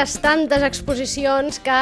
les 0.00 0.14
tantes 0.22 0.62
exposicions 0.64 1.58
que, 1.60 1.80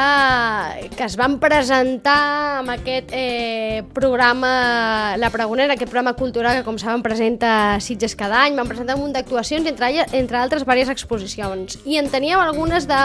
que 0.91 1.05
es 1.05 1.13
van 1.15 1.37
presentar 1.39 2.57
amb 2.57 2.73
aquest 2.73 3.13
eh, 3.15 3.79
programa 3.95 5.15
La 5.21 5.29
Pregonera, 5.31 5.77
aquest 5.77 5.87
programa 5.87 6.17
cultural 6.19 6.57
que, 6.57 6.65
com 6.67 6.75
saben, 6.81 7.03
presenta 7.05 7.79
Sitges 7.79 8.17
cada 8.19 8.41
any. 8.43 8.57
Van 8.59 8.67
presentar 8.67 8.97
un 8.97 9.05
munt 9.05 9.15
d'actuacions, 9.15 9.69
entre, 9.71 9.91
entre 10.19 10.41
altres, 10.41 10.65
diverses 10.65 10.91
exposicions. 10.91 11.79
I 11.87 12.01
en 12.01 12.11
teníem 12.11 12.43
algunes 12.43 12.89
de, 12.91 12.99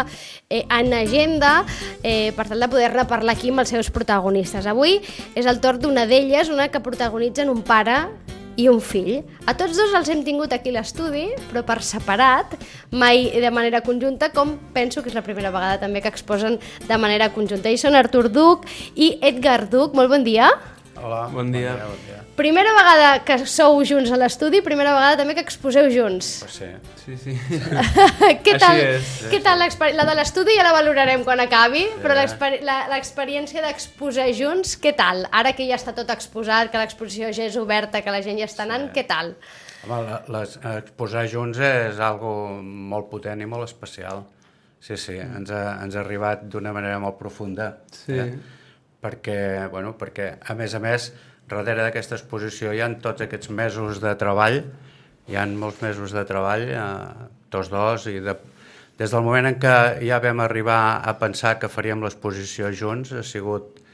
eh, 0.50 0.64
en 0.66 0.90
agenda 0.98 1.60
eh, 2.02 2.32
per 2.34 2.48
tal 2.50 2.66
de 2.66 2.72
poder-ne 2.72 3.06
parlar 3.06 3.38
aquí 3.38 3.54
amb 3.54 3.62
els 3.62 3.70
seus 3.70 3.92
protagonistes. 3.94 4.66
Avui 4.66 4.98
és 5.38 5.46
el 5.46 5.62
torn 5.62 5.84
d'una 5.84 6.08
d'elles, 6.10 6.50
una 6.50 6.72
que 6.74 6.82
protagonitzen 6.82 7.54
un 7.54 7.62
pare 7.62 8.02
i 8.56 8.68
un 8.70 8.80
fill. 8.80 9.22
A 9.46 9.54
tots 9.58 9.76
dos 9.78 9.94
els 9.96 10.10
hem 10.12 10.22
tingut 10.26 10.52
aquí 10.54 10.72
l'estudi, 10.74 11.26
però 11.50 11.64
per 11.66 11.80
separat, 11.82 12.56
mai 12.90 13.28
de 13.42 13.50
manera 13.54 13.82
conjunta, 13.86 14.30
com 14.34 14.56
penso 14.74 15.02
que 15.02 15.10
és 15.10 15.16
la 15.16 15.24
primera 15.26 15.52
vegada 15.54 15.80
també 15.82 16.02
que 16.04 16.12
exposen 16.12 16.60
de 16.88 16.98
manera 17.00 17.30
conjunta. 17.34 17.70
I 17.70 17.80
són 17.80 17.98
Artur 17.98 18.28
Duc 18.28 18.68
i 18.94 19.16
Edgar 19.22 19.64
Duc. 19.70 19.94
Molt 19.94 20.12
bon 20.12 20.26
dia. 20.26 20.52
Hola, 20.96 21.26
bon 21.32 21.50
dia. 21.52 21.72
Bon 21.74 21.78
dia, 21.78 21.86
bon 21.90 22.00
dia. 22.06 22.20
Primera 22.38 22.70
vegada 22.74 23.08
que 23.26 23.36
sou 23.50 23.80
junts 23.86 24.10
a 24.14 24.16
l'estudi, 24.18 24.60
primera 24.64 24.92
vegada 24.94 25.18
també 25.20 25.34
que 25.36 25.42
exposeu 25.44 25.88
junts. 25.92 26.28
Pues 26.44 26.54
sí. 26.58 26.68
Sí, 27.04 27.16
sí. 27.20 27.34
què 28.44 28.54
Així 28.54 28.60
tal, 28.62 28.78
és. 28.80 29.10
què 29.32 29.40
tal 29.44 29.58
l'experi- 29.60 29.94
la 29.98 30.06
de 30.08 30.14
l'estudi 30.18 30.54
ja 30.56 30.64
la 30.66 30.72
valorarem 30.74 31.24
quan 31.26 31.42
acabi, 31.44 31.84
però 32.02 32.16
l'experi- 32.18 32.62
la- 32.66 32.86
l'experiència 32.94 33.62
d'exposar 33.66 34.28
junts, 34.34 34.76
què 34.80 34.94
tal? 34.96 35.26
Ara 35.30 35.52
que 35.58 35.66
ja 35.68 35.76
està 35.78 35.94
tot 35.94 36.10
exposat, 36.14 36.70
que 36.72 36.80
l'exposició 36.80 37.30
ja 37.34 37.46
és 37.50 37.58
oberta, 37.60 38.00
que 38.02 38.14
la 38.14 38.22
gent 38.24 38.38
ja 38.40 38.48
està 38.50 38.64
anant, 38.66 38.88
què 38.94 39.04
tal? 39.06 39.34
Home, 39.84 40.00
la, 40.08 40.22
les, 40.38 40.56
exposar 40.78 41.26
junts 41.28 41.58
és 41.60 41.98
algo 42.00 42.32
molt 42.62 43.10
potent 43.12 43.42
i 43.44 43.50
molt 43.50 43.66
especial. 43.68 44.24
Sí, 44.84 44.96
sí, 45.00 45.14
ens 45.16 45.50
ha, 45.54 45.78
ens 45.84 45.94
ha 45.96 46.02
arribat 46.02 46.42
d'una 46.52 46.72
manera 46.76 46.98
molt 47.00 47.16
profunda. 47.20 47.70
Sí. 47.92 48.18
Eh? 48.20 48.32
Perquè, 49.04 49.38
bueno, 49.68 49.92
perquè, 50.00 50.30
a 50.40 50.56
més 50.56 50.74
a 50.74 50.80
més, 50.80 51.10
darrere 51.50 51.84
d'aquesta 51.84 52.16
exposició 52.16 52.72
hi 52.72 52.80
han 52.80 52.98
tots 53.04 53.24
aquests 53.24 53.52
mesos 53.52 54.00
de 54.00 54.14
treball, 54.20 54.62
hi 55.28 55.36
han 55.40 55.54
molts 55.60 55.82
mesos 55.84 56.12
de 56.16 56.24
treball, 56.28 56.66
eh, 56.72 57.28
tots 57.52 57.70
dos, 57.72 58.08
i 58.08 58.18
de, 58.24 58.36
des 58.98 59.12
del 59.12 59.24
moment 59.26 59.50
en 59.50 59.60
què 59.60 59.74
ja 60.06 60.20
vam 60.24 60.40
arribar 60.44 60.80
a 61.04 61.16
pensar 61.20 61.58
que 61.60 61.68
faríem 61.68 62.02
l'exposició 62.04 62.72
junts, 62.72 63.12
ha 63.12 63.24
sigut 63.26 63.84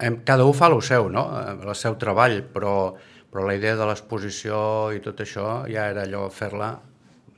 hem, 0.00 0.20
cada 0.24 0.44
un 0.44 0.54
fa 0.56 0.68
el 0.72 0.80
seu, 0.82 1.08
no? 1.12 1.28
el 1.56 1.74
seu 1.76 1.96
treball, 2.00 2.42
però, 2.54 2.74
però 3.32 3.46
la 3.46 3.56
idea 3.56 3.76
de 3.76 3.88
l'exposició 3.88 4.58
i 4.96 5.02
tot 5.04 5.20
això 5.24 5.62
ja 5.70 5.88
era 5.92 6.04
allò 6.04 6.28
fer-la 6.32 6.74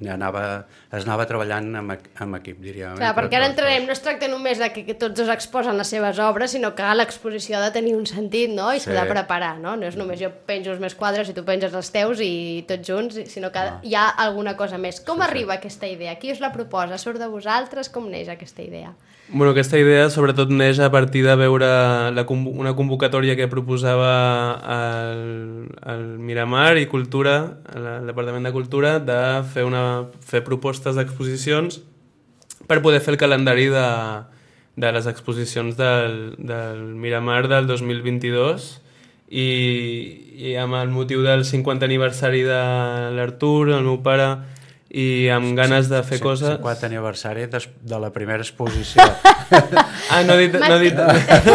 anava, 0.08 0.64
es 0.96 1.04
anava 1.04 1.26
treballant 1.28 1.74
amb, 1.76 1.92
amb 2.24 2.36
equip, 2.38 2.56
diríem. 2.64 2.94
Clar, 2.96 3.10
entre 3.10 3.20
perquè 3.26 3.36
ara 3.36 3.48
entrarem, 3.50 3.84
no 3.84 3.92
es 3.92 4.00
tracta 4.00 4.28
només 4.28 4.58
de 4.58 4.70
que, 4.72 4.86
que 4.86 4.94
tots 4.94 5.14
dos 5.18 5.28
exposen 5.28 5.76
les 5.76 5.88
seves 5.92 6.18
obres, 6.18 6.52
sinó 6.52 6.74
que 6.74 6.82
l'exposició 6.94 7.58
ha 7.58 7.64
de 7.66 7.70
tenir 7.72 7.94
un 7.94 8.06
sentit, 8.06 8.48
no? 8.50 8.72
I 8.72 8.80
s'ha 8.80 8.92
Sí. 8.94 8.96
de 8.96 9.04
preparar, 9.10 9.58
no? 9.58 9.76
No 9.76 9.86
és 9.86 9.96
només 9.96 10.18
jo 10.18 10.30
penjo 10.46 10.72
els 10.72 10.80
meus 10.80 10.94
quadres 10.94 11.28
i 11.28 11.34
tu 11.34 11.44
penges 11.44 11.74
els 11.74 11.90
teus 11.92 12.18
i 12.24 12.64
tots 12.66 12.88
junts, 12.88 13.20
sinó 13.30 13.52
que 13.52 13.58
Ah. 13.58 13.80
hi 13.82 13.94
ha 13.94 14.08
alguna 14.08 14.56
cosa 14.56 14.78
més. 14.78 15.00
Com 15.00 15.20
arriba 15.20 15.54
aquesta 15.54 15.86
idea? 15.86 16.16
Qui 16.18 16.32
us 16.32 16.40
la 16.40 16.52
proposa? 16.52 16.96
Surt 16.96 17.18
de 17.18 17.26
vosaltres? 17.26 17.88
Com 17.90 18.08
neix 18.10 18.28
aquesta 18.28 18.62
idea? 18.62 18.94
Bueno, 19.32 19.52
aquesta 19.52 19.78
idea 19.78 20.08
sobretot 20.10 20.50
neix 20.50 20.80
a 20.82 20.88
partir 20.90 21.20
de 21.22 21.36
veure 21.38 21.66
la, 22.10 22.24
una 22.26 22.72
convocatòria 22.74 23.36
que 23.38 23.46
proposava 23.46 24.08
el, 24.66 25.68
el 25.86 26.02
Miramar 26.18 26.80
i 26.82 26.88
Cultura, 26.90 27.36
el 27.70 28.08
Departament 28.10 28.48
de 28.48 28.50
Cultura, 28.50 28.96
de 28.98 29.20
fer, 29.52 29.62
una, 29.68 30.10
fer 30.18 30.42
propostes 30.42 30.98
d'exposicions 30.98 31.78
per 32.66 32.80
poder 32.82 32.98
fer 33.06 33.14
el 33.14 33.20
calendari 33.22 33.68
de, 33.70 33.86
de 34.74 34.92
les 34.98 35.06
exposicions 35.06 35.78
del, 35.78 36.34
del 36.34 36.82
Miramar 36.98 37.44
del 37.46 37.70
2022 37.70 38.66
i, 39.30 39.46
i 40.42 40.56
amb 40.58 40.74
el 40.74 40.90
motiu 40.90 41.22
del 41.22 41.46
50 41.46 41.86
aniversari 41.86 42.42
de 42.42 42.62
l'Artur, 43.14 43.70
el 43.78 43.86
meu 43.86 44.02
pare, 44.02 44.32
i 44.90 45.28
amb 45.30 45.52
ganes 45.54 45.86
de 45.88 46.00
fer 46.02 46.18
Sí, 46.18 46.22
coses... 46.24 46.56
50 46.58 46.86
aniversari 46.88 47.44
des, 47.46 47.68
de 47.86 47.98
la 48.02 48.10
primera 48.14 48.42
exposició. 48.42 49.02
Ah, 50.10 50.22
no 50.26 50.34
he 50.34 50.46
dit... 50.48 50.54
No 50.58 50.76
he 50.76 50.80
dit... 50.84 50.98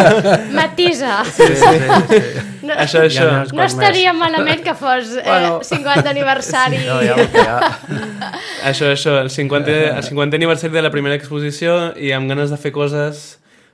Matisa! 0.55 1.23
sí, 1.25 1.43
sí, 1.47 1.77
sí. 2.09 2.19
No, 2.65 2.73
Això, 2.81 3.01
Ja 3.03 3.07
això. 3.07 3.25
uns 3.43 3.53
no 3.55 3.63
estaria 3.65 4.11
més. 4.13 4.19
malament 4.19 4.63
que 4.63 4.73
fos 4.75 5.11
eh, 5.19 5.23
Bueno. 5.25 5.59
50 5.63 6.09
aniversari. 6.09 6.79
No, 6.87 6.97
ja 7.03 7.15
ha. 7.45 7.69
Això, 8.71 8.89
això, 8.91 9.17
el 9.21 9.29
50, 9.29 9.75
el 9.99 10.03
50 10.07 10.39
aniversari 10.39 10.73
de 10.73 10.81
la 10.81 10.91
primera 10.91 11.15
exposició 11.19 11.93
i 11.99 12.11
amb 12.15 12.31
ganes 12.31 12.49
de 12.51 12.57
fer 12.59 12.71
coses 12.75 13.25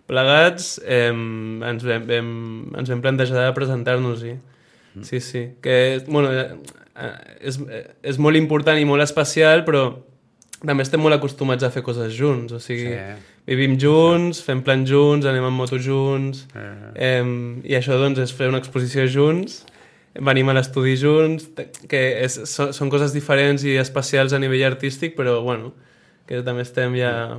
plegats 0.10 0.76
eh, 0.84 1.10
ens, 1.14 1.86
vam, 1.88 2.06
vam, 2.10 2.32
ens 2.82 2.90
vam 2.92 3.02
plantejar 3.06 3.38
de 3.46 3.54
presentar-nos-hi. 3.58 4.36
Sí, 5.08 5.22
sí. 5.24 5.46
Que, 5.64 6.02
bueno, 6.08 6.34
és, 7.42 7.60
eh, 7.70 7.86
és 8.04 8.18
molt 8.18 8.36
important 8.38 8.78
i 8.80 8.86
molt 8.86 9.02
especial, 9.04 9.64
però 9.66 9.86
també 10.62 10.84
estem 10.84 11.02
molt 11.02 11.16
acostumats 11.16 11.64
a 11.64 11.72
fer 11.74 11.82
coses 11.84 12.14
junts. 12.14 12.54
O 12.54 12.60
sigui, 12.60 12.92
Sí. 12.92 13.16
vivim 13.48 13.78
junts, 13.80 14.42
fem 14.46 14.62
plans 14.62 14.90
junts, 14.90 15.26
anem 15.26 15.44
en 15.48 15.54
moto 15.54 15.78
junts... 15.80 16.46
Eh, 16.56 16.92
Eh, 16.96 17.24
I 17.64 17.74
això, 17.80 17.98
doncs, 17.98 18.20
és 18.20 18.32
fer 18.34 18.48
una 18.50 18.60
exposició 18.60 19.08
junts, 19.08 19.64
venim 20.20 20.50
a 20.50 20.54
l'estudi 20.54 20.98
junts, 20.98 21.48
que 21.88 22.22
és, 22.24 22.34
so, 22.46 22.72
són 22.74 22.90
coses 22.92 23.14
diferents 23.14 23.64
i 23.64 23.78
especials 23.78 24.34
a 24.34 24.40
nivell 24.40 24.64
artístic, 24.68 25.16
però, 25.16 25.42
bueno, 25.44 25.74
que 26.28 26.42
també 26.44 26.62
estem 26.62 26.94
ja 26.96 27.38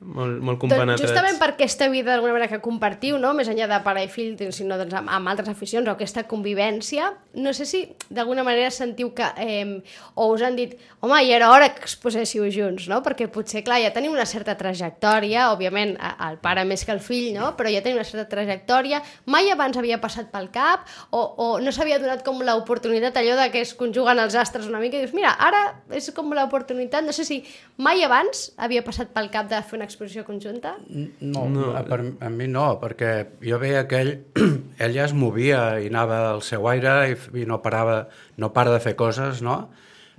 molt, 0.00 0.40
molt 0.40 0.56
Doncs 0.56 0.72
compenetrats. 0.72 1.02
justament 1.02 1.38
per 1.38 1.50
aquesta 1.52 1.88
vida 1.92 2.14
d'alguna 2.14 2.32
manera 2.32 2.48
que 2.48 2.60
compartiu, 2.64 3.18
no? 3.20 3.34
més 3.36 3.48
enllà 3.52 3.66
de 3.68 3.78
pare 3.84 4.04
i 4.04 4.08
fill, 4.08 4.32
sinó 4.52 4.78
doncs, 4.80 4.94
amb, 4.96 5.10
amb 5.12 5.28
altres 5.28 5.50
aficions 5.52 5.86
o 5.88 5.92
aquesta 5.92 6.24
convivència, 6.28 7.10
no 7.34 7.52
sé 7.52 7.66
si 7.68 7.82
d'alguna 8.08 8.42
manera 8.46 8.70
sentiu 8.72 9.12
que, 9.14 9.26
eh, 9.36 9.82
o 10.14 10.30
us 10.32 10.42
han 10.42 10.56
dit, 10.56 10.72
home, 11.00 11.20
ja 11.28 11.36
era 11.36 11.50
hora 11.52 11.68
que 11.74 11.84
exposéssiu 11.84 12.48
junts, 12.48 12.88
no? 12.88 13.02
perquè 13.04 13.28
potser, 13.28 13.62
clar, 13.66 13.80
ja 13.84 13.92
teniu 13.92 14.14
una 14.14 14.24
certa 14.24 14.56
trajectòria, 14.56 15.50
òbviament 15.52 15.96
el 16.00 16.40
pare 16.40 16.64
més 16.64 16.86
que 16.88 16.96
el 16.96 17.04
fill, 17.04 17.34
no? 17.36 17.52
però 17.58 17.68
ja 17.68 17.84
teniu 17.84 18.00
una 18.00 18.08
certa 18.08 18.28
trajectòria, 18.32 19.02
mai 19.26 19.52
abans 19.52 19.76
havia 19.76 20.00
passat 20.00 20.32
pel 20.32 20.48
cap, 20.54 20.88
o, 21.10 21.20
o 21.20 21.50
no 21.60 21.74
s'havia 21.76 22.00
donat 22.00 22.24
com 22.24 22.40
l'oportunitat 22.40 23.20
allò 23.20 23.36
de 23.36 23.50
que 23.52 23.60
es 23.66 23.74
conjuguen 23.76 24.18
els 24.18 24.34
astres 24.34 24.70
una 24.70 24.80
mica 24.80 24.96
i 24.96 25.04
dius, 25.04 25.12
mira, 25.12 25.36
ara 25.36 25.62
és 25.92 26.08
com 26.16 26.32
l'oportunitat, 26.32 27.04
no 27.04 27.12
sé 27.12 27.28
si 27.28 27.42
mai 27.76 28.00
abans 28.06 28.48
havia 28.56 28.80
passat 28.86 29.12
pel 29.12 29.28
cap 29.28 29.50
de 29.50 29.60
fer 29.60 29.76
una 29.76 29.89
exposició 29.90 30.24
conjunta? 30.24 30.76
No, 30.88 31.44
no. 31.52 31.70
A, 31.76 31.82
per, 31.86 32.00
a 32.22 32.30
mi 32.32 32.46
no, 32.50 32.64
perquè 32.80 33.12
jo 33.44 33.58
veia 33.62 33.84
que 33.90 34.00
ell, 34.00 34.12
ell 34.82 34.96
ja 34.96 35.04
es 35.08 35.14
movia 35.16 35.80
i 35.82 35.90
anava 35.90 36.22
al 36.30 36.44
seu 36.46 36.66
aire 36.70 36.94
i, 37.12 37.16
i 37.42 37.46
no 37.50 37.60
parava, 37.64 38.04
no 38.40 38.52
para 38.56 38.72
de 38.74 38.80
fer 38.84 38.96
coses, 38.98 39.42
no? 39.44 39.60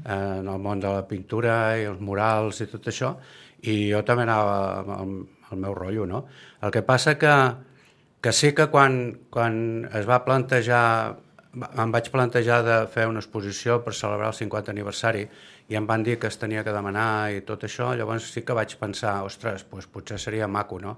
Eh, 0.06 0.40
en 0.42 0.48
el 0.52 0.62
món 0.62 0.84
de 0.84 0.92
la 0.92 1.08
pintura 1.10 1.56
i 1.80 1.88
els 1.90 2.02
murals 2.04 2.62
i 2.64 2.70
tot 2.72 2.92
això, 2.92 3.16
i 3.62 3.92
jo 3.92 4.04
també 4.06 4.28
anava 4.28 4.56
amb 4.82 4.96
el, 5.00 5.18
el 5.52 5.66
meu 5.66 5.76
rotllo, 5.78 6.08
no? 6.10 6.26
El 6.62 6.74
que 6.74 6.84
passa 6.86 7.18
que, 7.22 7.36
que 8.22 8.34
sí 8.34 8.54
que 8.58 8.70
quan, 8.74 9.02
quan 9.34 9.90
es 9.94 10.08
va 10.10 10.24
plantejar, 10.26 10.86
em 11.54 11.92
vaig 11.92 12.08
plantejar 12.12 12.62
de 12.64 12.76
fer 12.92 13.08
una 13.10 13.20
exposició 13.20 13.82
per 13.84 13.94
celebrar 13.98 14.30
el 14.32 14.38
50 14.38 14.72
aniversari 14.72 15.26
i 15.72 15.76
em 15.76 15.88
van 15.88 16.04
dir 16.04 16.18
que 16.20 16.30
es 16.32 16.40
tenia 16.40 16.64
que 16.64 16.72
demanar 16.76 17.32
i 17.36 17.42
tot 17.48 17.66
això, 17.68 17.92
llavors 17.98 18.30
sí 18.32 18.44
que 18.48 18.56
vaig 18.56 18.78
pensar, 18.80 19.18
ostres, 19.28 19.66
doncs 19.72 19.90
potser 19.92 20.20
seria 20.20 20.48
maco, 20.48 20.80
no? 20.80 20.98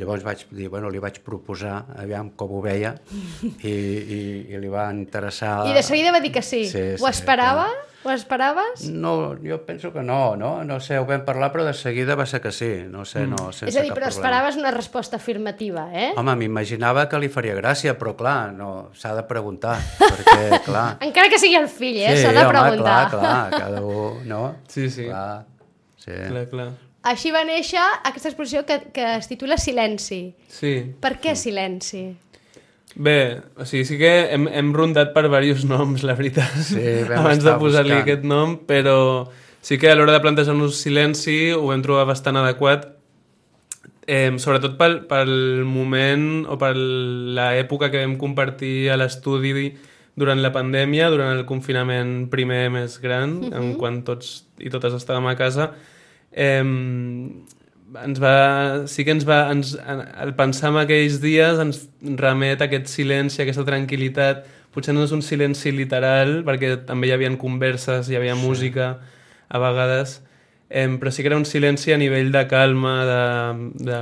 Llavors 0.00 0.24
vaig 0.24 0.46
dir, 0.48 0.70
bueno, 0.72 0.88
li 0.88 1.02
vaig 1.02 1.20
proposar, 1.26 1.82
aviam 2.00 2.32
com 2.40 2.56
ho 2.56 2.62
veia, 2.64 2.94
i, 3.44 3.70
i, 3.70 4.20
i 4.48 4.60
li 4.62 4.72
va 4.72 4.88
interessar... 4.96 5.60
I 5.68 5.76
de 5.76 5.84
seguida 5.84 6.14
va 6.16 6.24
dir 6.24 6.32
que 6.32 6.42
sí. 6.42 6.64
Sí, 6.70 6.86
Ho 6.96 7.04
sí, 7.04 7.12
esperava? 7.12 7.68
Ho 8.00 8.08
esperaves? 8.14 8.86
No, 8.88 9.36
jo 9.44 9.58
penso 9.66 9.90
que 9.92 10.00
no, 10.00 10.34
no? 10.34 10.64
No 10.64 10.78
sé, 10.80 10.96
ho 10.96 11.04
vam 11.04 11.20
parlar, 11.26 11.50
però 11.52 11.66
de 11.66 11.74
seguida 11.76 12.14
va 12.16 12.24
ser 12.24 12.40
que 12.40 12.48
sí, 12.48 12.70
no 12.88 13.04
sé, 13.04 13.26
no, 13.28 13.50
sense 13.52 13.68
És 13.68 13.76
a 13.76 13.82
dir, 13.84 13.90
però 13.92 14.06
problema. 14.08 14.14
esperaves 14.14 14.56
una 14.56 14.70
resposta 14.72 15.18
afirmativa, 15.20 15.84
eh? 15.92 16.06
Home, 16.16 16.32
m'imaginava 16.40 17.04
que 17.12 17.20
li 17.20 17.28
faria 17.28 17.58
gràcia, 17.58 17.92
però 18.00 18.14
clar, 18.16 18.54
no, 18.56 18.88
s'ha 18.96 19.12
de 19.18 19.26
preguntar, 19.28 19.76
perquè, 20.00 20.62
clar... 20.70 20.86
Encara 21.04 21.28
que 21.28 21.42
sigui 21.42 21.60
el 21.60 21.68
fill, 21.68 22.00
eh? 22.00 22.16
S'ha 22.22 22.32
de 22.32 22.46
home, 22.46 22.54
preguntar. 22.56 23.00
clar, 23.12 23.20
clar, 23.20 23.66
cada 23.66 23.84
un, 23.84 24.22
no? 24.32 24.44
Sí, 24.72 24.88
sí. 24.88 25.04
Clar, 25.10 25.42
sí. 26.00 26.16
Clar, 26.16 26.46
clar. 26.54 26.70
Així 27.06 27.30
va 27.32 27.44
néixer 27.48 27.80
aquesta 28.04 28.28
exposició 28.28 28.66
que, 28.68 28.76
que 28.92 29.04
es 29.16 29.28
titula 29.30 29.56
Silenci. 29.56 30.34
Sí. 30.52 30.74
Per 31.00 31.14
què 31.22 31.32
silenci? 31.38 32.10
Bé, 32.94 33.40
o 33.56 33.64
sigui, 33.64 33.84
sí 33.86 33.96
que 34.00 34.10
hem, 34.34 34.48
hem 34.50 34.72
rondat 34.74 35.14
per 35.14 35.24
diversos 35.28 35.64
noms, 35.68 36.02
la 36.04 36.16
veritat, 36.18 36.56
Sí, 36.66 36.82
abans 37.20 37.44
de 37.44 37.54
posar-li 37.60 37.94
aquest 38.00 38.26
nom, 38.26 38.58
però 38.68 39.28
sí 39.62 39.78
que 39.78 39.92
a 39.92 39.94
l'hora 39.96 40.16
de 40.16 40.22
plantejar-nos 40.24 40.80
silenci 40.82 41.52
ho 41.54 41.68
vam 41.70 41.84
trobar 41.86 42.08
bastant 42.10 42.40
adequat, 42.40 42.88
eh, 44.10 44.32
sobretot 44.42 44.74
pel, 44.80 44.98
pel 45.08 45.32
moment 45.68 46.48
o 46.50 46.58
per 46.60 46.74
l'època 46.74 47.92
que 47.92 48.02
vam 48.02 48.18
compartir 48.20 48.90
a 48.90 48.98
l'estudi 48.98 49.70
durant 50.18 50.42
la 50.42 50.50
pandèmia, 50.52 51.08
durant 51.14 51.32
el 51.32 51.46
confinament 51.48 52.26
primer 52.32 52.66
més 52.74 52.98
gran, 53.00 53.38
en 53.54 53.72
quan 53.78 54.02
tots 54.04 54.42
i 54.58 54.68
totes 54.68 54.98
estàvem 54.98 55.30
a 55.30 55.36
casa, 55.38 55.70
eh, 56.32 56.62
ens 58.04 58.22
va, 58.22 58.86
sí 58.86 59.04
que 59.04 59.14
ens 59.14 59.26
va, 59.26 59.42
ens, 59.50 59.74
el 60.22 60.34
pensar 60.38 60.70
en 60.70 60.80
aquells 60.84 61.18
dies 61.22 61.60
ens 61.62 61.84
remet 62.20 62.62
a 62.62 62.68
aquest 62.68 62.90
silenci, 62.92 63.40
a 63.40 63.46
aquesta 63.46 63.66
tranquil·litat, 63.66 64.44
potser 64.74 64.94
no 64.94 65.04
és 65.06 65.14
un 65.14 65.22
silenci 65.26 65.72
literal, 65.74 66.40
perquè 66.46 66.76
també 66.86 67.10
hi 67.10 67.14
havia 67.16 67.32
converses, 67.38 68.10
hi 68.10 68.18
havia 68.18 68.36
sí. 68.36 68.42
música 68.44 68.90
a 69.48 69.62
vegades, 69.62 70.20
eh, 70.68 70.86
però 71.00 71.10
sí 71.10 71.24
que 71.24 71.32
era 71.32 71.40
un 71.40 71.46
silenci 71.48 71.92
a 71.92 71.98
nivell 71.98 72.30
de 72.32 72.44
calma, 72.50 72.94
de, 73.08 73.22
de 73.90 74.00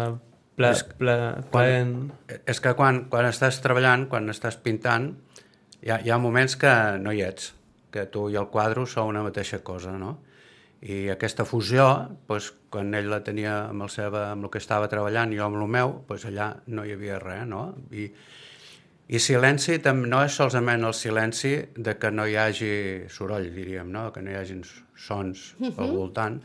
pla, 0.59 0.75
és, 0.75 0.85
pla, 1.01 1.17
quan, 1.53 1.97
és 2.45 2.61
que 2.61 2.75
quan, 2.77 3.07
quan 3.09 3.31
estàs 3.31 3.63
treballant, 3.65 4.09
quan 4.13 4.29
estàs 4.29 4.61
pintant, 4.61 5.15
hi 5.81 5.95
ha, 5.95 6.03
hi 6.05 6.13
ha 6.13 6.21
moments 6.21 6.59
que 6.61 6.75
no 7.01 7.15
hi 7.15 7.25
ets, 7.25 7.55
que 7.95 8.05
tu 8.13 8.29
i 8.29 8.37
el 8.37 8.51
quadre 8.53 8.85
sou 8.87 9.09
una 9.09 9.25
mateixa 9.25 9.63
cosa, 9.65 9.97
no? 9.97 10.19
I 10.81 11.09
aquesta 11.11 11.43
fusió, 11.43 11.85
doncs, 12.29 12.53
quan 12.71 12.95
ell 12.95 13.09
la 13.11 13.19
tenia 13.27 13.55
amb 13.69 13.83
el, 13.83 13.91
seva, 13.91 14.29
amb 14.33 14.47
el 14.47 14.53
que 14.55 14.61
estava 14.63 14.87
treballant 14.91 15.33
i 15.33 15.39
jo 15.41 15.49
amb 15.49 15.59
el 15.59 15.73
meu, 15.75 15.97
doncs 16.07 16.29
allà 16.29 16.53
no 16.71 16.85
hi 16.87 16.93
havia 16.95 17.19
res, 17.19 17.47
no? 17.51 17.65
I, 17.91 18.07
i 19.09 19.19
silenci 19.19 19.81
no 19.97 20.23
és 20.23 20.37
solament 20.37 20.85
el 20.85 20.95
silenci 20.95 21.55
de 21.75 21.97
que 21.99 22.11
no 22.13 22.27
hi 22.29 22.37
hagi 22.37 22.73
soroll, 23.09 23.49
diríem, 23.55 23.91
no? 23.91 24.13
que 24.13 24.23
no 24.23 24.31
hi 24.31 24.37
hagi 24.37 24.61
sons 24.95 25.55
uh 25.59 25.67
-huh. 25.67 25.83
al 25.83 25.91
voltant, 25.91 26.43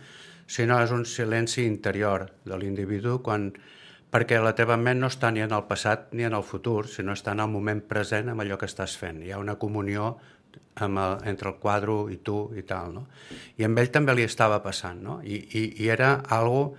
sinó 0.47 0.81
és 0.81 0.91
un 0.91 1.05
silenci 1.05 1.65
interior 1.65 2.31
de 2.45 2.57
l'individu 2.57 3.21
quan 3.21 3.51
perquè 4.11 4.41
la 4.41 4.53
teva 4.55 4.77
ment 4.77 4.99
no 4.99 5.07
està 5.07 5.31
ni 5.31 5.41
en 5.41 5.51
el 5.51 5.63
passat 5.63 6.13
ni 6.13 6.23
en 6.23 6.33
el 6.33 6.43
futur, 6.43 6.87
sinó 6.87 7.13
està 7.13 7.31
en 7.31 7.39
el 7.39 7.49
moment 7.49 7.81
present 7.81 8.29
amb 8.29 8.41
allò 8.41 8.57
que 8.57 8.65
estàs 8.65 8.97
fent. 8.97 9.23
Hi 9.23 9.31
ha 9.31 9.39
una 9.39 9.55
comunió 9.55 10.17
amb 10.75 10.99
el, 10.99 11.17
entre 11.29 11.51
el 11.51 11.59
quadre 11.61 11.95
i 12.13 12.17
tu 12.25 12.47
i 12.57 12.63
tal, 12.67 12.93
no? 12.95 13.05
I 13.57 13.67
amb 13.67 13.79
ell 13.79 13.91
també 13.93 14.15
li 14.15 14.25
estava 14.25 14.59
passant, 14.63 15.01
no? 15.03 15.19
I, 15.21 15.37
i, 15.37 15.63
i 15.83 15.89
era 15.93 16.15
algo, 16.33 16.73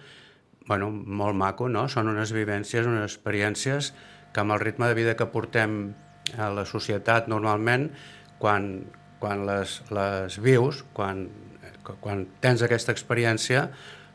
bueno, 0.67 0.91
molt 0.91 1.39
maco, 1.39 1.69
no? 1.69 1.87
Són 1.89 2.11
unes 2.11 2.35
vivències, 2.35 2.89
unes 2.91 3.07
experiències 3.07 3.93
que 4.35 4.43
amb 4.43 4.57
el 4.57 4.63
ritme 4.65 4.91
de 4.91 4.99
vida 4.99 5.17
que 5.17 5.31
portem 5.31 5.95
a 6.41 6.51
la 6.51 6.65
societat 6.67 7.29
normalment, 7.31 7.91
quan, 8.43 8.87
quan 9.23 9.45
les, 9.47 9.79
les 9.95 10.39
vius, 10.43 10.83
quan, 10.97 11.29
quan 12.01 12.27
tens 12.43 12.65
aquesta 12.65 12.93
experiència, 12.95 13.69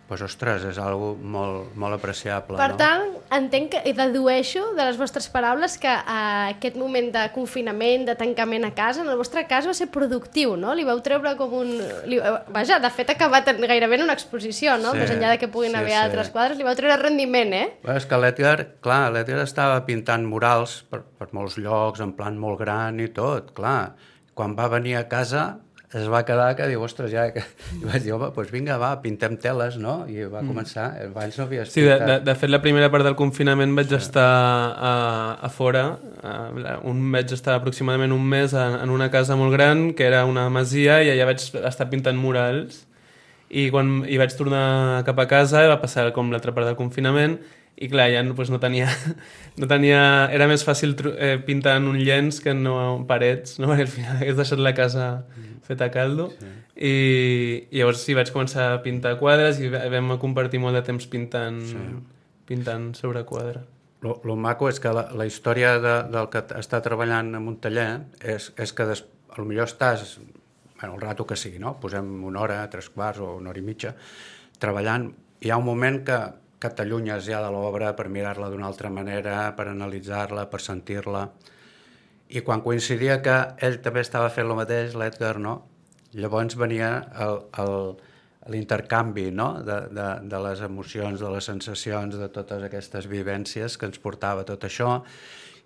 pues, 0.09 0.23
ostres, 0.25 0.63
és 0.65 0.77
algo 0.81 1.11
molt, 1.21 1.75
molt 1.77 1.94
apreciable. 2.00 2.57
Per 2.57 2.71
no? 2.71 2.77
tant, 2.79 3.03
entenc 3.38 3.69
que, 3.75 3.81
i 3.85 3.94
dedueixo 3.94 4.71
de 4.73 4.88
les 4.88 4.97
vostres 4.97 5.27
paraules 5.29 5.77
que 5.77 5.91
uh, 5.91 6.50
aquest 6.50 6.79
moment 6.81 7.11
de 7.13 7.27
confinament, 7.35 8.07
de 8.07 8.15
tancament 8.17 8.65
a 8.65 8.71
casa, 8.73 9.03
en 9.06 9.11
el 9.13 9.19
vostre 9.21 9.45
cas 9.47 9.69
va 9.69 9.75
ser 9.77 9.91
productiu, 9.94 10.56
no? 10.57 10.73
Li 10.73 10.88
vau 10.88 10.97
treure 11.06 11.35
com 11.38 11.53
un... 11.61 11.75
Li, 12.09 12.17
uh, 12.17 12.39
vaja, 12.50 12.79
de 12.81 12.89
fet 12.95 13.13
ha 13.13 13.17
acabat 13.19 13.53
gairebé 13.61 14.00
en 14.00 14.07
una 14.07 14.17
exposició, 14.17 14.79
no? 14.81 14.95
Sí, 14.95 15.03
Més 15.03 15.13
enllà 15.13 15.35
de 15.35 15.39
que 15.44 15.51
puguin 15.53 15.77
sí, 15.77 15.79
haver 15.83 15.94
sí. 15.94 16.01
altres 16.01 16.33
quadres, 16.33 16.57
li 16.57 16.65
vau 16.65 16.73
treure 16.79 16.97
rendiment, 17.03 17.53
eh? 17.53 17.65
Bé, 17.85 18.00
és 18.01 18.09
que 18.09 18.17
l'Edgar, 18.17 18.57
clar, 18.81 19.03
l'Edgar 19.13 19.45
estava 19.45 19.77
pintant 19.85 20.25
murals 20.25 20.79
per, 20.89 21.03
per 21.21 21.29
molts 21.38 21.61
llocs, 21.61 22.01
en 22.01 22.17
plan 22.17 22.41
molt 22.41 22.63
gran 22.65 22.97
i 22.97 23.11
tot, 23.13 23.53
clar. 23.53 23.94
Quan 24.33 24.57
va 24.57 24.71
venir 24.73 24.97
a 24.97 25.06
casa 25.11 25.51
es 25.94 26.06
va 26.06 26.21
quedar 26.25 26.51
que 26.57 26.68
diu, 26.69 26.83
ostres, 26.86 27.09
ja... 27.09 27.24
Que... 27.33 27.41
I 27.80 27.88
vaig 27.88 28.03
dir, 28.06 28.12
home, 28.13 28.30
doncs 28.36 28.51
vinga, 28.53 28.77
va, 28.81 28.91
pintem 29.01 29.38
teles, 29.41 29.80
no? 29.81 30.03
I 30.06 30.27
va 30.27 30.44
mm. 30.44 30.51
començar, 30.51 30.86
abans 31.07 31.39
no 31.39 31.47
havia 31.47 31.65
Sí, 31.65 31.81
de, 31.81 31.95
de, 32.03 32.19
de 32.25 32.36
fet, 32.38 32.51
la 32.51 32.62
primera 32.62 32.91
part 32.94 33.07
del 33.07 33.18
confinament 33.18 33.74
vaig 33.77 33.89
sí. 33.89 33.97
estar 33.97 34.27
a, 34.30 34.94
a 35.41 35.50
fora, 35.53 35.86
a, 36.21 36.36
un, 36.89 37.01
vaig 37.15 37.33
estar 37.33 37.57
aproximadament 37.57 38.13
un 38.13 38.27
mes 38.36 38.53
en, 38.53 38.77
en 38.83 38.94
una 38.94 39.09
casa 39.13 39.38
molt 39.39 39.56
gran, 39.57 39.89
que 39.97 40.06
era 40.06 40.25
una 40.30 40.45
masia, 40.53 41.01
i 41.01 41.09
allà 41.15 41.31
vaig 41.31 41.41
estar 41.41 41.89
pintant 41.89 42.21
murals, 42.21 42.83
i 43.50 43.69
quan 43.74 44.03
hi 44.06 44.19
vaig 44.21 44.35
tornar 44.38 45.01
cap 45.07 45.18
a 45.18 45.25
casa 45.30 45.65
va 45.71 45.80
passar 45.81 46.12
com 46.13 46.30
l'altra 46.30 46.53
part 46.53 46.69
del 46.69 46.77
confinament 46.77 47.39
i 47.79 47.87
clar, 47.87 48.09
ja 48.11 48.21
no, 48.27 48.35
pues, 48.35 48.49
no, 48.51 48.59
tenia, 48.59 48.89
no 49.59 49.67
tenia... 49.71 50.01
Era 50.35 50.49
més 50.51 50.65
fàcil 50.67 50.97
eh, 51.15 51.37
pintar 51.47 51.77
en 51.79 51.87
un 51.87 51.99
llenç 52.03 52.41
que 52.43 52.51
no 52.51 52.75
en 52.83 53.05
parets, 53.07 53.55
no? 53.61 53.69
perquè 53.71 53.85
al 53.85 53.93
final 53.93 54.17
hagués 54.17 54.35
deixat 54.35 54.59
la 54.59 54.73
casa 54.75 55.05
mm. 55.23 55.61
feta 55.67 55.87
a 55.87 55.93
caldo. 55.93 56.27
Sí. 56.35 56.49
I, 56.75 56.93
I 57.71 57.79
llavors 57.79 58.03
sí, 58.03 58.15
vaig 58.17 58.33
començar 58.35 58.73
a 58.73 58.81
pintar 58.83 59.13
quadres 59.21 59.61
i 59.63 59.71
vam 59.71 60.11
compartir 60.19 60.59
molt 60.59 60.75
de 60.75 60.81
temps 60.89 61.07
pintant, 61.11 61.61
sí. 61.69 61.85
pintant 62.51 62.89
sobre 62.99 63.23
quadre. 63.29 63.63
Lo, 64.03 64.17
lo 64.27 64.35
maco 64.39 64.67
és 64.71 64.79
que 64.83 64.91
la, 64.95 65.05
la 65.15 65.27
història 65.27 65.77
de, 65.79 65.95
del 66.11 66.27
que 66.31 66.43
està 66.59 66.79
treballant 66.83 67.31
en 67.39 67.47
un 67.47 67.57
taller 67.63 67.87
és, 68.19 68.49
és 68.59 68.75
que 68.75 68.89
des, 68.91 69.05
a 69.31 69.39
lo 69.39 69.47
millor 69.47 69.71
estàs, 69.71 70.17
bueno, 70.81 70.93
el 70.95 71.01
rato 71.03 71.27
que 71.27 71.39
sigui, 71.39 71.63
no? 71.63 71.77
posem 71.79 72.11
una 72.27 72.43
hora, 72.43 72.59
tres 72.71 72.91
quarts 72.91 73.23
o 73.23 73.33
una 73.39 73.51
hora 73.51 73.63
i 73.63 73.65
mitja, 73.71 73.95
treballant, 74.59 75.09
hi 75.43 75.51
ha 75.51 75.59
un 75.59 75.67
moment 75.67 76.03
que 76.07 76.19
que 76.59 76.71
t'allunyes 76.75 77.23
ja 77.25 77.39
de 77.44 77.50
l'obra 77.53 77.94
per 77.95 78.09
mirar-la 78.11 78.50
d'una 78.51 78.67
altra 78.67 78.91
manera, 78.91 79.53
per 79.56 79.69
analitzar-la, 79.71 80.50
per 80.51 80.59
sentir-la. 80.61 81.25
I 82.29 82.44
quan 82.45 82.61
coincidia 82.61 83.21
que 83.25 83.38
ell 83.65 83.79
també 83.81 84.03
estava 84.06 84.29
fent 84.29 84.47
el 84.47 84.57
mateix, 84.59 84.95
l'Edgar, 85.00 85.38
no? 85.39 85.56
Llavors 86.13 86.57
venia 86.57 86.91
l'intercanvi 88.50 89.29
no? 89.31 89.51
de, 89.63 89.81
de, 89.94 90.07
de 90.25 90.39
les 90.45 90.61
emocions, 90.65 91.19
de 91.21 91.29
les 91.29 91.45
sensacions, 91.45 92.15
de 92.17 92.29
totes 92.33 92.63
aquestes 92.65 93.06
vivències 93.09 93.77
que 93.77 93.89
ens 93.89 94.01
portava 94.01 94.45
tot 94.47 94.65
això 94.65 94.95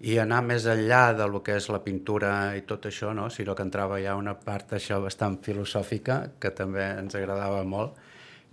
i 0.03 0.17
anar 0.19 0.41
més 0.43 0.65
enllà 0.67 1.13
de 1.15 1.27
lo 1.31 1.39
que 1.45 1.55
és 1.55 1.69
la 1.71 1.79
pintura 1.85 2.33
i 2.57 2.65
tot 2.67 2.89
això, 2.89 3.13
no? 3.15 3.29
sinó 3.31 3.55
que 3.55 3.63
entrava 3.63 4.01
ja 4.03 4.17
una 4.19 4.35
part 4.35 4.75
això 4.75 4.99
bastant 5.03 5.37
filosòfica 5.45 6.19
que 6.43 6.51
també 6.51 6.89
ens 6.97 7.15
agradava 7.15 7.63
molt 7.63 7.95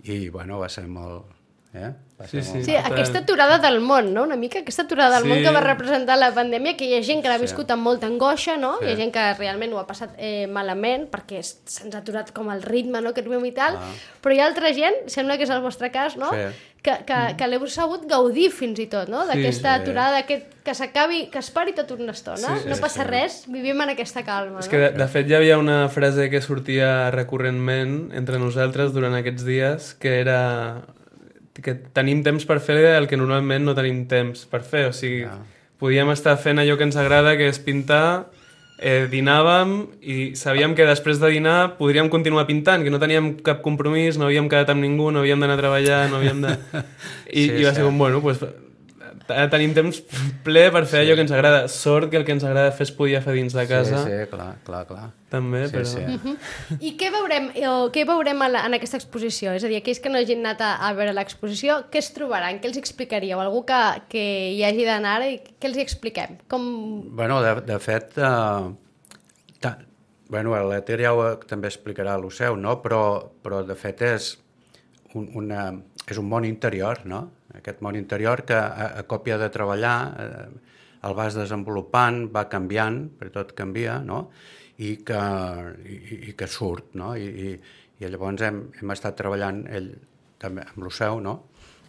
i 0.07 0.29
bueno, 0.29 0.61
va 0.61 0.69
ser 0.71 0.87
molt, 0.87 1.40
Eh? 1.73 1.91
Sí, 2.27 2.41
sí. 2.43 2.63
sí, 2.63 2.75
aquesta 2.75 3.19
aturada 3.19 3.57
del 3.57 3.79
món, 3.81 4.13
no? 4.13 4.23
Una 4.27 4.35
mica 4.35 4.59
aquesta 4.59 4.83
aturada 4.83 5.15
del 5.15 5.23
sí. 5.23 5.29
món 5.29 5.39
que 5.41 5.53
va 5.55 5.61
representar 5.63 6.17
la 6.19 6.29
pandèmia, 6.35 6.75
que 6.77 6.85
hi 6.85 6.97
ha 6.97 7.01
gent 7.05 7.23
que 7.23 7.31
l'ha 7.31 7.39
viscut 7.41 7.71
sí. 7.71 7.73
amb 7.73 7.87
molta 7.87 8.09
angoixa, 8.11 8.57
no? 8.61 8.73
Sí. 8.79 8.89
Hi 8.89 8.91
ha 8.91 8.97
gent 8.99 9.13
que 9.15 9.23
realment 9.39 9.73
ho 9.73 9.79
ha 9.79 9.85
passat 9.87 10.13
eh, 10.19 10.47
malament 10.51 11.07
perquè 11.11 11.39
se'ns 11.41 11.95
ha 11.95 12.01
aturat 12.03 12.33
com 12.35 12.51
el 12.53 12.61
ritme, 12.67 13.01
no?, 13.01 13.15
que 13.15 13.23
i 13.23 13.53
tal, 13.55 13.79
ah. 13.79 13.95
però 14.21 14.35
hi 14.35 14.43
ha 14.43 14.51
altra 14.51 14.73
gent, 14.75 15.07
sembla 15.07 15.39
que 15.39 15.47
és 15.47 15.55
el 15.55 15.63
vostre 15.63 15.89
cas, 15.95 16.19
no?, 16.19 16.29
sí. 16.35 16.51
que, 16.83 16.99
que, 17.07 17.15
mm. 17.15 17.39
que 17.39 17.47
l'heu 17.47 17.65
sabut 17.71 18.05
gaudir 18.05 18.51
fins 18.51 18.83
i 18.83 18.89
tot, 18.91 19.09
no?, 19.09 19.25
d'aquesta 19.25 19.71
sí, 19.71 19.79
sí. 19.79 19.81
aturada, 19.81 20.21
aquest, 20.21 20.53
que 20.67 20.75
s'acabi, 20.77 21.25
que 21.31 21.39
es 21.39 21.49
pari 21.55 21.73
tot 21.73 21.95
una 21.95 22.11
estona, 22.11 22.59
sí, 22.59 22.69
no 22.69 22.75
sí, 22.75 22.83
passa 22.83 23.05
sí. 23.05 23.09
res, 23.09 23.43
vivim 23.47 23.79
en 23.81 23.95
aquesta 23.95 24.27
calma, 24.27 24.59
És 24.59 24.67
no? 24.67 24.75
que, 24.75 24.85
de, 24.85 24.93
de 24.99 25.09
fet, 25.09 25.31
hi 25.31 25.39
havia 25.39 25.57
una 25.57 25.87
frase 25.89 26.29
que 26.29 26.43
sortia 26.43 27.09
recurrentment 27.15 28.11
entre 28.13 28.43
nosaltres 28.43 28.93
durant 28.93 29.15
aquests 29.17 29.47
dies, 29.47 29.93
que 29.97 30.19
era 30.19 30.41
que 31.59 31.75
tenim 31.95 32.21
temps 32.23 32.45
per 32.47 32.59
fer 32.63 32.79
el 32.95 33.09
que 33.11 33.19
normalment 33.19 33.65
no 33.67 33.75
tenim 33.77 34.05
temps 34.09 34.45
per 34.47 34.61
fer. 34.63 34.87
O 34.89 34.93
sigui, 34.95 35.25
yeah. 35.25 35.41
podíem 35.81 36.11
estar 36.13 36.37
fent 36.39 36.61
allò 36.61 36.77
que 36.79 36.87
ens 36.87 36.99
agrada, 36.99 37.35
que 37.39 37.49
és 37.51 37.59
pintar, 37.59 38.31
eh, 38.81 39.05
dinàvem 39.11 39.75
i 40.01 40.17
sabíem 40.35 40.73
que 40.75 40.87
després 40.87 41.21
de 41.21 41.29
dinar 41.29 41.75
podríem 41.77 42.09
continuar 42.09 42.47
pintant, 42.49 42.83
que 42.83 42.93
no 42.93 42.99
teníem 42.99 43.35
cap 43.45 43.61
compromís, 43.61 44.17
no 44.17 44.27
havíem 44.27 44.49
quedat 44.49 44.73
amb 44.73 44.81
ningú, 44.83 45.11
no 45.11 45.21
havíem 45.21 45.39
d'anar 45.39 45.59
a 45.59 45.61
treballar, 45.61 46.01
no 46.09 46.17
havíem 46.21 46.41
de... 46.41 46.57
I, 47.31 47.43
sí, 47.45 47.61
i 47.61 47.67
va 47.67 47.75
ser 47.75 47.85
com, 47.85 47.97
bueno, 48.01 48.23
pues, 48.25 48.41
tenim 49.51 49.73
temps 49.75 50.01
ple 50.45 50.63
per 50.73 50.83
fer 50.85 50.99
sí. 50.99 51.01
allò 51.03 51.15
que 51.17 51.25
ens 51.25 51.33
agrada. 51.35 51.65
Sort 51.71 52.11
que 52.11 52.19
el 52.19 52.25
que 52.27 52.35
ens 52.35 52.45
agrada 52.47 52.71
fer 52.75 52.87
es 52.87 52.93
podia 52.95 53.21
fer 53.23 53.35
dins 53.37 53.55
de 53.57 53.65
casa. 53.69 54.03
Sí, 54.05 54.13
sí, 54.13 54.29
clar, 54.31 54.53
clar, 54.67 54.83
clar. 54.89 55.09
També, 55.31 55.63
sí, 55.67 55.73
però... 55.75 55.85
Sí. 55.87 56.01
Uh 56.03 56.23
-huh. 56.23 56.35
I 56.79 56.93
què 56.99 57.11
veurem, 57.13 57.51
o 57.69 57.75
què 57.95 58.05
veurem 58.07 58.43
la, 58.51 58.65
en 58.65 58.73
aquesta 58.75 58.97
exposició? 58.97 59.53
És 59.53 59.63
a 59.63 59.67
dir, 59.67 59.77
aquells 59.77 59.99
que 59.99 60.09
no 60.09 60.17
hagin 60.17 60.45
anat 60.45 60.61
a, 60.61 60.71
a 60.87 60.93
veure 60.93 61.13
l'exposició, 61.13 61.85
què 61.91 61.99
es 61.99 62.11
trobaran? 62.13 62.59
Què 62.59 62.67
els 62.67 62.77
explicaríeu? 62.77 63.39
Algú 63.39 63.65
que, 63.65 63.81
que 64.09 64.25
hi 64.51 64.63
hagi 64.63 64.85
d'anar 64.85 65.21
i 65.27 65.39
què 65.59 65.67
els 65.67 65.77
hi 65.77 65.81
expliquem? 65.81 66.37
Com... 66.47 67.15
Bueno, 67.15 67.41
de, 67.41 67.61
de 67.61 67.79
fet, 67.79 68.17
uh, 68.17 68.75
ta, 69.59 69.77
bueno, 70.31 70.55
l'Ether 70.69 71.01
ja 71.03 71.13
ho, 71.13 71.25
també 71.43 71.67
explicarà 71.67 72.15
el 72.15 72.29
seu, 72.31 72.55
no? 72.55 72.81
però, 72.81 73.31
però 73.43 73.65
de 73.67 73.75
fet 73.75 74.01
és 74.01 74.37
un, 75.13 75.27
una, 75.35 75.65
és 76.11 76.19
un 76.19 76.27
món 76.29 76.45
interior, 76.47 77.03
no? 77.07 77.21
Aquest 77.57 77.81
món 77.83 77.97
interior 77.99 78.43
que 78.47 78.57
a, 78.57 78.91
a 78.99 79.03
còpia 79.07 79.37
de 79.41 79.49
treballar 79.53 79.95
eh, 80.23 80.47
el 81.07 81.15
vas 81.17 81.37
desenvolupant, 81.37 82.27
va 82.33 82.47
canviant, 82.51 83.03
per 83.17 83.31
tot 83.33 83.55
canvia, 83.57 83.99
no? 84.05 84.27
I 84.81 84.95
que, 85.05 85.21
i, 85.85 86.19
i 86.31 86.35
que 86.37 86.49
surt, 86.49 86.93
no? 86.99 87.13
I, 87.17 87.27
i, 87.27 87.53
i 88.01 88.09
llavors 88.11 88.43
hem, 88.45 88.63
hem 88.79 88.93
estat 88.95 89.17
treballant, 89.19 89.63
ell 89.69 89.93
també 90.41 90.65
amb 90.67 90.91
seu, 90.93 91.21
no? 91.21 91.37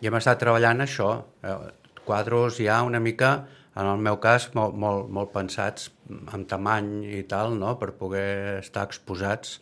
I 0.03 0.11
hem 0.11 0.19
estat 0.19 0.41
treballant 0.43 0.85
això, 0.85 1.11
eh, 1.47 1.59
quadros 2.05 2.59
ja 2.59 2.83
una 2.83 3.01
mica, 3.01 3.35
en 3.75 3.89
el 3.89 4.01
meu 4.05 4.19
cas, 4.21 4.51
molt, 4.57 4.75
molt, 4.77 5.09
molt 5.09 5.31
pensats 5.33 5.89
en 6.35 6.45
tamany 6.49 6.91
i 7.09 7.23
tal, 7.29 7.55
no? 7.57 7.77
per 7.81 7.93
poder 7.97 8.59
estar 8.59 8.85
exposats 8.89 9.61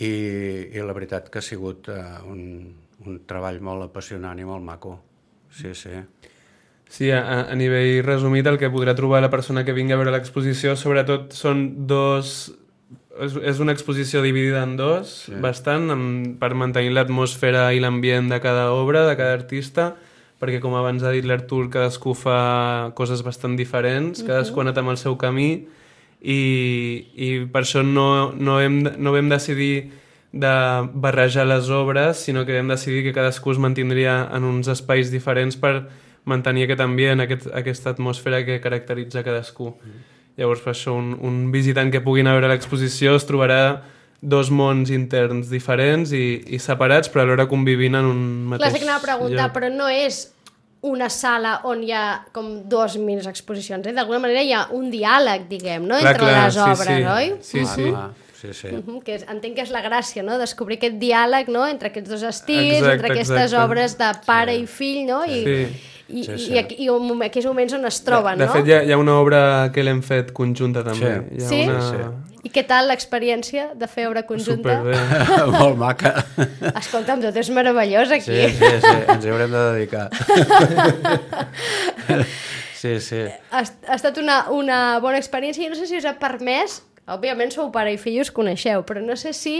i, 0.00 0.08
i 0.72 0.84
la 0.84 0.94
veritat 0.96 1.28
que 1.28 1.42
ha 1.42 1.44
sigut 1.44 1.90
eh, 1.92 2.00
un, 2.30 2.40
un 3.06 3.20
treball 3.26 3.60
molt 3.64 3.88
apassionant 3.88 4.38
i 4.38 4.44
molt 4.44 4.64
maco. 4.64 4.98
Sí, 5.50 5.74
sí. 5.74 5.94
Sí, 6.90 7.10
a, 7.14 7.22
a 7.46 7.54
nivell 7.54 8.02
resumit, 8.02 8.46
el 8.50 8.58
que 8.58 8.70
podrà 8.70 8.96
trobar 8.98 9.22
la 9.22 9.30
persona 9.30 9.64
que 9.64 9.74
vingui 9.76 9.94
a 9.94 10.00
veure 10.00 10.14
l'exposició, 10.14 10.74
sobretot 10.76 11.30
són 11.38 11.86
dos 11.86 12.50
és, 13.20 13.34
és 13.36 13.60
una 13.60 13.74
exposició 13.74 14.22
dividida 14.24 14.62
en 14.66 14.76
dos, 14.78 15.12
sí. 15.26 15.34
bastant, 15.42 15.90
amb, 15.92 16.36
per 16.40 16.52
mantenir 16.58 16.94
l'atmosfera 16.94 17.68
i 17.76 17.82
l'ambient 17.82 18.30
de 18.32 18.40
cada 18.42 18.70
obra, 18.74 19.04
de 19.08 19.16
cada 19.18 19.36
artista, 19.36 19.92
perquè, 20.40 20.60
com 20.62 20.74
abans 20.78 21.04
ha 21.04 21.12
dit 21.12 21.26
l'Artur, 21.28 21.66
cadascú 21.72 22.14
fa 22.16 22.90
coses 22.96 23.22
bastant 23.26 23.58
diferents, 23.58 24.20
uh 24.20 24.24
-huh. 24.24 24.28
cadascú 24.28 24.60
ha 24.60 24.66
anat 24.68 24.78
amb 24.78 24.90
el 24.90 24.96
seu 24.96 25.16
camí, 25.18 25.66
i, 26.20 26.40
i 27.16 27.28
per 27.52 27.62
això 27.62 27.82
no, 27.84 28.32
no, 28.32 28.60
hem, 28.60 28.82
no 28.98 29.12
vam 29.12 29.28
decidir 29.28 29.90
de 30.32 30.88
barrejar 30.92 31.46
les 31.46 31.70
obres, 31.70 32.18
sinó 32.18 32.44
que 32.46 32.54
vam 32.54 32.68
decidir 32.70 33.02
que 33.02 33.12
cadascú 33.12 33.50
es 33.50 33.58
mantindria 33.58 34.28
en 34.32 34.44
uns 34.46 34.68
espais 34.70 35.10
diferents 35.10 35.56
per 35.58 35.88
mantenir 36.24 36.68
aquest 36.68 36.84
ambient, 36.84 37.24
aquest, 37.24 37.48
aquesta 37.54 37.90
atmosfera 37.90 38.44
que 38.46 38.60
caracteritza 38.60 39.24
cadascú. 39.26 39.74
Mm. 39.74 40.04
Llavors, 40.38 40.62
per 40.62 40.72
això, 40.72 40.94
un, 40.96 41.16
un 41.26 41.48
visitant 41.52 41.90
que 41.90 42.02
pugui 42.04 42.22
anar 42.22 42.36
a 42.36 42.38
veure 42.38 42.52
l'exposició 42.52 43.16
es 43.18 43.26
trobarà 43.28 43.82
dos 44.20 44.50
mons 44.52 44.92
interns 44.92 45.48
diferents 45.50 46.12
i, 46.12 46.40
i 46.52 46.60
separats, 46.60 47.10
però 47.10 47.24
alhora 47.24 47.48
convivint 47.50 47.96
en 47.98 48.06
un 48.06 48.20
mateix 48.52 48.68
Clar, 48.68 48.72
sé 48.76 48.82
que 48.82 48.88
anava 48.88 49.00
a 49.00 49.06
preguntar, 49.08 49.46
lloc. 49.48 49.56
però 49.56 49.72
no 49.72 49.88
és 49.90 50.28
una 50.86 51.10
sala 51.12 51.58
on 51.68 51.82
hi 51.84 51.92
ha 51.92 52.04
com 52.32 52.52
dos 52.68 52.96
mil 53.00 53.20
exposicions, 53.26 53.88
eh? 53.88 53.94
D'alguna 53.96 54.22
manera 54.22 54.44
hi 54.44 54.52
ha 54.56 54.66
un 54.76 54.88
diàleg, 54.92 55.48
diguem, 55.50 55.88
no? 55.88 55.98
Clar, 56.00 56.14
Entre 56.14 56.28
clar, 56.28 56.44
les 56.46 56.60
obres, 56.64 56.86
sí, 56.86 56.96
sí. 56.96 57.14
oi? 57.16 57.32
Sí, 57.40 57.64
sí. 57.66 57.88
Uh 57.90 57.96
-huh. 57.96 58.29
Sí, 58.40 58.54
sí. 58.56 58.68
Uh 58.72 58.80
-huh, 58.80 59.02
que 59.04 59.14
és, 59.18 59.26
entenc 59.28 59.56
que 59.56 59.62
és 59.62 59.70
la 59.70 59.82
gràcia, 59.84 60.24
no?, 60.24 60.38
descobrir 60.38 60.78
aquest 60.78 60.96
diàleg, 60.96 61.48
no?, 61.48 61.66
entre 61.68 61.88
aquests 61.88 62.08
dos 62.08 62.22
estils, 62.22 62.80
exacte, 62.80 62.94
entre 62.94 63.12
aquestes 63.12 63.52
exacte. 63.52 63.64
obres 63.64 63.98
de 63.98 64.10
pare 64.26 64.54
sí. 64.54 64.62
i 64.62 64.66
fill, 64.66 65.06
no?, 65.06 65.24
i, 65.24 65.44
sí 65.44 65.90
i, 66.10 66.24
sí, 66.24 66.38
sí. 66.38 66.52
i, 66.52 66.58
aquí, 66.58 66.76
i 66.82 66.88
aquells 67.26 67.46
moments 67.46 67.76
on 67.76 67.86
es 67.88 68.00
troben, 68.06 68.38
de, 68.38 68.44
de 68.44 68.48
no? 68.48 68.52
De 68.52 68.58
fet, 68.58 68.68
hi 68.68 68.74
ha, 68.74 68.80
hi 68.86 68.92
ha 68.94 68.98
una 69.00 69.16
obra 69.20 69.70
que 69.74 69.84
l'hem 69.86 70.02
fet 70.02 70.32
conjunta 70.36 70.82
també. 70.86 71.12
Sí. 71.12 71.38
Hi 71.38 71.44
ha 71.44 71.48
sí? 71.52 71.60
Una... 71.68 71.86
sí? 71.86 72.40
I 72.40 72.50
què 72.54 72.62
tal 72.64 72.86
l'experiència 72.88 73.66
de 73.76 73.86
fer 73.90 74.06
obra 74.08 74.22
conjunta? 74.28 74.78
Superbé. 74.80 75.56
Molt 75.60 75.76
maca. 75.80 76.14
Escolta'm, 76.72 77.20
tot 77.20 77.36
és 77.36 77.50
meravellós 77.52 78.14
aquí. 78.16 78.32
Sí, 78.32 78.46
sí, 78.56 78.70
sí, 78.80 78.94
ens 79.12 79.26
hi 79.26 79.34
haurem 79.34 79.52
de 79.52 79.64
dedicar. 79.74 80.06
sí, 82.80 82.94
sí. 83.04 83.26
Ha, 83.52 83.60
ha 83.60 83.98
estat 83.98 84.22
una, 84.24 84.46
una 84.56 84.80
bona 85.04 85.20
experiència 85.20 85.66
i 85.66 85.68
no 85.68 85.76
sé 85.76 85.90
si 85.90 86.00
us 86.00 86.08
ha 86.08 86.16
permès, 86.22 86.80
òbviament 87.14 87.52
sou 87.54 87.70
pare 87.74 87.94
i 87.94 88.00
fill 88.00 88.20
us 88.22 88.32
coneixeu, 88.34 88.84
però 88.88 89.02
no 89.04 89.16
sé 89.18 89.34
si 89.36 89.56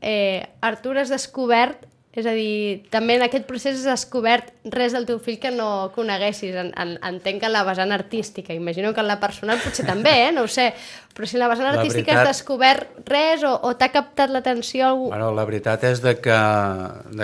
eh, 0.00 0.46
Artur 0.60 0.98
has 0.98 1.12
descobert 1.12 1.86
és 2.18 2.26
a 2.26 2.32
dir, 2.34 2.88
també 2.90 3.14
en 3.18 3.22
aquest 3.22 3.44
procés 3.46 3.76
has 3.76 3.84
descobert 3.86 4.48
res 4.72 4.94
del 4.96 5.04
teu 5.06 5.20
fill 5.22 5.36
que 5.38 5.52
no 5.54 5.92
coneguessis. 5.94 6.56
En, 6.58 6.72
en, 6.80 6.96
entenc 7.06 7.42
que 7.42 7.46
en 7.46 7.54
la 7.54 7.62
vessant 7.68 7.92
artística, 7.94 8.54
imagino 8.56 8.94
que 8.94 9.04
en 9.04 9.10
la 9.10 9.18
personal 9.20 9.60
potser 9.62 9.84
també, 9.86 10.14
eh? 10.24 10.32
no 10.34 10.46
ho 10.46 10.50
sé, 10.50 10.72
però 11.14 11.28
si 11.28 11.36
en 11.36 11.44
la 11.44 11.50
vessant 11.52 11.68
la 11.68 11.76
artística 11.76 12.10
veritat... 12.10 12.24
has 12.24 12.40
descobert 12.40 13.10
res 13.12 13.44
o, 13.46 13.52
o 13.54 13.74
t'ha 13.78 13.90
captat 13.94 14.32
l'atenció 14.34 14.88
algú... 14.88 15.10
Bueno, 15.12 15.30
la 15.36 15.46
veritat 15.46 15.84
és 15.86 16.02
de 16.02 16.16
que 16.24 16.40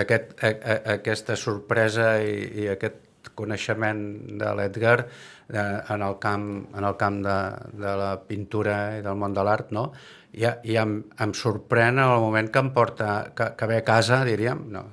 aquest, 0.05 0.37
a, 0.39 0.53
a, 0.53 0.77
aquesta 0.99 1.39
sorpresa 1.41 2.19
i, 2.23 2.37
i 2.63 2.71
aquest 2.77 3.01
coneixement 3.37 4.03
de 4.41 4.51
l'Edgar 4.59 4.99
en 5.55 6.03
el 6.03 6.19
camp, 6.23 6.47
en 6.73 6.85
el 6.89 6.97
camp 6.97 7.23
de, 7.25 7.39
de 7.77 7.97
la 8.01 8.13
pintura 8.29 8.99
i 8.99 9.03
del 9.05 9.19
món 9.21 9.35
de 9.37 9.45
l'art, 9.45 9.75
no? 9.77 9.91
i, 10.35 10.47
i 10.71 10.77
em, 10.81 10.99
em 11.21 11.35
sorprèn 11.37 11.99
en 11.99 12.05
el 12.07 12.21
moment 12.23 12.51
que 12.51 12.63
em 12.63 12.71
porta, 12.75 13.11
que, 13.37 13.53
que 13.59 13.71
ve 13.71 13.81
a 13.81 13.87
casa, 13.87 14.23
diríem, 14.27 14.65
no, 14.75 14.85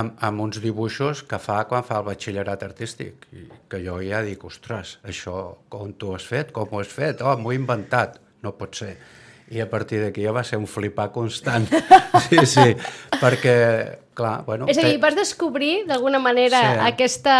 amb, 0.00 0.16
amb 0.28 0.44
uns 0.46 0.60
dibuixos 0.64 1.22
que 1.28 1.40
fa 1.42 1.62
quan 1.68 1.84
fa 1.86 2.00
el 2.00 2.08
batxillerat 2.08 2.64
artístic, 2.66 3.28
i 3.36 3.46
que 3.70 3.82
jo 3.84 3.98
ja 4.04 4.22
dic, 4.26 4.46
ostres, 4.48 4.96
això 5.04 5.36
com 5.72 5.92
tu 6.00 6.14
has 6.16 6.26
fet, 6.28 6.54
com 6.56 6.72
ho 6.72 6.82
has 6.82 6.92
fet, 6.92 7.22
oh, 7.22 7.36
m'ho 7.40 7.52
he 7.52 7.60
inventat, 7.60 8.20
no 8.44 8.56
pot 8.56 8.80
ser. 8.80 8.96
I 9.54 9.60
a 9.62 9.68
partir 9.70 10.00
d'aquí 10.02 10.24
ja 10.24 10.32
va 10.34 10.42
ser 10.42 10.58
un 10.58 10.66
flipar 10.66 11.12
constant. 11.14 11.68
Sí, 12.26 12.40
sí, 12.48 12.72
perquè 13.20 13.52
Clar, 14.16 14.46
bueno, 14.46 14.64
és 14.64 14.78
a 14.80 14.84
dir, 14.86 14.96
vas 14.96 15.12
descobrir 15.12 15.82
d'alguna 15.84 16.16
manera 16.16 16.60
sí. 16.62 16.76
aquesta 16.86 17.34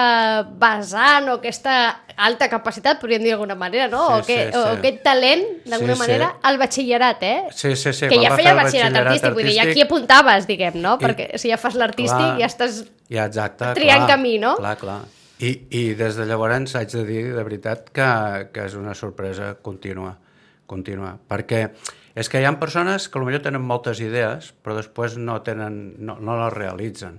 vessant 0.61 1.30
o 1.33 1.38
aquesta 1.38 1.76
alta 2.21 2.50
capacitat, 2.52 2.99
podríem 3.00 3.25
dir 3.25 3.33
d'alguna 3.33 3.56
manera, 3.56 3.87
no? 3.88 4.02
Sí, 4.11 4.18
o, 4.18 4.26
que, 4.26 4.37
sí, 4.37 4.50
sí. 4.52 4.59
o 4.59 4.75
aquest 4.75 4.99
talent, 5.06 5.47
d'alguna 5.64 5.95
sí, 5.97 6.00
manera, 6.02 6.28
sí. 6.35 6.42
al 6.50 6.61
batxillerat, 6.61 7.25
eh? 7.25 7.38
Sí, 7.49 7.73
sí, 7.80 7.95
sí. 7.97 8.11
Que 8.12 8.21
ja 8.21 8.35
feia 8.37 8.52
el 8.52 8.61
batxillerat, 8.61 8.92
batxillerat 8.92 9.00
artístic, 9.00 9.09
artístic, 9.09 9.38
vull 9.38 9.49
dir, 9.49 9.56
ja 9.56 9.66
aquí 9.71 9.87
apuntaves, 9.87 10.50
diguem, 10.52 10.78
no? 10.85 10.99
I, 11.00 11.06
Perquè 11.06 11.30
si 11.40 11.54
ja 11.54 11.56
fas 11.64 11.80
l'artístic 11.80 12.45
ja 12.45 12.52
estàs 12.52 12.83
ja, 13.09 13.25
exacte, 13.25 13.73
triant 13.80 14.04
clar, 14.04 14.12
camí, 14.12 14.37
no? 14.45 14.52
Clar, 14.61 14.76
clar. 14.85 15.00
I, 15.40 15.56
I 15.80 15.83
des 15.97 16.21
de 16.21 16.28
llavors 16.28 16.76
haig 16.76 16.92
de 16.92 17.09
dir, 17.09 17.23
de 17.33 17.40
veritat, 17.40 17.88
que, 17.88 18.11
que 18.52 18.68
és 18.68 18.76
una 18.76 18.92
sorpresa 18.92 19.54
contínua, 19.64 20.12
contínua, 20.68 21.16
perquè 21.25 21.71
és 22.17 22.31
que 22.33 22.41
hi 22.41 22.47
ha 22.49 22.55
persones 22.57 23.11
que 23.13 23.21
potser 23.21 23.43
tenen 23.45 23.65
moltes 23.65 24.01
idees, 24.01 24.49
però 24.65 24.79
després 24.79 25.19
no, 25.21 25.37
tenen, 25.45 25.77
no, 26.01 26.17
no 26.17 26.39
les 26.41 26.55
realitzen. 26.55 27.19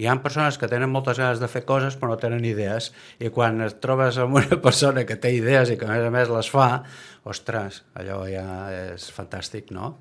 Hi 0.00 0.06
ha 0.08 0.14
persones 0.24 0.56
que 0.56 0.70
tenen 0.70 0.88
moltes 0.88 1.18
ganes 1.20 1.42
de 1.42 1.50
fer 1.52 1.66
coses 1.68 1.98
però 1.98 2.14
no 2.14 2.20
tenen 2.22 2.46
idees 2.48 2.92
i 3.20 3.28
quan 3.34 3.60
et 3.66 3.76
trobes 3.82 4.16
amb 4.22 4.40
una 4.40 4.58
persona 4.66 5.04
que 5.04 5.18
té 5.20 5.34
idees 5.36 5.74
i 5.74 5.76
que 5.76 5.84
a 5.84 5.92
més 5.92 6.06
a 6.06 6.12
més 6.14 6.32
les 6.32 6.48
fa, 6.54 6.68
ostres, 7.28 7.82
allò 7.98 8.22
ja 8.30 8.46
és 8.94 9.10
fantàstic, 9.12 9.68
no? 9.76 9.98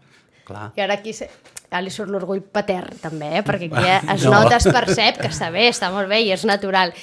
Clar. 0.47 0.69
I 0.79 0.85
ara 0.85 0.95
aquí 0.95 1.11
se... 1.11 1.27
ja 1.67 1.81
li 1.83 1.91
surt 1.91 2.07
l'orgull 2.13 2.39
patern 2.39 3.01
també, 3.03 3.33
eh? 3.41 3.43
perquè 3.43 3.67
aquí 3.67 3.83
ja 3.89 3.99
es 4.15 4.23
no. 4.23 4.37
nota, 4.37 4.61
es 4.61 4.69
percep 4.71 5.19
que 5.25 5.33
està 5.33 5.51
bé, 5.51 5.67
està 5.73 5.91
molt 5.91 6.07
bé 6.07 6.21
i 6.23 6.31
és 6.31 6.47
natural. 6.47 6.95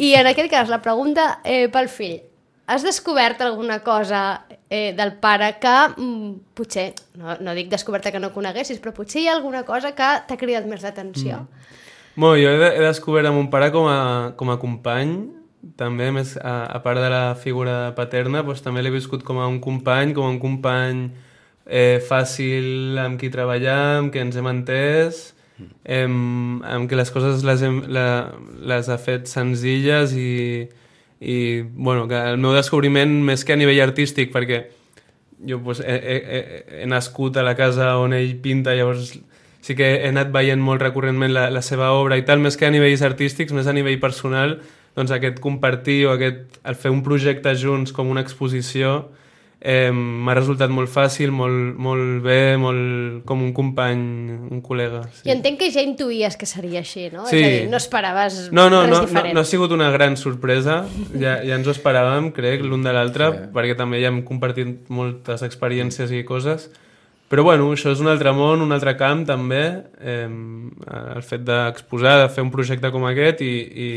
I 0.00 0.14
en 0.16 0.30
aquest 0.32 0.48
cas, 0.52 0.72
la 0.72 0.80
pregunta 0.84 1.42
eh, 1.44 1.66
pel 1.72 1.92
fill, 1.92 2.22
has 2.66 2.82
descobert 2.82 3.40
alguna 3.40 3.80
cosa 3.80 4.44
eh, 4.68 4.92
del 4.96 5.14
pare 5.22 5.56
que 5.60 5.76
mm, 5.96 6.30
potser, 6.54 6.92
no, 7.14 7.36
no 7.40 7.54
dic 7.54 7.70
descoberta 7.70 8.10
que 8.10 8.20
no 8.22 8.32
coneguessis, 8.34 8.80
però 8.82 8.92
potser 8.96 9.22
hi 9.22 9.28
ha 9.30 9.36
alguna 9.36 9.62
cosa 9.64 9.94
que 9.94 10.08
t'ha 10.26 10.38
cridat 10.40 10.66
més 10.66 10.82
l'atenció? 10.82 11.44
Mm. 11.44 11.74
Bueno, 12.16 12.36
jo 12.40 12.50
he, 12.50 12.70
he 12.74 12.82
descobert 12.82 13.28
a 13.28 13.32
mon 13.34 13.50
pare 13.52 13.70
com 13.74 13.86
a, 13.90 13.98
com 14.36 14.50
a 14.50 14.58
company, 14.58 15.14
també, 15.78 16.10
més, 16.14 16.34
a, 16.38 16.64
a 16.74 16.80
part 16.82 17.00
de 17.02 17.10
la 17.12 17.36
figura 17.38 17.92
paterna, 17.96 18.42
doncs, 18.46 18.62
també 18.64 18.82
l'he 18.82 18.94
viscut 18.94 19.22
com 19.26 19.38
a 19.38 19.46
un 19.50 19.60
company, 19.62 20.14
com 20.16 20.26
a 20.26 20.32
un 20.34 20.40
company 20.42 21.06
eh, 21.66 22.02
fàcil 22.08 22.98
amb 23.02 23.20
qui 23.20 23.30
treballar, 23.30 24.00
amb 24.00 24.14
qui 24.14 24.22
ens 24.22 24.38
hem 24.38 24.50
entès, 24.50 25.22
eh, 25.84 26.02
amb 26.06 26.90
què 26.90 26.98
les 26.98 27.14
coses 27.14 27.46
les, 27.46 27.62
hem, 27.62 27.82
la, 27.94 28.08
les 28.74 28.90
ha 28.90 28.98
fet 29.02 29.30
senzilles 29.30 30.14
i, 30.18 30.66
i 31.26 31.62
bueno, 31.62 32.06
que 32.06 32.18
el 32.30 32.38
meu 32.38 32.54
descobriment 32.54 33.18
més 33.26 33.42
que 33.42 33.56
a 33.56 33.58
nivell 33.58 33.82
artístic 33.82 34.30
perquè 34.34 34.60
jo 35.46 35.58
pues, 35.64 35.80
he, 35.82 35.96
he, 35.96 36.60
he 36.82 36.86
nascut 36.86 37.36
a 37.36 37.44
la 37.44 37.56
casa 37.58 37.96
on 37.98 38.14
ell 38.14 38.36
pinta 38.44 38.76
llavors 38.78 39.16
sí 39.66 39.74
que 39.74 39.88
he 39.96 40.08
anat 40.12 40.30
veient 40.30 40.62
molt 40.62 40.84
recurrentment 40.84 41.34
la, 41.34 41.48
la 41.50 41.62
seva 41.66 41.90
obra 41.98 42.18
i 42.20 42.22
tal, 42.22 42.38
més 42.38 42.54
que 42.54 42.68
a 42.68 42.70
nivells 42.70 43.02
artístics, 43.02 43.50
més 43.56 43.66
a 43.66 43.74
nivell 43.74 43.98
personal, 43.98 44.60
doncs 44.94 45.10
aquest 45.10 45.40
compartir 45.42 46.04
o 46.06 46.12
aquest, 46.14 46.60
el 46.62 46.78
fer 46.78 46.92
un 46.94 47.02
projecte 47.02 47.56
junts 47.58 47.90
com 47.96 48.12
una 48.12 48.22
exposició 48.22 49.08
eh, 49.66 49.90
m'ha 49.90 50.34
resultat 50.38 50.70
molt 50.70 50.90
fàcil, 50.92 51.32
molt, 51.34 51.74
molt 51.82 52.22
bé, 52.22 52.54
molt 52.60 53.24
com 53.26 53.42
un 53.42 53.50
company, 53.56 54.04
un 54.54 54.62
col·lega. 54.62 55.02
Sí. 55.18 55.26
I 55.26 55.34
entenc 55.34 55.58
que 55.58 55.72
ja 55.74 55.82
intuïes 55.82 56.38
que 56.38 56.46
seria 56.46 56.84
així, 56.84 57.08
no? 57.10 57.26
Sí. 57.26 57.40
És 57.40 57.46
a 57.46 57.50
dir, 57.56 57.66
no 57.72 57.80
esperaves 57.80 58.38
no, 58.54 58.68
no, 58.70 58.84
res 58.86 58.94
no, 58.94 59.02
diferent. 59.08 59.32
No, 59.34 59.40
no 59.40 59.44
ha 59.44 59.50
sigut 59.50 59.74
una 59.74 59.90
gran 59.94 60.14
sorpresa, 60.20 60.84
ja, 61.18 61.40
ja 61.42 61.58
ens 61.58 61.66
ho 61.66 61.74
esperàvem, 61.74 62.30
crec, 62.36 62.62
l'un 62.62 62.86
de 62.86 62.94
l'altre, 62.94 63.32
sí. 63.34 63.52
perquè 63.56 63.76
també 63.78 64.00
ja 64.04 64.12
hem 64.14 64.22
compartit 64.28 64.86
moltes 64.94 65.42
experiències 65.46 66.14
i 66.14 66.22
coses, 66.28 66.70
però 67.26 67.42
bueno, 67.42 67.72
això 67.74 67.90
és 67.90 67.98
un 67.98 68.06
altre 68.12 68.30
món, 68.36 68.62
un 68.62 68.70
altre 68.70 68.94
camp 68.94 69.24
també, 69.26 69.64
eh, 69.98 70.30
el 70.30 71.24
fet 71.26 71.42
d'exposar, 71.42 72.20
de 72.22 72.30
fer 72.30 72.46
un 72.46 72.54
projecte 72.54 72.92
com 72.94 73.10
aquest 73.10 73.42
i, 73.42 73.54
i, 73.66 73.88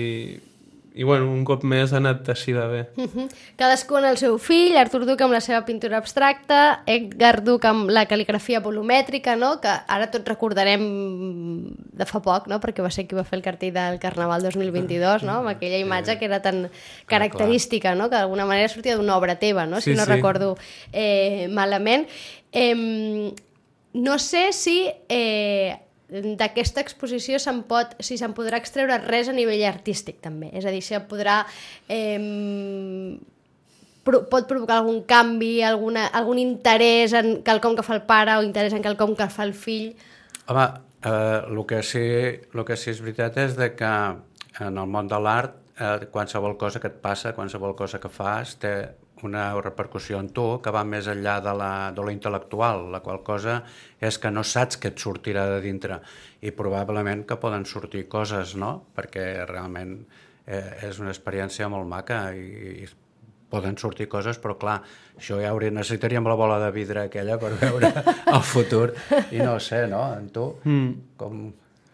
i 1.00 1.06
bueno, 1.08 1.30
un 1.32 1.46
cop 1.48 1.62
més 1.64 1.94
ha 1.94 2.00
anat 2.02 2.28
així 2.34 2.52
de 2.52 2.64
bé. 2.68 2.80
Uh 3.00 3.06
-huh. 3.08 3.28
Cadascú 3.56 3.98
en 3.98 4.06
el 4.06 4.18
seu 4.18 4.38
fill, 4.38 4.76
Artur 4.76 5.06
Duc 5.06 5.22
amb 5.22 5.32
la 5.32 5.40
seva 5.40 5.64
pintura 5.64 5.96
abstracta, 5.98 6.84
Edgar 6.86 7.42
Duc 7.42 7.64
amb 7.64 7.90
la 7.90 8.06
cal·ligrafia 8.06 8.60
volumètrica, 8.60 9.38
no? 9.38 9.62
que 9.62 9.70
ara 9.88 10.12
tots 10.12 10.28
recordarem 10.28 10.82
de 11.94 12.06
fa 12.06 12.20
poc, 12.20 12.48
no? 12.48 12.60
perquè 12.60 12.82
va 12.82 12.92
ser 12.92 13.08
qui 13.08 13.16
va 13.16 13.24
fer 13.24 13.38
el 13.38 13.44
cartell 13.44 13.74
del 13.74 13.98
Carnaval 13.98 14.42
2022, 14.44 15.24
no? 15.24 15.40
amb 15.40 15.48
aquella 15.48 15.78
imatge 15.78 16.20
que 16.20 16.26
era 16.26 16.42
tan 16.42 16.70
característica, 17.06 17.96
no? 17.96 18.10
que 18.10 18.18
d'alguna 18.18 18.46
manera 18.46 18.68
sortia 18.68 18.98
d'una 18.98 19.16
obra 19.16 19.40
teva, 19.40 19.66
no? 19.66 19.80
si 19.80 19.92
Sí, 19.92 19.96
no 19.96 20.04
sí. 20.04 20.12
recordo 20.12 20.58
eh, 20.92 21.48
malament. 21.50 22.10
Eh, 22.52 23.34
no 23.94 24.20
sé 24.20 24.52
si... 24.52 24.92
Eh, 25.08 25.80
d'aquesta 26.10 26.82
exposició 26.82 27.40
se'n 27.40 27.64
pot, 27.70 27.94
si 28.02 28.18
se'n 28.18 28.34
podrà 28.38 28.58
extreure 28.58 28.98
res 29.04 29.30
a 29.30 29.36
nivell 29.36 29.66
artístic 29.70 30.18
també, 30.24 30.50
és 30.58 30.66
a 30.66 30.74
dir, 30.74 30.82
si 30.86 30.98
podrà 31.10 31.44
eh, 31.88 32.18
pot 34.04 34.48
provocar 34.50 34.80
algun 34.80 35.04
canvi, 35.06 35.60
alguna, 35.62 36.08
algun 36.18 36.40
interès 36.42 37.14
en 37.14 37.42
quelcom 37.46 37.76
que 37.78 37.86
fa 37.86 37.98
el 37.98 38.06
pare 38.10 38.38
o 38.40 38.46
interès 38.46 38.74
en 38.74 38.86
quelcom 38.86 39.16
que 39.16 39.30
fa 39.30 39.46
el 39.46 39.54
fill. 39.54 39.92
Home, 40.50 40.66
eh, 41.06 41.42
el, 41.46 41.66
que 41.70 41.84
sí, 41.84 42.06
el 42.54 42.66
que 42.66 42.78
sí 42.80 42.94
és 42.94 43.02
veritat 43.04 43.38
és 43.38 43.58
de 43.60 43.74
que 43.78 43.94
en 44.60 44.78
el 44.82 44.90
món 44.90 45.08
de 45.12 45.20
l'art 45.22 45.56
eh, 45.80 46.08
qualsevol 46.12 46.58
cosa 46.58 46.82
que 46.82 46.90
et 46.92 46.98
passa, 47.04 47.36
qualsevol 47.38 47.76
cosa 47.78 48.02
que 48.02 48.10
fas 48.10 48.58
té 48.60 48.74
una 49.28 49.50
repercussió 49.62 50.20
en 50.20 50.30
tu 50.36 50.46
que 50.64 50.74
va 50.76 50.86
més 50.88 51.10
enllà 51.12 51.40
de 51.44 51.54
la, 51.58 51.72
de 51.96 52.06
la 52.06 52.14
intel·lectual, 52.16 52.88
la 52.94 53.02
qual 53.06 53.22
cosa 53.26 53.60
és 54.00 54.20
que 54.22 54.32
no 54.32 54.44
saps 54.44 54.80
què 54.80 54.94
et 54.94 55.04
sortirà 55.04 55.46
de 55.54 55.60
dintre 55.66 56.00
i 56.42 56.54
probablement 56.56 57.26
que 57.28 57.40
poden 57.42 57.66
sortir 57.68 58.08
coses, 58.12 58.56
no? 58.56 58.72
Perquè 58.96 59.46
realment 59.50 59.98
eh, 60.46 60.90
és 60.90 61.00
una 61.04 61.14
experiència 61.14 61.70
molt 61.72 61.90
maca 61.90 62.28
i, 62.36 62.84
i 62.84 62.90
poden 63.50 63.78
sortir 63.82 64.08
coses, 64.10 64.38
però 64.38 64.56
clar, 64.62 64.78
això 65.18 65.40
ja 65.42 65.50
hauria, 65.50 65.74
necessitaríem 65.74 66.28
la 66.30 66.38
bola 66.38 66.60
de 66.62 66.70
vidre 66.76 67.08
aquella 67.08 67.40
per 67.42 67.56
veure 67.58 67.90
el 68.36 68.46
futur 68.46 68.92
i 69.34 69.42
no 69.42 69.58
sé, 69.64 69.86
no? 69.90 70.06
En 70.16 70.30
tu, 70.34 70.52
mm. 70.64 71.18
com, 71.18 71.50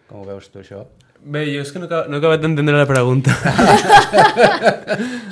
com 0.09 0.21
ho 0.21 0.27
veus 0.27 0.51
tu 0.51 0.61
això? 0.61 0.83
Bé, 1.25 1.41
jo 1.49 1.63
és 1.63 1.71
que 1.73 1.79
no, 1.81 1.87
no 1.89 2.17
he 2.17 2.19
acabat 2.19 2.41
d'entendre 2.43 2.77
la 2.77 2.85
pregunta. 2.85 3.33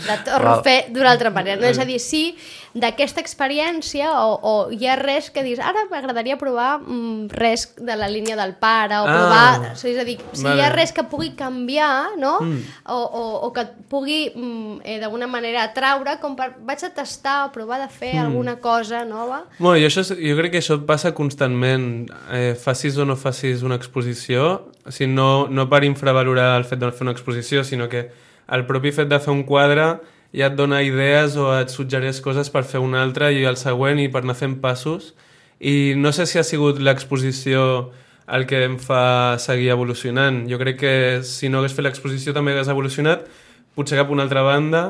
La 0.08 0.18
torno 0.26 0.56
a 0.56 0.64
fer 0.66 0.88
d'una 0.90 1.12
altra 1.14 1.30
manera. 1.30 1.60
No? 1.62 1.68
És 1.70 1.78
a 1.78 1.86
dir, 1.86 2.00
sí, 2.02 2.34
d'aquesta 2.74 3.22
experiència 3.22 4.10
o, 4.18 4.34
o 4.42 4.54
hi 4.74 4.88
ha 4.90 4.96
res 4.98 5.30
que 5.30 5.44
dius, 5.46 5.62
ara 5.62 5.86
m'agradaria 5.92 6.40
provar 6.42 6.80
mm, 6.82 7.30
res 7.38 7.68
de 7.78 7.98
la 8.00 8.10
línia 8.10 8.36
del 8.40 8.56
pare 8.58 8.98
o 9.04 9.06
Ah, 9.06 9.14
provar... 9.14 9.76
És 9.78 10.02
a 10.02 10.08
dir, 10.08 10.18
si 10.34 10.42
vale. 10.48 10.58
hi 10.58 10.66
ha 10.66 10.74
res 10.74 10.96
que 10.98 11.06
pugui 11.06 11.36
canviar, 11.38 12.18
no? 12.18 12.40
Mm. 12.42 12.60
O, 12.90 12.98
o, 12.98 13.24
o 13.48 13.54
que 13.54 13.68
pugui 13.92 14.20
mm, 14.34 14.82
eh, 14.84 14.98
d'alguna 15.04 15.30
manera 15.30 15.68
atraure, 15.70 16.18
com 16.24 16.34
per 16.40 16.56
vaig 16.66 16.82
a 16.84 16.94
tastar 16.98 17.38
o 17.48 17.54
provar 17.54 17.84
de 17.86 17.90
fer 17.94 18.16
mm. 18.16 18.26
alguna 18.26 18.58
cosa 18.64 19.06
nova. 19.06 19.44
Bueno, 19.60 19.78
jo, 19.78 19.94
això, 19.94 20.08
jo 20.18 20.38
crec 20.42 20.58
que 20.58 20.64
això 20.66 20.82
passa 20.90 21.14
constantment. 21.14 22.10
Eh, 22.34 22.54
facis 22.58 22.98
o 22.98 23.06
no 23.06 23.16
facis 23.20 23.62
una 23.62 23.78
exposició, 23.78 24.73
o 24.86 24.92
sigui, 24.92 25.12
no, 25.14 25.48
no 25.50 25.68
per 25.72 25.84
infravalorar 25.88 26.58
el 26.58 26.68
fet 26.68 26.82
de 26.82 26.92
fer 26.92 27.06
una 27.08 27.16
exposició, 27.16 27.64
sinó 27.64 27.90
que 27.90 28.10
el 28.52 28.66
propi 28.68 28.92
fet 28.92 29.08
de 29.12 29.20
fer 29.24 29.32
un 29.32 29.44
quadre 29.48 29.88
ja 30.34 30.50
et 30.50 30.56
dona 30.58 30.82
idees 30.84 31.38
o 31.38 31.52
et 31.56 31.72
suggereix 31.72 32.20
coses 32.26 32.50
per 32.50 32.66
fer 32.68 32.82
un 32.84 32.96
altre 32.98 33.30
i 33.32 33.46
el 33.48 33.58
següent 33.60 34.02
i 34.02 34.10
per 34.12 34.24
anar 34.24 34.36
fent 34.36 34.58
passos. 34.64 35.14
I 35.60 35.94
no 35.96 36.12
sé 36.12 36.26
si 36.28 36.40
ha 36.42 36.44
sigut 36.44 36.82
l'exposició 36.82 37.92
el 38.28 38.48
que 38.48 38.64
em 38.66 38.78
fa 38.82 39.38
seguir 39.40 39.70
evolucionant. 39.76 40.44
Jo 40.50 40.60
crec 40.60 40.80
que 40.80 40.94
si 41.28 41.50
no 41.50 41.62
hagués 41.62 41.76
fet 41.78 41.86
l'exposició 41.86 42.34
també 42.34 42.56
hagués 42.56 42.72
evolucionat, 42.72 43.28
potser 43.76 44.00
cap 44.00 44.10
a 44.10 44.16
una 44.16 44.26
altra 44.26 44.44
banda, 44.44 44.84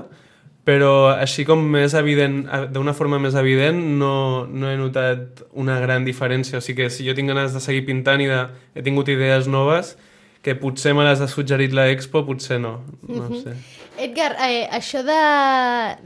però 0.64 1.12
així 1.18 1.44
com 1.46 1.60
més 1.74 1.94
evident, 1.94 2.46
eh, 2.48 2.62
d'una 2.72 2.94
forma 2.96 3.20
més 3.20 3.36
evident, 3.36 3.82
no, 4.00 4.46
no 4.48 4.70
he 4.72 4.78
notat 4.80 5.44
una 5.60 5.80
gran 5.84 6.06
diferència. 6.08 6.58
O 6.58 6.64
sigui 6.64 6.84
que 6.86 6.90
si 6.90 7.04
jo 7.08 7.16
tinc 7.18 7.28
ganes 7.34 7.54
de 7.54 7.60
seguir 7.60 7.86
pintant 7.86 8.22
i 8.24 8.30
de, 8.32 8.46
he 8.76 8.82
tingut 8.86 9.10
idees 9.12 9.48
noves, 9.52 9.98
que 10.44 10.56
potser 10.60 10.92
me 10.96 11.06
les 11.08 11.22
ha 11.24 11.28
suggerit 11.32 11.72
la 11.72 11.86
Expo, 11.92 12.26
potser 12.28 12.60
no. 12.60 12.82
No 13.08 13.30
Mhm. 13.30 13.44
sé. 13.44 13.54
Edgar, 13.96 14.36
eh, 14.42 14.68
això 14.74 15.04
de, 15.06 15.20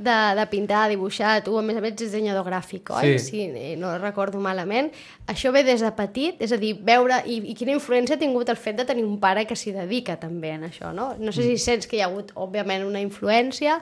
de, 0.04 0.16
de 0.36 0.46
pintar, 0.52 0.90
dibuixar, 0.92 1.42
tu 1.44 1.58
a 1.58 1.62
més 1.64 1.78
a 1.78 1.82
més 1.82 1.94
ets 1.94 2.04
dissenyador 2.04 2.44
gràfic, 2.46 2.90
oi? 2.92 3.18
Sí. 3.18 3.20
sí 3.20 3.42
eh, 3.48 3.76
no 3.80 3.94
recordo 3.98 4.38
malament. 4.44 4.92
Això 5.26 5.54
ve 5.56 5.64
des 5.64 5.82
de 5.82 5.90
petit, 5.96 6.36
és 6.44 6.52
a 6.52 6.58
dir, 6.58 6.76
veure... 6.84 7.22
I, 7.26 7.38
i 7.50 7.56
quina 7.56 7.72
influència 7.74 8.18
ha 8.18 8.20
tingut 8.20 8.50
el 8.52 8.58
fet 8.60 8.76
de 8.78 8.86
tenir 8.86 9.06
un 9.08 9.18
pare 9.24 9.46
que 9.48 9.56
s'hi 9.56 9.72
dedica 9.72 10.18
també 10.20 10.52
en 10.58 10.68
això, 10.68 10.92
no? 10.94 11.14
No 11.18 11.32
sé 11.32 11.44
si 11.48 11.58
sents 11.58 11.88
que 11.88 11.98
hi 11.98 12.02
ha 12.04 12.10
hagut, 12.12 12.34
òbviament, 12.36 12.84
una 12.86 13.00
influència 13.02 13.80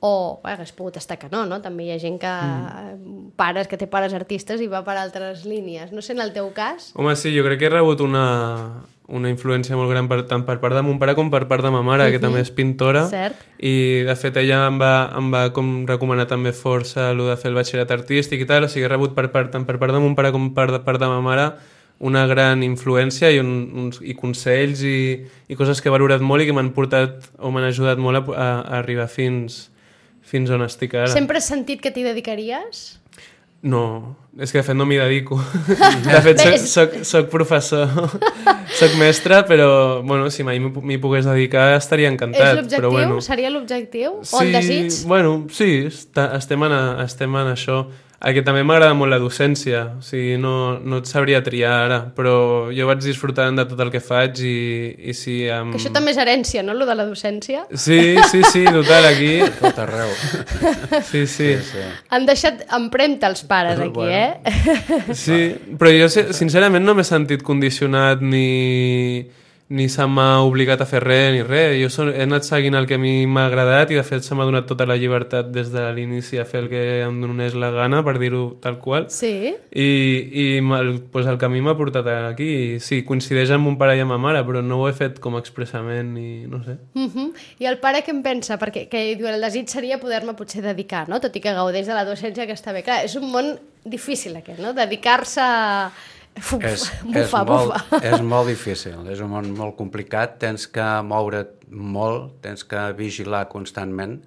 o 0.00 0.40
bé, 0.44 0.52
hagués 0.52 0.70
pogut 0.76 0.96
estar 1.00 1.18
que 1.18 1.30
no, 1.32 1.44
no? 1.46 1.58
També 1.62 1.88
hi 1.88 1.94
ha 1.94 1.98
gent 2.02 2.20
que... 2.22 2.30
Mm. 2.30 3.32
pares, 3.38 3.68
que 3.70 3.78
té 3.78 3.86
pares 3.90 4.14
artistes 4.14 4.62
i 4.62 4.68
va 4.70 4.84
per 4.86 4.96
altres 4.98 5.44
línies. 5.46 5.90
No 5.94 6.02
sé, 6.02 6.14
en 6.14 6.22
el 6.22 6.32
teu 6.34 6.52
cas... 6.54 6.92
Home, 6.94 7.16
sí, 7.16 7.34
jo 7.34 7.44
crec 7.46 7.60
que 7.60 7.68
he 7.68 7.72
rebut 7.72 8.00
una, 8.02 8.84
una 9.08 9.30
influència 9.30 9.78
molt 9.78 9.90
gran 9.90 10.08
per, 10.10 10.20
tant 10.30 10.44
per 10.46 10.58
part 10.62 10.76
de 10.76 10.82
mon 10.86 10.98
pare 11.02 11.14
com 11.18 11.30
per 11.32 11.44
part 11.50 11.64
de 11.64 11.72
ma 11.74 11.82
mare, 11.86 12.10
que 12.14 12.20
també 12.22 12.42
és 12.44 12.52
pintora. 12.54 13.06
Cert. 13.10 13.40
I, 13.58 14.04
de 14.06 14.16
fet, 14.18 14.38
ella 14.42 14.64
em 14.68 14.78
va, 14.80 14.92
em 15.18 15.32
va 15.34 15.48
com 15.56 15.72
recomanar 15.88 16.28
també 16.30 16.54
força 16.54 17.10
el 17.12 17.24
de 17.30 17.38
fer 17.40 17.50
el 17.50 17.58
batxillerat 17.58 17.96
artístic 17.98 18.44
i 18.44 18.48
tal, 18.50 18.68
o 18.68 18.70
sigui, 18.70 18.86
he 18.86 18.92
rebut 18.92 19.16
per 19.18 19.28
part, 19.34 19.50
tant 19.54 19.66
per 19.66 19.80
part 19.82 19.96
de 19.96 20.02
mon 20.04 20.14
pare 20.18 20.30
com 20.34 20.52
per 20.54 20.70
part 20.86 21.02
de 21.02 21.10
ma 21.10 21.18
mare 21.24 21.48
una 21.98 22.26
gran 22.30 22.62
influència 22.62 23.30
i, 23.34 23.40
un, 23.42 23.72
uns, 23.74 23.98
i 24.02 24.14
consells 24.14 24.84
i, 24.86 24.98
i 25.50 25.56
coses 25.58 25.80
que 25.82 25.90
he 25.90 25.94
valorat 25.94 26.22
molt 26.22 26.44
i 26.44 26.46
que 26.46 26.54
m'han 26.54 26.70
portat 26.76 27.26
o 27.42 27.50
m'han 27.50 27.66
ajudat 27.66 27.98
molt 27.98 28.20
a, 28.20 28.22
a, 28.30 28.46
a 28.60 28.78
arribar 28.78 29.08
fins, 29.10 29.64
fins 30.28 30.52
on 30.54 30.64
estic 30.66 30.94
ara. 30.98 31.10
Sempre 31.12 31.40
has 31.40 31.48
sentit 31.50 31.80
que 31.84 31.92
t'hi 31.94 32.04
dedicaries? 32.06 32.98
No, 33.60 34.14
és 34.38 34.52
que 34.54 34.60
de 34.60 34.62
fet 34.68 34.76
no 34.78 34.84
m'hi 34.86 35.00
dedico. 35.00 35.34
De 36.06 36.20
fet, 36.22 36.38
soc, 36.38 36.58
soc, 36.70 36.92
soc 37.08 37.30
professor, 37.32 37.90
soc 38.78 38.94
mestre, 39.00 39.40
però 39.48 39.98
bueno, 40.06 40.28
si 40.30 40.46
mai 40.46 40.60
m'hi 40.62 40.98
pogués 41.02 41.26
dedicar 41.26 41.72
estaria 41.74 42.06
És 42.06 42.14
encantat. 42.14 42.52
l'objectiu? 42.60 42.78
Però, 42.78 42.92
bueno, 42.94 43.20
Seria 43.24 43.50
l'objectiu? 43.50 44.20
O 44.22 44.42
el 44.44 44.52
desig? 44.54 45.00
Bueno, 45.10 45.32
sí, 45.50 45.88
està, 45.90 46.28
estem, 46.38 46.62
en, 46.68 46.76
estem 47.02 47.34
en 47.42 47.50
això. 47.56 47.80
El 48.18 48.34
que 48.34 48.42
també 48.42 48.64
m'agrada 48.66 48.96
molt 48.98 49.12
la 49.14 49.20
docència, 49.22 49.84
o 49.94 50.02
sigui, 50.02 50.32
no, 50.42 50.80
no 50.82 50.98
et 50.98 51.06
sabria 51.06 51.38
triar 51.46 51.74
ara, 51.84 51.98
però 52.16 52.32
jo 52.74 52.88
vaig 52.88 52.98
disfrutant 53.04 53.54
de 53.60 53.62
tot 53.70 53.78
el 53.84 53.92
que 53.94 54.00
faig 54.02 54.40
i, 54.42 54.54
i 55.10 55.14
si... 55.14 55.36
Amb... 55.54 55.70
Que 55.70 55.78
això 55.78 55.92
també 55.94 56.10
és 56.10 56.18
herència, 56.18 56.64
no?, 56.66 56.74
lo 56.74 56.82
de 56.88 56.96
la 56.98 57.06
docència. 57.06 57.62
Sí, 57.70 58.16
sí, 58.32 58.40
sí, 58.50 58.64
total, 58.66 59.06
aquí... 59.12 59.36
Tot 59.62 59.78
arreu. 59.84 60.10
Sí, 61.06 61.28
sí. 61.30 61.52
Sí. 61.62 61.84
Han 62.10 62.26
deixat 62.26 62.66
empremta 62.74 63.30
els 63.30 63.44
pares 63.46 63.78
aquí, 63.78 63.94
Bueno. 63.94 64.10
eh? 64.10 65.14
Sí, 65.14 65.38
però 65.78 65.94
jo 65.94 66.10
si- 66.10 66.26
sincerament 66.34 66.82
no 66.82 66.96
m'he 66.98 67.06
sentit 67.06 67.46
condicionat 67.46 68.18
ni, 68.18 69.28
ni 69.68 69.88
se 69.88 70.06
m'ha 70.08 70.40
obligat 70.40 70.80
a 70.80 70.86
fer 70.88 71.02
res 71.04 71.32
ni 71.34 71.42
res. 71.44 71.76
Jo 71.76 71.90
son, 71.92 72.08
he 72.14 72.24
anat 72.24 72.46
seguint 72.46 72.76
el 72.78 72.86
que 72.88 72.96
a 72.96 73.00
mi 73.00 73.26
m'ha 73.28 73.46
agradat 73.50 73.92
i 73.92 73.98
de 73.98 74.04
fet 74.06 74.24
se 74.24 74.34
m'ha 74.34 74.46
donat 74.48 74.66
tota 74.68 74.86
la 74.88 74.96
llibertat 74.96 75.50
des 75.52 75.68
de 75.74 75.84
l'inici 75.92 76.40
a 76.40 76.46
fer 76.48 76.62
el 76.64 76.68
que 76.72 76.82
em 77.04 77.20
donés 77.20 77.54
la 77.54 77.70
gana, 77.74 78.00
per 78.04 78.16
dir-ho 78.18 78.56
tal 78.64 78.78
qual. 78.80 79.10
Sí. 79.12 79.52
I, 79.70 79.88
i 80.32 80.46
el, 80.78 80.92
pues 81.12 81.28
el 81.28 81.36
camí 81.38 81.60
m'ha 81.60 81.76
portat 81.76 82.08
aquí. 82.08 82.48
I 82.48 82.80
sí, 82.80 83.02
coincideix 83.04 83.52
amb 83.52 83.68
mon 83.68 83.76
pare 83.80 83.98
i 83.98 84.04
amb 84.04 84.14
ma 84.14 84.20
mare, 84.28 84.42
però 84.48 84.64
no 84.64 84.80
ho 84.80 84.88
he 84.88 84.96
fet 84.96 85.20
com 85.20 85.36
expressament 85.36 86.16
i 86.16 86.46
no 86.48 86.64
sé. 86.64 86.78
Uh 86.96 87.08
-huh. 87.12 87.32
I 87.60 87.66
el 87.66 87.78
pare 87.78 88.02
què 88.04 88.10
en 88.10 88.22
pensa? 88.22 88.58
Perquè 88.58 88.88
que 88.88 89.16
diu, 89.16 89.26
el 89.28 89.40
desig 89.40 89.68
seria 89.68 90.00
poder-me 90.00 90.32
potser 90.34 90.62
dedicar, 90.62 91.08
no? 91.08 91.20
Tot 91.20 91.36
i 91.36 91.40
que 91.40 91.52
gaudeix 91.52 91.86
de 91.86 91.94
la 91.94 92.06
docència 92.06 92.46
que 92.46 92.54
està 92.54 92.72
bé. 92.72 92.82
Clar, 92.82 93.04
és 93.04 93.16
un 93.16 93.30
món 93.30 93.58
difícil 93.84 94.36
aquest, 94.36 94.60
no? 94.60 94.72
Dedicar-se 94.72 95.40
a... 95.40 95.92
Uf, 96.38 96.52
És, 96.64 96.88
bufa, 97.02 97.20
és, 97.20 97.32
molt, 97.32 97.72
bufa. 97.74 98.00
és 98.08 98.24
molt 98.24 98.48
difícil, 98.50 98.98
és 99.10 99.20
un 99.24 99.30
món 99.32 99.48
molt 99.58 99.76
complicat, 99.78 100.38
tens 100.42 100.66
que 100.70 100.86
moure't 101.06 101.68
molt, 101.68 102.38
tens 102.44 102.64
que 102.64 102.84
vigilar 102.98 103.46
constantment, 103.52 104.18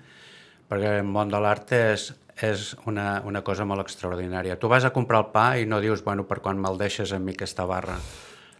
perquè 0.71 0.97
el 1.00 1.08
món 1.08 1.32
de 1.32 1.39
l'art 1.41 1.71
és, 1.78 2.10
és 2.41 2.71
una, 2.89 3.21
una 3.28 3.41
cosa 3.47 3.65
molt 3.67 3.84
extraordinària. 3.84 4.58
Tu 4.60 4.69
vas 4.71 4.86
a 4.88 4.93
comprar 4.95 5.24
el 5.26 5.32
pa 5.34 5.45
i 5.60 5.67
no 5.69 5.82
dius, 5.84 6.04
bueno, 6.04 6.28
per 6.28 6.39
quan 6.43 6.60
me'l 6.62 6.80
deixes 6.80 7.13
a 7.13 7.19
mi 7.19 7.36
aquesta 7.36 7.65
barra. 7.69 7.97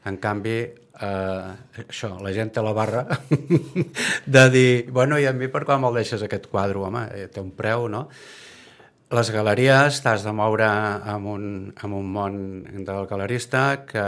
En 0.10 0.18
canvi, 0.18 0.58
eh, 0.66 1.84
això, 1.86 2.16
la 2.24 2.32
gent 2.34 2.50
té 2.56 2.62
la 2.66 2.74
barra 2.74 3.06
de 4.36 4.46
dir, 4.54 4.72
bueno, 4.92 5.20
i 5.22 5.28
a 5.30 5.34
mi 5.34 5.50
per 5.52 5.64
quan 5.68 5.82
me'l 5.84 6.00
deixes 6.02 6.24
aquest 6.26 6.48
quadre, 6.52 6.82
home, 6.82 7.06
eh, 7.14 7.28
té 7.30 7.44
un 7.44 7.52
preu, 7.58 7.88
no? 7.92 8.08
Les 9.12 9.28
galeries 9.36 9.98
t'has 10.00 10.22
de 10.24 10.32
moure 10.32 10.68
amb 10.72 11.28
un, 11.28 11.48
amb 11.84 11.98
un 11.98 12.06
món 12.16 12.36
del 12.88 13.08
galerista 13.10 13.84
que, 13.84 14.04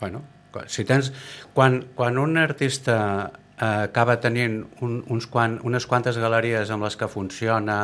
bueno, 0.00 0.24
si 0.66 0.82
tens... 0.88 1.12
Quan, 1.54 1.84
quan 1.94 2.18
un 2.18 2.34
artista 2.40 2.96
eh, 3.30 3.84
acaba 3.84 4.18
tenint 4.18 4.64
un, 4.82 4.98
uns 5.06 5.28
quan, 5.30 5.60
unes 5.62 5.86
quantes 5.86 6.18
galeries 6.18 6.74
amb 6.74 6.88
les 6.88 6.98
que 6.98 7.06
funciona, 7.06 7.78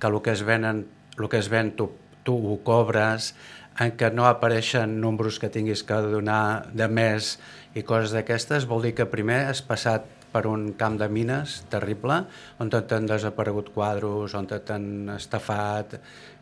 que 0.00 0.08
el 0.08 0.16
que 0.24 0.32
es 0.32 0.46
venen, 0.48 0.86
el 1.18 1.28
que 1.28 1.42
es 1.44 1.52
ven 1.52 1.74
tu, 1.76 1.90
tu 2.24 2.38
ho 2.40 2.56
cobres, 2.64 3.34
en 3.76 3.92
què 4.00 4.08
no 4.16 4.24
apareixen 4.30 4.96
números 5.02 5.36
que 5.36 5.52
tinguis 5.52 5.84
que 5.84 6.00
donar 6.08 6.72
de 6.72 6.88
més 6.88 7.34
i 7.76 7.84
coses 7.84 8.16
d'aquestes, 8.16 8.64
vol 8.64 8.88
dir 8.88 8.96
que 8.96 9.10
primer 9.12 9.42
has 9.50 9.60
passat 9.60 10.08
per 10.36 10.44
un 10.52 10.68
camp 10.76 11.00
de 11.00 11.08
mines 11.08 11.62
terrible, 11.72 12.20
on 12.60 12.68
t'han 12.70 13.08
desaparegut 13.08 13.72
quadros, 13.74 14.36
on 14.36 14.46
t'han 14.52 14.90
estafat... 15.16 15.96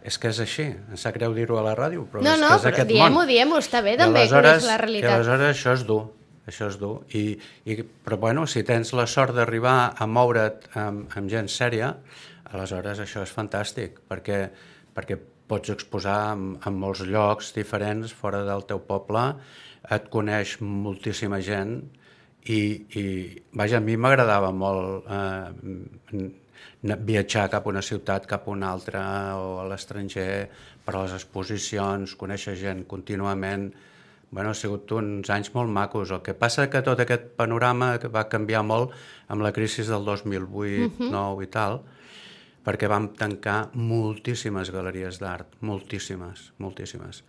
És 0.05 0.19
que 0.21 0.29
és 0.29 0.37
així, 0.43 0.67
em 0.69 0.99
sap 1.01 1.15
greu 1.17 1.33
dir-ho 1.33 1.57
a 1.57 1.63
la 1.65 1.71
ràdio, 1.79 2.03
però 2.13 2.21
No, 2.21 2.35
és 2.35 2.43
no, 2.43 2.51
que 2.51 2.59
és 2.59 2.67
aquest 2.75 2.91
diem-ho, 2.91 3.15
món. 3.23 3.29
diem-ho, 3.31 3.57
està 3.63 3.81
bé 3.87 3.95
també 3.97 4.27
aleshores- 4.27 4.59
conèixer 4.61 4.69
la 4.69 4.75
I 4.77 4.81
realitat. 4.83 5.15
aleshores 5.15 5.47
això 5.55 5.73
és 5.79 5.85
dur, 5.89 6.03
això 6.51 6.67
és 6.69 6.77
dur. 6.83 6.91
I, 7.17 7.23
i, 7.73 7.77
però 8.05 8.19
bueno, 8.21 8.45
si 8.47 8.61
tens 8.69 8.93
la 8.93 9.07
sort 9.09 9.33
d'arribar 9.39 9.95
a 9.97 10.05
moure't 10.07 10.69
amb, 10.77 11.09
amb 11.17 11.33
gent 11.33 11.49
sèria, 11.49 11.95
aleshores 12.53 13.01
això 13.01 13.23
és 13.25 13.33
fantàstic, 13.33 14.03
perquè, 14.13 14.43
perquè 14.93 15.17
pots 15.49 15.73
exposar 15.73 16.19
en, 16.35 16.51
en 16.69 16.77
molts 16.85 17.01
llocs 17.09 17.55
diferents 17.57 18.13
fora 18.13 18.43
del 18.45 18.67
teu 18.69 18.85
poble, 18.85 19.25
et 19.89 20.13
coneix 20.13 20.59
moltíssima 20.61 21.41
gent 21.45 21.79
i, 22.45 22.61
i 23.01 23.05
vaja, 23.57 23.79
a 23.81 23.85
mi 23.85 23.97
m'agradava 23.97 24.51
molt 24.53 25.09
eh, 25.09 26.29
viatjar 26.83 27.49
cap 27.53 27.65
a 27.65 27.73
una 27.73 27.83
ciutat, 27.83 28.29
cap 28.29 28.47
a 28.49 28.53
una 28.53 28.71
altra 28.73 29.03
o 29.41 29.59
a 29.63 29.67
l'estranger 29.71 30.29
per 30.85 30.95
a 30.95 31.03
les 31.05 31.17
exposicions, 31.17 32.17
conèixer 32.21 32.57
gent 32.61 32.85
contínuament 32.91 33.71
bueno, 34.35 34.51
ha 34.51 34.59
sigut 34.59 34.91
uns 34.97 35.29
anys 35.31 35.53
molt 35.55 35.71
macos. 35.71 36.11
El 36.11 36.19
que 36.27 36.35
passa 36.35 36.67
que 36.67 36.81
tot 36.83 36.99
aquest 36.99 37.29
panorama 37.39 37.93
que 38.03 38.11
va 38.11 38.25
canviar 38.27 38.65
molt 38.67 38.91
amb 39.31 39.45
la 39.47 39.53
crisi 39.55 39.85
del 39.87 40.03
2008, 40.09 41.07
9 41.13 41.45
i 41.47 41.51
tal, 41.55 41.79
perquè 42.67 42.89
vam 42.91 43.13
tancar 43.15 43.69
moltíssimes 43.79 44.73
galeries 44.75 45.21
d'art, 45.23 45.55
moltíssimes, 45.63 46.49
moltíssimes. 46.59 47.23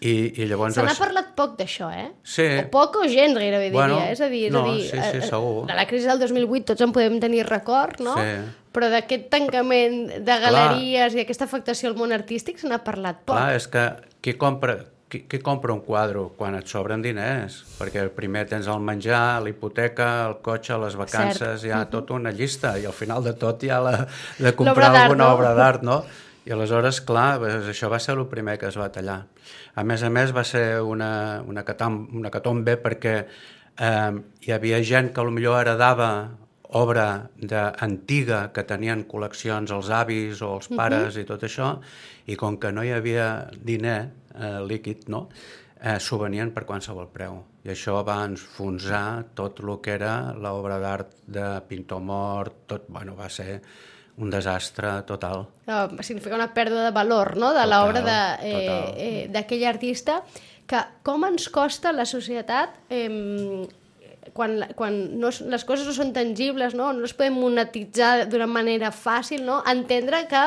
I, 0.00 0.42
i 0.42 0.46
llavors... 0.48 0.74
Se 0.76 0.82
n'ha 0.84 0.92
vas- 0.92 1.00
parlat 1.00 1.30
poc 1.38 1.54
d'això, 1.58 1.88
eh? 1.94 2.10
Sí. 2.26 2.44
O 2.60 2.66
poc 2.72 2.98
o 3.00 3.06
gens, 3.08 3.36
gairebé 3.38 3.70
diria. 3.70 3.78
Bueno, 3.78 4.00
és 4.04 4.20
a 4.20 4.28
dir, 4.32 4.46
és 4.50 4.52
no, 4.52 4.66
a 4.66 4.74
dir 4.74 4.90
sí, 4.90 4.98
sí, 4.98 5.20
eh, 5.22 5.28
segur. 5.30 5.64
de 5.68 5.76
la 5.78 5.86
crisi 5.88 6.10
del 6.10 6.20
2008 6.20 6.72
tots 6.72 6.84
en 6.84 6.92
podem 6.92 7.16
tenir 7.22 7.46
record, 7.48 8.02
no? 8.04 8.16
Sí. 8.20 8.34
Però 8.76 8.90
d'aquest 8.92 9.30
tancament 9.32 10.02
de 10.26 10.34
galeries 10.42 11.16
i 11.16 11.22
aquesta 11.22 11.46
afectació 11.48 11.88
al 11.88 11.96
món 11.96 12.12
artístic 12.12 12.60
se 12.60 12.68
n'ha 12.68 12.82
parlat 12.84 13.22
poc. 13.24 13.32
Clar, 13.38 13.54
és 13.56 13.66
que 13.72 13.86
qui 14.20 14.34
compra, 14.36 14.76
qui, 15.08 15.22
qui 15.24 15.40
compra 15.40 15.72
un 15.72 15.80
quadre 15.80 16.26
quan 16.36 16.58
et 16.58 16.68
sobren 16.68 17.00
diners? 17.00 17.62
Perquè 17.78 18.04
primer 18.12 18.44
tens 18.50 18.68
el 18.68 18.84
menjar, 18.84 19.40
la 19.40 19.48
hipoteca, 19.48 20.10
el 20.26 20.36
cotxe, 20.44 20.76
les 20.82 20.98
vacances, 21.00 21.62
Cert. 21.62 21.64
hi 21.64 21.72
ha 21.72 21.86
tota 21.88 22.18
una 22.18 22.34
llista 22.36 22.76
i 22.76 22.84
al 22.84 22.92
final 22.92 23.24
de 23.24 23.32
tot 23.32 23.64
hi 23.64 23.72
ha 23.72 23.80
la, 23.80 23.96
de 24.38 24.52
comprar 24.58 24.90
d'art, 24.92 25.04
alguna 25.06 25.24
no? 25.24 25.34
obra 25.38 25.54
d'art, 25.56 25.86
no? 25.86 26.02
I 26.46 26.52
aleshores, 26.54 27.00
clar, 27.02 27.40
això 27.72 27.88
va 27.90 27.98
ser 27.98 28.14
el 28.14 28.26
primer 28.30 28.58
que 28.60 28.68
es 28.68 28.76
va 28.78 28.86
tallar. 28.94 29.24
A 29.76 29.84
més 29.84 30.02
a 30.02 30.10
més, 30.12 30.32
va 30.32 30.44
ser 30.44 30.80
una, 30.80 31.42
una, 31.44 31.62
catam, 31.68 32.00
una 32.16 32.32
catombe 32.32 32.78
perquè 32.80 33.14
eh, 33.20 34.12
hi 34.46 34.52
havia 34.54 34.80
gent 34.80 35.12
que 35.12 35.24
millor 35.28 35.60
heredava 35.60 36.10
obra 36.76 37.28
de, 37.36 37.60
antiga 37.84 38.46
que 38.52 38.64
tenien 38.66 39.04
col·leccions 39.08 39.70
els 39.72 39.90
avis 39.92 40.40
o 40.42 40.56
els 40.56 40.70
pares 40.72 41.16
i 41.20 41.24
tot 41.28 41.44
això, 41.46 41.76
i 42.26 42.36
com 42.40 42.56
que 42.58 42.72
no 42.72 42.82
hi 42.82 42.90
havia 42.96 43.28
diner 43.62 44.00
eh, 44.34 44.58
líquid, 44.66 45.06
no? 45.12 45.26
eh, 45.80 45.98
s'ho 46.00 46.18
venien 46.18 46.52
per 46.54 46.64
qualsevol 46.68 47.08
preu. 47.12 47.38
I 47.66 47.72
això 47.74 48.00
va 48.06 48.22
enfonsar 48.24 49.34
tot 49.38 49.60
el 49.62 49.74
que 49.82 49.94
era 49.94 50.32
l'obra 50.34 50.78
d'art 50.82 51.20
de 51.26 51.46
pintor 51.68 52.00
mort, 52.00 52.64
tot, 52.66 52.88
bueno, 52.88 53.16
va 53.18 53.28
ser 53.28 53.60
un 54.18 54.30
desastre 54.32 55.02
total. 55.06 55.46
Uh, 55.68 56.02
significa 56.02 56.34
una 56.38 56.52
pèrdua 56.54 56.86
de 56.86 56.92
valor 56.96 57.34
no? 57.36 57.50
de 57.52 57.64
l'obra 57.68 58.00
de, 58.00 58.20
total. 58.52 58.94
eh, 58.96 59.08
eh, 59.08 59.26
d'aquell 59.34 59.64
artista 59.68 60.22
que 60.66 60.80
com 61.04 61.26
ens 61.28 61.48
costa 61.52 61.92
la 61.92 62.06
societat 62.08 62.70
eh, 62.88 63.66
quan, 64.32 64.56
quan 64.74 64.96
no, 65.20 65.28
es- 65.28 65.42
les 65.44 65.64
coses 65.68 65.86
no 65.86 65.92
són 65.94 66.14
tangibles, 66.16 66.74
no, 66.74 66.92
no 66.92 67.04
les 67.04 67.14
podem 67.14 67.36
monetitzar 67.38 68.26
d'una 68.30 68.48
manera 68.50 68.90
fàcil, 68.90 69.44
no? 69.46 69.60
entendre 69.70 70.24
que 70.30 70.42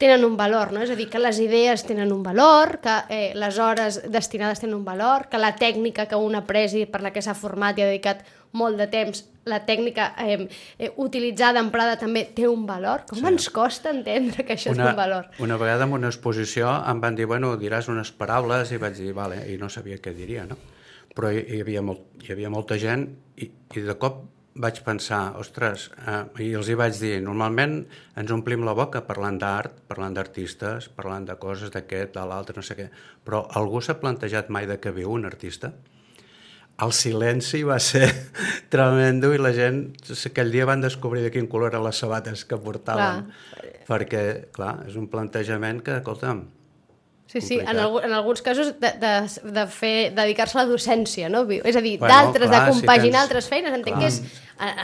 tenen 0.00 0.24
un 0.24 0.36
valor, 0.36 0.72
no? 0.72 0.80
és 0.80 0.90
a 0.90 0.96
dir, 0.96 1.10
que 1.12 1.20
les 1.20 1.36
idees 1.44 1.82
tenen 1.84 2.08
un 2.14 2.22
valor, 2.24 2.78
que 2.80 2.94
eh, 3.12 3.32
les 3.36 3.58
hores 3.60 4.00
destinades 4.08 4.62
tenen 4.62 4.78
un 4.78 4.84
valor, 4.86 5.28
que 5.28 5.38
la 5.38 5.52
tècnica 5.60 6.06
que 6.08 6.16
un 6.16 6.38
ha 6.38 6.46
pres 6.48 6.72
i 6.72 6.86
per 6.88 7.02
la 7.04 7.12
que 7.12 7.20
s'ha 7.20 7.36
format 7.36 7.76
i 7.76 7.84
ha 7.84 7.90
dedicat 7.90 8.24
molt 8.56 8.80
de 8.80 8.86
temps, 8.90 9.26
la 9.44 9.60
tècnica 9.68 10.14
eh, 10.24 10.48
eh, 10.78 10.90
utilitzada, 11.04 11.60
emprada, 11.60 11.98
també 12.00 12.24
té 12.34 12.48
un 12.48 12.64
valor. 12.66 13.04
Com 13.10 13.20
sí. 13.20 13.28
ens 13.28 13.50
costa 13.52 13.92
entendre 13.92 14.46
que 14.48 14.56
això 14.56 14.72
una, 14.72 14.88
té 14.88 14.94
un 14.94 15.00
valor? 15.02 15.28
Una 15.44 15.60
vegada 15.60 15.84
en 15.84 15.92
una 16.00 16.08
exposició 16.08 16.72
em 16.88 17.04
van 17.04 17.20
dir, 17.20 17.28
bueno, 17.28 17.52
diràs 17.60 17.92
unes 17.92 18.10
paraules, 18.16 18.72
i 18.72 18.80
vaig 18.80 18.96
dir, 18.96 19.12
vale, 19.16 19.44
i 19.52 19.60
no 19.60 19.68
sabia 19.68 20.00
què 20.00 20.16
diria, 20.16 20.48
no? 20.48 20.56
Però 21.12 21.28
hi, 21.28 21.44
hi, 21.44 21.60
havia, 21.60 21.84
molt, 21.84 22.08
hi 22.24 22.32
havia 22.32 22.48
molta 22.48 22.80
gent 22.80 23.04
i, 23.36 23.50
i 23.50 23.84
de 23.84 24.00
cop 24.00 24.24
vaig 24.54 24.80
pensar, 24.82 25.36
ostres, 25.38 25.90
eh, 26.06 26.24
i 26.42 26.48
els 26.58 26.68
hi 26.68 26.74
vaig 26.78 26.96
dir, 26.98 27.20
normalment 27.22 27.84
ens 28.18 28.32
omplim 28.34 28.64
la 28.66 28.74
boca 28.74 29.02
parlant 29.06 29.38
d'art, 29.38 29.76
parlant 29.88 30.16
d'artistes, 30.16 30.88
parlant 30.96 31.28
de 31.28 31.36
coses 31.38 31.70
d'aquest, 31.70 32.14
de 32.16 32.26
l'altre, 32.26 32.56
no 32.56 32.66
sé 32.66 32.76
què, 32.78 32.88
però 33.24 33.44
algú 33.60 33.80
s'ha 33.80 34.00
plantejat 34.00 34.50
mai 34.50 34.66
de 34.66 34.80
què 34.82 34.92
viu 34.94 35.12
un 35.14 35.28
artista? 35.28 35.72
El 36.80 36.94
silenci 36.96 37.62
va 37.62 37.78
ser 37.78 38.06
tremendo 38.74 39.34
i 39.34 39.38
la 39.38 39.52
gent 39.52 39.84
aquell 40.30 40.50
dia 40.50 40.66
van 40.66 40.80
descobrir 40.80 41.22
de 41.22 41.30
quin 41.30 41.46
color 41.46 41.74
eren 41.74 41.84
les 41.84 41.98
sabates 42.00 42.46
que 42.48 42.56
portaven. 42.56 43.26
Clar. 43.28 43.74
Perquè, 43.90 44.24
clar, 44.54 44.78
és 44.88 44.96
un 44.96 45.10
plantejament 45.10 45.82
que, 45.84 45.98
escolta'm, 46.00 46.44
Sí, 47.30 47.40
sí, 47.40 47.60
en, 47.62 47.78
algu 47.78 48.00
en 48.02 48.12
alguns 48.12 48.42
casos 48.42 48.72
de, 48.80 48.90
de, 48.98 49.12
de 49.54 49.66
fer 49.70 50.10
dedicar-se 50.16 50.58
a 50.58 50.64
la 50.64 50.68
docència, 50.72 51.28
no? 51.30 51.44
És 51.62 51.76
a 51.78 51.80
dir, 51.84 51.96
Bueno, 52.00 52.10
d'altres, 52.12 52.50
de 52.50 52.58
si 52.58 52.70
compaginar 52.80 53.20
tens- 53.20 53.28
altres 53.28 53.48
feines. 53.48 53.72
Entenc 53.76 53.96
clar. 53.96 54.00
que 54.00 54.06
és... 54.10 54.22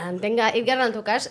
Entenc, 0.07 0.39
que, 0.39 0.51
Edgar, 0.61 0.77
en 0.79 0.85
el 0.87 0.93
teu 0.95 1.03
cas, 1.03 1.27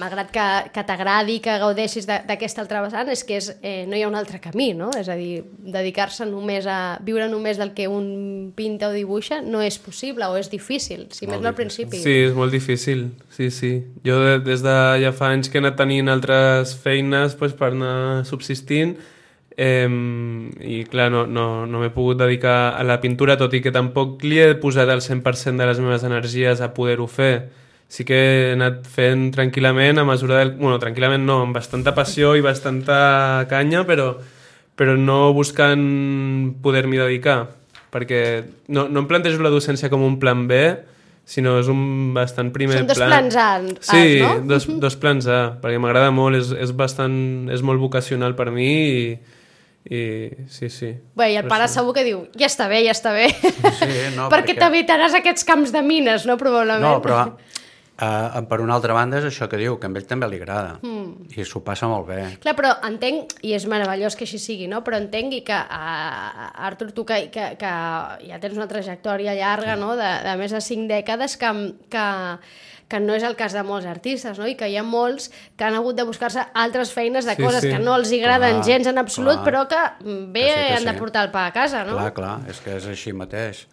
malgrat 0.00 0.30
que, 0.34 0.44
que 0.74 0.82
t'agradi, 0.88 1.36
que 1.44 1.58
gaudeixis 1.62 2.06
de- 2.08 2.22
d'aquesta 2.26 2.62
altra 2.64 2.80
vessant, 2.82 3.08
és 3.12 3.20
que 3.24 3.36
és, 3.36 3.50
eh, 3.62 3.84
no 3.86 3.94
hi 3.96 4.02
ha 4.02 4.08
un 4.08 4.16
altre 4.18 4.40
camí, 4.42 4.72
no? 4.74 4.88
És 4.98 5.08
a 5.12 5.14
dir, 5.14 5.44
dedicar-se 5.58 6.24
només 6.26 6.66
a... 6.66 6.96
viure 7.06 7.28
només 7.30 7.60
del 7.60 7.70
que 7.76 7.86
un 7.86 8.52
pinta 8.56 8.88
o 8.88 8.92
dibuixa 8.96 9.42
no 9.44 9.60
és 9.62 9.76
possible 9.78 10.26
o 10.26 10.38
és 10.40 10.48
difícil, 10.50 11.04
si 11.12 11.28
més 11.30 11.38
no 11.40 11.52
al 11.52 11.54
principi. 11.54 12.00
Sí, 12.02 12.16
és 12.30 12.34
molt 12.34 12.50
difícil, 12.56 13.10
sí, 13.30 13.50
sí. 13.54 13.74
Jo 14.08 14.18
de, 14.24 14.38
des 14.40 14.64
de 14.64 14.74
ja 15.04 15.12
fa 15.12 15.30
anys 15.36 15.52
que 15.52 15.60
he 15.60 15.62
anat 15.62 15.76
tenint 15.78 16.08
altres 16.08 16.74
feines 16.80 17.36
pues, 17.38 17.52
per 17.54 17.70
anar 17.76 18.24
subsistint 18.26 18.96
eh, 19.56 19.88
i 20.60 20.84
clar, 20.84 21.10
no, 21.10 21.26
no, 21.26 21.66
no 21.66 21.80
m'he 21.80 21.90
pogut 21.94 22.18
dedicar 22.20 22.76
a 22.76 22.84
la 22.84 23.00
pintura, 23.00 23.38
tot 23.40 23.54
i 23.56 23.62
que 23.64 23.72
tampoc 23.72 24.24
li 24.24 24.40
he 24.42 24.54
posat 24.60 24.90
el 24.92 25.00
100% 25.00 25.56
de 25.56 25.68
les 25.68 25.80
meves 25.80 26.04
energies 26.04 26.60
a 26.60 26.72
poder-ho 26.76 27.08
fer. 27.08 27.48
Sí 27.88 28.04
que 28.04 28.16
he 28.16 28.54
anat 28.56 28.86
fent 28.90 29.30
tranquil·lament 29.34 30.00
a 30.02 30.04
mesura 30.04 30.40
del... 30.40 30.56
Bueno, 30.58 30.80
tranquil·lament 30.82 31.22
no, 31.24 31.40
amb 31.46 31.54
bastanta 31.56 31.94
passió 31.94 32.34
i 32.34 32.42
bastanta 32.42 33.46
canya, 33.48 33.84
però, 33.86 34.16
però 34.76 34.96
no 34.98 35.30
buscant 35.36 35.86
poder-m'hi 36.62 36.98
dedicar, 36.98 37.38
perquè 37.94 38.20
no, 38.74 38.88
no 38.90 39.04
em 39.04 39.08
plantejo 39.08 39.40
la 39.44 39.54
docència 39.54 39.88
com 39.88 40.02
un 40.02 40.18
plan 40.20 40.44
B, 40.50 40.60
sinó 41.26 41.56
és 41.58 41.70
un 41.70 42.12
bastant 42.14 42.52
primer 42.54 42.82
Són 42.82 42.90
dos 42.90 42.98
plan... 42.98 43.30
plans 43.30 43.38
A, 43.38 43.48
Sí, 43.86 44.18
no? 44.20 44.34
dos, 44.50 44.66
dos 44.82 44.98
plans 44.98 45.26
A, 45.30 45.40
perquè 45.62 45.78
m'agrada 45.82 46.10
molt, 46.14 46.38
és, 46.38 46.52
és 46.66 46.74
bastant... 46.74 47.16
és 47.54 47.62
molt 47.66 47.82
vocacional 47.82 48.36
per 48.38 48.50
mi 48.54 48.66
i, 48.66 49.00
i 49.86 50.02
sí, 50.50 50.70
sí. 50.72 50.92
Bé, 51.14 51.30
i 51.34 51.40
el 51.40 51.46
pare 51.50 51.68
segur 51.70 51.94
que 51.94 52.04
diu, 52.06 52.24
ja 52.38 52.48
està 52.50 52.66
bé, 52.70 52.82
ja 52.86 52.94
està 52.96 53.12
bé. 53.14 53.28
Sí, 53.30 53.90
no, 54.16 54.26
perquè 54.32 54.52
perquè- 54.52 54.60
t'evitaràs 54.64 55.14
aquests 55.20 55.46
camps 55.46 55.74
de 55.74 55.82
mines, 55.86 56.26
no, 56.26 56.38
probablement. 56.40 56.82
No, 56.82 56.98
però 57.04 57.22
uh, 58.00 58.42
per 58.48 58.60
una 58.60 58.76
altra 58.76 58.94
banda 58.96 59.20
és 59.20 59.26
això 59.28 59.48
que 59.50 59.58
diu, 59.60 59.78
que 59.80 59.88
a 59.88 59.90
ell 59.90 60.08
també 60.08 60.28
li 60.30 60.40
agrada. 60.40 60.76
Mm. 60.82 61.30
I 61.36 61.46
s'ho 61.48 61.62
passa 61.64 61.88
molt 61.90 62.08
bé. 62.10 62.20
Clar, 62.42 62.56
però 62.58 62.74
entenc, 62.88 63.36
i 63.46 63.54
és 63.56 63.66
meravellós 63.70 64.16
que 64.16 64.26
així 64.28 64.40
sigui, 64.42 64.68
no? 64.70 64.82
però 64.84 65.00
entengui 65.00 65.42
que, 65.46 65.56
uh, 65.56 66.50
Artur, 66.68 66.92
tu 66.96 67.06
que, 67.08 67.26
que, 67.32 67.52
que 67.60 67.72
ja 68.28 68.40
tens 68.42 68.56
una 68.56 68.68
trajectòria 68.70 69.36
llarga, 69.38 69.76
no? 69.80 69.94
de, 69.98 70.12
de 70.26 70.36
més 70.40 70.54
de 70.54 70.62
cinc 70.64 70.88
dècades, 70.90 71.38
que, 71.40 71.52
que, 71.92 72.06
que 72.88 73.00
no 73.02 73.14
és 73.18 73.24
el 73.26 73.34
cas 73.34 73.52
de 73.52 73.62
molts 73.66 73.86
artistes, 73.90 74.38
no? 74.38 74.46
i 74.46 74.54
que 74.54 74.68
hi 74.70 74.76
ha 74.78 74.82
molts 74.86 75.30
que 75.56 75.64
han 75.66 75.74
hagut 75.74 75.96
de 75.98 76.04
buscar-se 76.06 76.44
altres 76.54 76.92
feines 76.94 77.24
de 77.26 77.34
Sí, 77.34 77.42
coses 77.42 77.62
sí. 77.64 77.70
que 77.72 77.80
no 77.82 77.96
els 77.98 78.12
agraden 78.14 78.60
Clar, 78.60 78.64
gens 78.68 78.86
en 78.86 78.98
absolut, 78.98 79.40
clar. 79.42 79.44
però 79.44 79.64
que 79.68 79.80
bé 80.30 80.44
Que 80.46 80.52
sí, 80.54 80.66
que 80.68 80.74
han 80.76 80.84
de 80.84 80.92
sí. 80.92 80.98
portar 80.98 81.24
el 81.26 81.32
pa 81.32 81.46
a 81.46 81.52
casa, 81.52 81.84
no? 81.84 81.96
Clar, 81.98 82.12
clar, 82.14 82.34
és 82.48 82.60
que 82.62 82.76
és 82.76 82.86
així 82.86 83.12
mateix. 83.12 83.66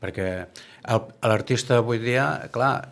Perquè 0.00 0.46
l'artista 1.22 1.76
avui 1.80 1.98
dia, 2.00 2.48
clar, 2.52 2.88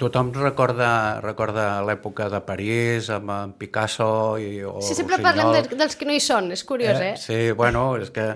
tothom 0.00 0.32
recorda, 0.36 1.20
recorda 1.24 1.80
l'època 1.86 2.26
de 2.32 2.40
París 2.44 3.08
amb 3.12 3.54
Picasso 3.56 4.36
i, 4.40 4.60
o 4.64 4.80
Sí, 4.84 4.94
sempre 4.94 5.16
Rossinyol. 5.16 5.28
parlem 5.30 5.52
de, 5.70 5.76
dels 5.80 5.96
que 5.96 6.04
no 6.08 6.12
hi 6.12 6.20
són, 6.20 6.50
és 6.52 6.64
curiós, 6.68 6.98
eh? 7.00 7.14
Sí, 7.16 7.52
bueno, 7.56 7.96
és 7.96 8.10
que 8.12 8.26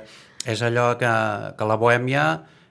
és 0.46 0.62
allò 0.62 0.94
que, 1.00 1.10
que 1.58 1.64
la 1.68 1.76
bohèmia 1.76 2.24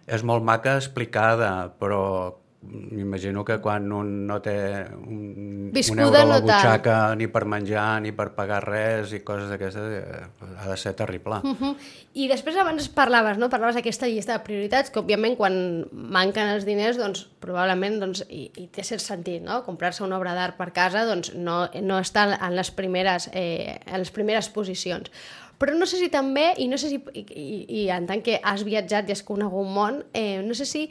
és 0.08 0.24
molt 0.24 0.44
maca 0.46 0.78
explicada, 0.80 1.72
però 1.80 2.34
m'imagino 2.66 3.44
que 3.46 3.60
quan 3.62 3.92
un 3.94 4.26
no 4.28 4.40
té 4.44 4.56
un, 5.08 5.70
Viscuda 5.74 6.08
un 6.08 6.08
euro 6.08 6.18
a 6.18 6.26
la 6.26 6.40
no 6.40 6.46
tant. 6.46 6.62
butxaca 6.62 6.98
ni 7.16 7.28
per 7.32 7.44
menjar 7.50 8.02
ni 8.02 8.12
per 8.16 8.32
pagar 8.38 8.62
res 8.66 9.14
i 9.16 9.22
coses 9.26 9.50
d'aquestes, 9.52 9.86
eh, 10.00 10.50
ha 10.58 10.70
de 10.70 10.78
ser 10.78 10.94
terrible. 10.94 11.42
Uh 11.44 11.56
-huh. 11.56 11.76
I 12.14 12.28
després 12.28 12.58
abans 12.58 12.90
parlaves, 12.90 13.38
no? 13.38 13.50
Parlaves 13.50 13.76
d'aquesta 13.76 14.08
llista 14.08 14.34
de 14.34 14.44
prioritats, 14.44 14.90
que 14.90 15.00
òbviament 15.00 15.36
quan 15.36 15.86
manquen 15.92 16.48
els 16.48 16.66
diners, 16.66 16.98
doncs 16.98 17.28
probablement, 17.40 18.00
doncs, 18.00 18.26
i, 18.30 18.52
i 18.56 18.68
té 18.68 18.84
cert 18.84 19.02
sentit, 19.02 19.42
no? 19.44 19.64
Comprar-se 19.64 20.04
una 20.04 20.18
obra 20.18 20.34
d'art 20.34 20.58
per 20.58 20.72
casa, 20.72 21.06
doncs 21.06 21.34
no, 21.36 21.70
no 21.82 22.00
està 22.00 22.38
en 22.40 22.56
les 22.56 22.72
primeres, 22.72 23.30
eh, 23.34 23.80
en 23.86 24.00
les 24.00 24.12
primeres 24.12 24.50
posicions. 24.50 25.12
Però 25.58 25.74
no 25.78 25.86
sé 25.86 25.98
si 25.98 26.10
també, 26.12 26.50
i 26.60 26.68
no 26.68 26.78
sé 26.78 26.90
si, 26.92 27.00
i, 27.14 27.22
i, 27.32 27.84
i 27.84 27.90
en 27.96 28.08
tant 28.10 28.22
que 28.26 28.40
has 28.44 28.66
viatjat 28.68 29.08
i 29.08 29.16
has 29.16 29.24
conegut 29.24 29.68
món, 29.68 30.02
eh, 30.14 30.42
no 30.44 30.54
sé 30.58 30.68
si 30.68 30.90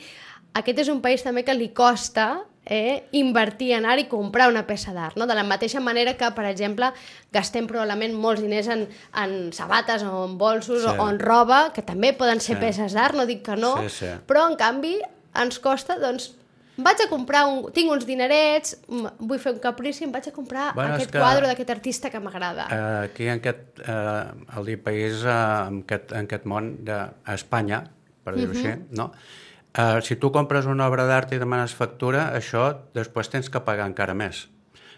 aquest 0.54 0.78
és 0.84 0.88
un 0.92 1.00
país 1.04 1.22
també 1.26 1.42
que 1.44 1.54
li 1.54 1.68
costa 1.74 2.42
eh, 2.64 3.04
invertir, 3.12 3.74
anar 3.76 3.98
i 4.00 4.06
comprar 4.08 4.46
una 4.48 4.62
peça 4.66 4.94
d'art, 4.96 5.18
no? 5.20 5.26
de 5.28 5.34
la 5.36 5.42
mateixa 5.44 5.80
manera 5.84 6.14
que, 6.16 6.30
per 6.32 6.46
exemple, 6.48 6.88
gastem 7.34 7.66
probablement 7.68 8.14
molts 8.16 8.40
diners 8.40 8.70
en, 8.72 8.86
en 9.20 9.34
sabates 9.52 10.02
o 10.06 10.22
en 10.24 10.38
bolsos 10.40 10.82
Sí. 10.86 10.88
o, 10.96 11.08
en 11.10 11.18
roba, 11.20 11.72
que 11.74 11.82
també 11.82 12.14
poden 12.16 12.40
ser 12.40 12.56
Sí. 12.56 12.60
peces 12.62 12.94
d'art, 12.96 13.14
no 13.18 13.26
dic 13.26 13.42
que 13.44 13.56
no, 13.60 13.74
Sí, 13.82 13.90
sí. 13.98 14.14
però 14.26 14.46
en 14.48 14.56
canvi 14.56 14.94
ens 15.34 15.58
costa, 15.58 15.98
doncs, 15.98 16.30
vaig 16.78 17.04
a 17.04 17.08
comprar, 17.10 17.44
un, 17.46 17.68
tinc 17.74 17.90
uns 17.92 18.06
dinerets, 18.06 18.78
vull 19.18 19.38
fer 19.38 19.52
un 19.52 19.60
caprici, 19.62 20.04
em 20.08 20.10
vaig 20.14 20.26
a 20.28 20.32
comprar 20.32 20.72
Bueno, 20.74 20.94
aquest 20.96 21.10
que- 21.12 21.18
quadre 21.20 21.46
d'aquest 21.46 21.70
artista 21.70 22.08
que 22.10 22.18
m'agrada. 22.18 22.64
Eh, 22.70 23.04
aquí 23.10 23.28
en 23.28 23.38
aquest, 23.42 23.78
eh, 23.84 24.62
dir 24.64 24.80
país, 24.82 25.20
eh, 25.22 25.28
en, 25.68 25.82
aquest, 25.84 26.12
en 26.12 26.24
aquest 26.24 26.46
món 26.46 26.78
d'Espanya, 26.82 27.84
per 28.24 28.34
dir-ho 28.36 28.50
així, 28.56 28.72
no? 28.90 29.12
Eh, 29.74 30.00
si 30.06 30.16
tu 30.16 30.30
compres 30.30 30.66
una 30.70 30.86
obra 30.86 31.06
d'art 31.08 31.32
i 31.34 31.40
demanes 31.42 31.74
factura, 31.74 32.28
això 32.36 32.68
després 32.94 33.30
tens 33.32 33.50
que 33.50 33.62
pagar 33.66 33.88
encara 33.90 34.14
més. 34.14 34.48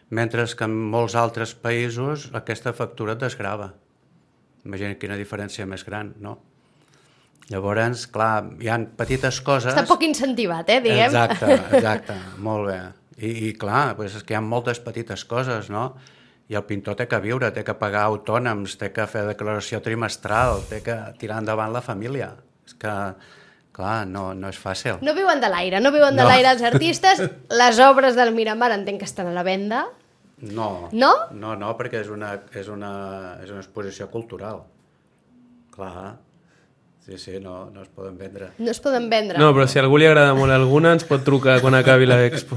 mentre 0.09 0.45
que 0.47 0.65
en 0.65 0.71
molts 0.71 1.17
altres 1.17 1.53
països 1.55 2.31
aquesta 2.33 2.73
factura 2.73 3.17
et 3.17 3.19
desgrava. 3.19 3.73
Imagina 4.65 4.95
quina 4.95 5.17
diferència 5.17 5.67
més 5.67 5.83
gran, 5.83 6.13
no? 6.21 6.39
Llavors, 7.51 8.07
clar, 8.07 8.45
hi 8.63 8.69
han 8.69 8.87
petites 8.99 9.41
coses... 9.41 9.73
Està 9.73 9.87
poc 9.87 10.03
incentivat, 10.03 10.71
eh, 10.71 10.81
diguem. 10.83 11.09
Exacte, 11.11 11.59
exacte, 11.79 12.17
molt 12.39 12.69
bé. 12.69 12.79
I, 13.19 13.49
i 13.49 13.53
clar, 13.59 13.97
pues 13.99 14.15
és 14.15 14.23
que 14.23 14.35
hi 14.35 14.39
ha 14.39 14.43
moltes 14.43 14.79
petites 14.83 15.25
coses, 15.25 15.71
no? 15.71 15.95
I 16.51 16.55
el 16.59 16.67
pintor 16.67 16.95
té 16.99 17.07
que 17.11 17.19
viure, 17.23 17.51
té 17.51 17.65
que 17.67 17.75
pagar 17.75 18.05
autònoms, 18.07 18.77
té 18.79 18.93
que 18.95 19.07
fer 19.11 19.25
declaració 19.27 19.81
trimestral, 19.83 20.63
té 20.71 20.83
que 20.87 20.97
tirar 21.19 21.41
endavant 21.43 21.75
la 21.75 21.83
família. 21.83 22.33
És 22.67 22.75
que, 22.79 22.95
clar, 23.77 24.07
no, 24.09 24.31
no 24.35 24.49
és 24.49 24.57
fàcil. 24.57 24.97
No 25.05 25.13
viuen 25.17 25.41
de 25.43 25.51
l'aire, 25.53 25.81
no 25.85 25.93
viuen 25.93 26.17
de 26.17 26.23
No. 26.25 26.29
l'aire 26.31 26.49
els 26.55 26.63
artistes. 26.65 27.21
Les 27.61 27.79
obres 27.85 28.17
del 28.17 28.33
Miramar 28.35 28.71
entenc 28.73 29.03
que 29.03 29.09
estan 29.09 29.29
a 29.29 29.35
la 29.37 29.43
venda. 29.45 29.85
No. 30.41 30.89
No? 30.93 31.11
No, 31.33 31.55
no, 31.57 31.75
perquè 31.79 32.01
és 32.03 32.09
una, 32.13 32.35
és 32.57 32.69
una, 32.73 32.93
és 33.45 33.51
una 33.53 33.61
exposició 33.61 34.09
cultural. 34.13 34.63
Clar. 35.77 36.17
Sí, 37.07 37.19
sí, 37.19 37.37
no, 37.39 37.71
no 37.71 37.83
es 37.85 37.89
poden 37.95 38.17
vendre. 38.19 38.49
No 38.59 38.69
es 38.73 38.81
poden 38.83 39.05
vendre. 39.09 39.39
No, 39.39 39.53
però 39.55 39.69
si 39.71 39.79
a 39.79 39.83
algú 39.85 39.95
li 39.97 40.09
agrada 40.09 40.33
molt 40.35 40.51
alguna, 40.51 40.91
ens 40.97 41.05
pot 41.07 41.23
trucar 41.23 41.61
quan 41.63 41.77
acabi 41.79 42.03
l'expo. 42.11 42.57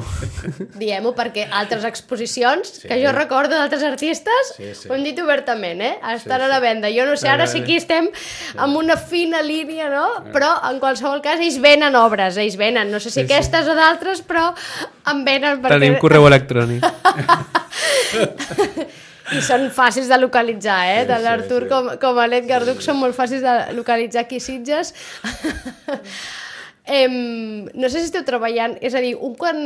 Diem-ho 0.81 1.11
perquè 1.13 1.43
altres 1.53 1.83
exposicions, 1.85 2.71
Sí. 2.79 2.87
que 2.89 2.97
jo 3.03 3.11
recordo 3.13 3.53
d'altres 3.53 3.83
artistes, 3.85 4.49
Sí, 4.57 4.71
sí. 4.73 4.89
ho 4.89 4.95
hem 4.95 5.03
dit 5.05 5.19
obertament, 5.21 5.83
eh? 5.85 5.91
Estan 6.15 6.41
Sí, 6.41 6.45
a 6.45 6.47
la 6.49 6.57
sí. 6.57 6.61
venda. 6.65 6.89
Jo 6.89 7.05
no 7.05 7.13
sé, 7.15 7.29
ara 7.29 7.45
sí 7.45 7.61
que 7.61 7.75
estem 7.77 8.09
amb 8.57 8.75
una 8.81 8.97
fina 8.97 9.43
línia, 9.45 9.91
no? 9.93 10.07
Però, 10.33 10.49
en 10.71 10.79
qualsevol 10.81 11.21
cas, 11.21 11.37
ells 11.39 11.61
venen 11.61 11.93
obres, 11.95 12.35
ells 12.41 12.57
venen. 12.57 12.89
No 12.89 12.97
sé 12.99 13.11
si 13.11 13.19
Sí, 13.21 13.27
sí. 13.27 13.31
aquestes 13.31 13.67
o 13.69 13.75
d'altres, 13.77 14.23
però 14.25 14.49
en 15.13 15.21
venen 15.25 15.61
perquè... 15.61 15.77
Tenim 15.77 15.99
correu 16.01 16.25
electrònic. 16.25 16.81
I 19.35 19.41
són 19.45 19.67
fàcils 19.73 20.09
de 20.09 20.17
localitzar, 20.19 20.79
eh? 20.89 21.01
Sí, 21.03 21.07
de 21.11 21.17
sí, 21.19 21.23
l'Artur 21.25 21.61
sí. 21.65 21.69
com, 21.71 21.89
com 22.01 22.19
a 22.21 22.27
l'Edgar 22.29 22.63
Duc 22.67 22.81
són 22.85 22.99
molt 23.01 23.17
fàcils 23.17 23.45
de 23.45 23.55
localitzar 23.77 24.25
aquí 24.25 24.39
Sitges. 24.43 24.93
em, 26.99 27.15
no 27.73 27.89
sé 27.89 27.99
si 27.99 28.09
esteu 28.09 28.25
treballant, 28.27 28.77
és 28.81 28.97
a 28.97 29.03
dir, 29.03 29.15
un 29.15 29.35
quan, 29.39 29.63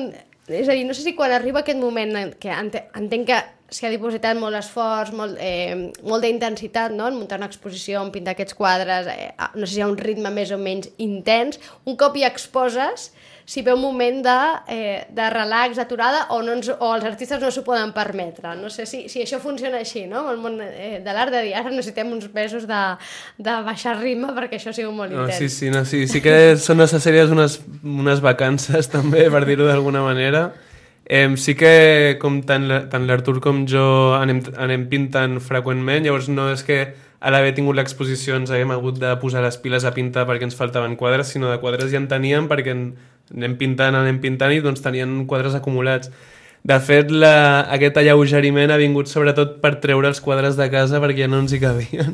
és 0.48 0.68
a 0.68 0.76
dir, 0.76 0.86
no 0.88 0.96
sé 0.98 1.06
si 1.06 1.16
quan 1.16 1.32
arriba 1.36 1.64
aquest 1.64 1.80
moment 1.80 2.16
en 2.20 2.34
que 2.40 2.52
ente, 2.52 2.86
entenc 3.00 3.30
que 3.32 3.42
s'hi 3.74 3.88
ha 3.88 3.92
dipositat 3.94 4.38
molt 4.38 4.56
esforç, 4.60 5.12
molt, 5.18 5.38
eh, 5.42 5.90
molt 6.06 6.24
d'intensitat 6.26 6.94
no? 6.94 7.10
en 7.10 7.18
muntar 7.18 7.40
una 7.42 7.50
exposició, 7.50 8.04
en 8.06 8.14
pintar 8.14 8.38
aquests 8.38 8.56
quadres, 8.58 9.10
eh, 9.10 9.32
no 9.56 9.66
sé 9.66 9.74
si 9.74 9.82
hi 9.82 9.86
ha 9.86 9.92
un 9.92 9.98
ritme 9.98 10.32
més 10.34 10.54
o 10.54 10.60
menys 10.62 10.92
intens, 11.02 11.60
un 11.90 11.98
cop 11.98 12.16
hi 12.18 12.28
exposes, 12.30 13.12
si 13.46 13.62
ve 13.62 13.74
un 13.74 13.82
moment 13.82 14.22
de, 14.24 14.36
eh, 14.72 15.06
de 15.12 15.30
relax, 15.30 15.76
d'aturada, 15.76 16.28
o, 16.32 16.42
no 16.42 16.54
ens, 16.56 16.70
o 16.72 16.92
els 16.96 17.04
artistes 17.04 17.42
no 17.42 17.50
s'ho 17.52 17.64
poden 17.68 17.92
permetre. 17.92 18.54
No 18.56 18.70
sé 18.72 18.86
si, 18.88 19.10
si 19.12 19.20
això 19.20 19.40
funciona 19.44 19.82
així, 19.84 20.06
no? 20.08 20.22
Amb 20.22 20.32
el 20.32 20.40
món 20.40 20.60
eh, 20.64 21.02
de 21.04 21.16
l'art 21.16 21.34
de 21.34 21.42
dir, 21.44 21.54
ara 21.60 21.74
necessitem 21.74 22.14
uns 22.16 22.30
mesos 22.34 22.68
de, 22.70 22.82
de 23.44 23.56
baixar 23.68 23.98
ritme 24.00 24.32
perquè 24.38 24.62
això 24.62 24.72
sigui 24.72 24.94
molt 24.96 25.12
No, 25.12 25.26
intens. 25.26 25.42
sí, 25.42 25.50
sí, 25.52 25.72
no, 25.74 25.84
sí, 25.84 26.06
sí 26.08 26.24
que 26.24 26.56
són 26.56 26.80
necessàries 26.80 27.34
unes, 27.36 27.60
unes 27.84 28.24
vacances 28.24 28.88
també, 28.96 29.28
per 29.34 29.44
dir-ho 29.50 29.68
d'alguna 29.68 30.06
manera. 30.08 30.54
Eh, 31.06 31.36
sí 31.36 31.56
que 31.56 32.18
com 32.22 32.42
tant, 32.48 32.68
la- 32.70 32.84
tant 32.90 33.06
l'Artur 33.08 33.42
com 33.44 33.66
jo 33.68 34.14
anem, 34.16 34.40
anem 34.56 34.86
pintant 34.90 35.40
freqüentment, 35.44 36.06
llavors 36.06 36.30
no 36.30 36.50
és 36.54 36.64
que 36.64 36.78
a 37.20 37.32
l'haver 37.32 37.54
tingut 37.56 37.76
l'exposició 37.76 38.38
ens 38.40 38.52
haguem 38.52 38.72
hagut 38.72 39.00
de 39.00 39.12
posar 39.20 39.44
les 39.44 39.58
piles 39.58 39.84
a 39.84 39.92
pintar 39.96 40.26
perquè 40.28 40.44
ens 40.48 40.56
faltaven 40.56 40.96
quadres, 40.96 41.28
sinó 41.28 41.52
de 41.52 41.60
quadres 41.60 41.92
ja 41.92 42.00
en 42.00 42.08
teníem 42.08 42.48
perquè 42.48 42.72
anem 42.76 43.58
pintant, 43.60 43.96
anem 43.96 44.20
pintant 44.24 44.52
i 44.56 44.62
doncs 44.64 44.82
tenien 44.84 45.26
quadres 45.28 45.56
acumulats. 45.56 46.12
De 46.64 46.78
fet, 46.80 47.10
la, 47.12 47.68
aquest 47.76 47.98
alleugeriment 48.00 48.72
ha 48.72 48.78
vingut 48.80 49.10
sobretot 49.12 49.58
per 49.64 49.74
treure 49.84 50.08
els 50.08 50.22
quadres 50.24 50.56
de 50.56 50.70
casa 50.72 51.02
perquè 51.04 51.26
ja 51.26 51.28
no 51.28 51.42
ens 51.44 51.52
hi 51.52 51.60
cabien. 51.60 52.14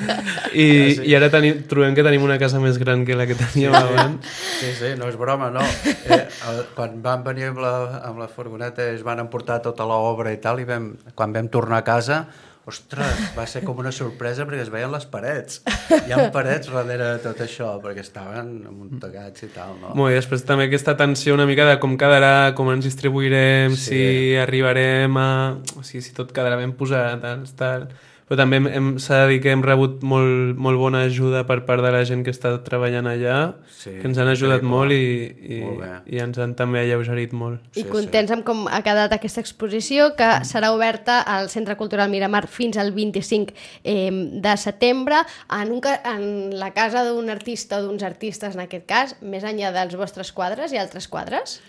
I, 0.64 0.66
sí. 0.66 1.04
i 1.06 1.14
ara 1.14 1.28
tenim, 1.30 1.60
trobem 1.70 1.94
que 1.94 2.02
tenim 2.02 2.24
una 2.26 2.38
casa 2.42 2.58
més 2.62 2.80
gran 2.82 3.04
que 3.06 3.14
la 3.14 3.28
que 3.30 3.36
teníem 3.38 3.74
abans. 3.78 4.26
Sí, 4.58 4.72
sí, 4.80 4.90
no 4.98 5.06
és 5.10 5.18
broma, 5.18 5.52
no. 5.54 5.62
Eh, 5.86 6.18
el, 6.50 6.58
quan 6.74 6.98
van 7.06 7.22
venir 7.26 7.52
amb 7.52 7.62
la, 7.62 7.74
amb 8.10 8.18
la 8.22 8.26
furgoneta 8.30 8.88
es 8.90 9.06
van 9.06 9.22
emportar 9.22 9.60
tota 9.62 9.86
l'obra 9.86 10.34
i 10.34 10.42
tal, 10.42 10.58
i 10.58 10.66
vam, 10.66 10.90
quan 11.14 11.34
vam 11.34 11.52
tornar 11.54 11.84
a 11.84 11.86
casa, 11.86 12.24
ostres, 12.70 13.18
va 13.36 13.44
ser 13.50 13.60
com 13.66 13.78
una 13.82 13.92
sorpresa 13.92 14.46
perquè 14.48 14.62
es 14.64 14.70
veien 14.72 14.92
les 14.94 15.04
parets. 15.10 15.60
Hi 16.06 16.14
ha 16.14 16.30
parets 16.34 16.70
darrere 16.72 17.10
de 17.14 17.18
tot 17.26 17.42
això, 17.44 17.74
perquè 17.84 18.00
estaven 18.04 18.54
amuntegats 18.70 19.44
i 19.44 19.50
tal, 19.54 19.74
no? 19.82 19.92
Molt 19.98 20.12
bé, 20.12 20.16
després 20.18 20.46
també 20.48 20.68
aquesta 20.70 20.96
tensió 20.96 21.34
una 21.36 21.46
mica 21.50 21.66
de 21.68 21.76
com 21.82 21.98
quedarà, 22.00 22.54
com 22.56 22.70
ens 22.72 22.84
distribuirem, 22.88 23.76
Sí. 23.76 23.84
si 23.90 24.02
arribarem 24.40 25.16
a... 25.20 25.28
O 25.76 25.82
sigui, 25.84 26.02
si 26.06 26.14
tot 26.16 26.32
quedarà 26.32 26.56
ben 26.60 26.72
posat, 26.78 27.20
tal, 27.20 27.44
tal. 27.58 27.88
Però 28.24 28.38
també 28.40 28.56
s'ha 29.04 29.18
de 29.24 29.34
dir 29.34 29.40
que 29.44 29.50
hem 29.52 29.60
rebut 29.60 30.00
molt, 30.06 30.56
molt 30.56 30.78
bona 30.80 31.02
ajuda 31.04 31.42
per 31.44 31.58
part 31.68 31.82
de 31.84 31.90
la 31.92 32.00
gent 32.08 32.22
que 32.24 32.32
està 32.32 32.54
treballant 32.64 33.04
allà, 33.10 33.40
Sí, 33.68 33.90
que 34.00 34.08
ens 34.08 34.16
han 34.16 34.30
ajudat 34.32 34.62
increïble. 34.62 34.70
molt 34.70 34.92
i, 34.96 35.58
i, 35.58 35.58
Molt 35.60 36.08
i 36.08 36.22
ens 36.24 36.38
han 36.40 36.54
també 36.56 36.80
alleugerit 36.80 37.34
molt. 37.36 37.60
I 37.76 37.82
Sí, 37.82 37.86
contents 37.90 38.32
amb 38.32 38.46
com 38.46 38.64
ha 38.64 38.80
quedat 38.86 39.12
aquesta 39.12 39.44
exposició, 39.44 40.14
que 40.16 40.30
serà 40.48 40.72
oberta 40.72 41.20
al 41.20 41.50
Centre 41.52 41.76
Cultural 41.76 42.08
Miramar 42.08 42.46
fins 42.48 42.80
al 42.80 42.92
25 42.96 43.52
eh, 43.84 44.08
de 44.40 44.56
setembre, 44.56 45.20
en, 45.50 45.76
un, 45.76 45.82
en 45.84 46.58
la 46.58 46.72
casa 46.72 47.04
d'un 47.04 47.28
artista 47.28 47.78
o 47.78 47.84
d'uns 47.84 48.02
artistes, 48.02 48.56
en 48.56 48.64
aquest 48.64 48.88
cas, 48.88 49.16
més 49.20 49.44
enllà 49.44 49.70
dels 49.76 49.96
vostres 50.00 50.32
quadres 50.32 50.72
i 50.72 50.80
altres 50.80 51.08
quadres? 51.12 51.60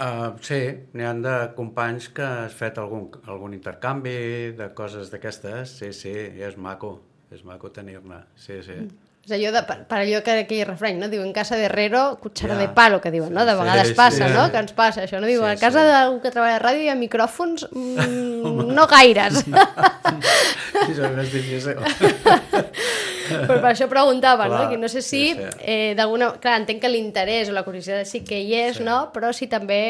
Uh, 0.00 0.30
sí, 0.40 0.56
n'hi 0.96 1.04
han 1.04 1.18
de 1.20 1.34
companys 1.52 2.06
que 2.16 2.24
has 2.24 2.54
fet 2.56 2.78
algun, 2.80 3.10
algun 3.28 3.52
intercanvi 3.52 4.14
de 4.56 4.70
coses 4.72 5.10
d'aquestes, 5.12 5.74
sí, 5.76 5.90
sí, 5.92 6.14
és 6.40 6.56
maco, 6.56 6.94
és 7.30 7.42
maco 7.44 7.68
tenir-ne, 7.74 8.22
sí, 8.40 8.62
sí. 8.64 8.78
És 9.28 9.34
allò 9.36 9.50
de, 9.52 9.60
per, 9.68 9.76
per 9.90 9.98
allò 10.00 10.22
que 10.24 10.38
aquell 10.40 10.62
refrany, 10.64 10.96
no? 10.96 11.10
Diuen 11.12 11.34
casa 11.36 11.58
de 11.60 11.66
herrero, 11.68 12.16
cuchara 12.22 12.54
Ja. 12.56 12.60
de 12.62 12.68
palo, 12.72 13.02
que 13.04 13.10
diuen, 13.12 13.34
no? 13.36 13.44
De 13.44 13.52
Sí, 13.52 13.58
vegades 13.60 13.88
sí, 13.88 13.94
passa, 13.98 14.28
sí. 14.30 14.32
no? 14.32 14.46
Que 14.50 14.62
ens 14.64 14.72
passa 14.72 15.04
això, 15.04 15.20
no? 15.20 15.28
Diuen, 15.28 15.52
Sí, 15.52 15.60
a 15.60 15.68
casa 15.68 15.82
sí. 15.84 15.90
d'algú 15.92 16.22
que 16.22 16.30
treballa 16.32 16.56
a 16.56 16.62
ràdio 16.64 16.80
hi 16.86 16.88
ha 16.88 16.96
micròfons? 16.96 17.68
Mm, 17.70 18.72
no 18.72 18.86
gaires. 18.88 19.44
Sí, 19.44 20.96
és 20.96 20.98
més 21.12 21.28
difícil. 21.30 21.76
Però 23.48 23.58
per 23.62 23.70
això 23.72 23.88
preguntava, 23.90 24.46
no? 24.48 24.56
Clar, 24.56 24.68
Que 24.74 24.78
no 24.80 24.88
sé 24.88 25.02
si, 25.02 25.22
sí, 25.32 25.34
sí. 25.34 25.64
eh, 25.64 25.94
d'alguna... 25.98 26.32
Clar, 26.42 26.58
entenc 26.62 26.80
que 26.82 26.88
l'interès 26.92 27.48
o 27.50 27.56
la 27.56 27.62
curiositat 27.66 28.06
sí 28.10 28.22
que 28.26 28.38
hi 28.42 28.54
és, 28.66 28.80
no? 28.84 29.10
Però 29.14 29.32
si 29.36 29.46
també 29.50 29.80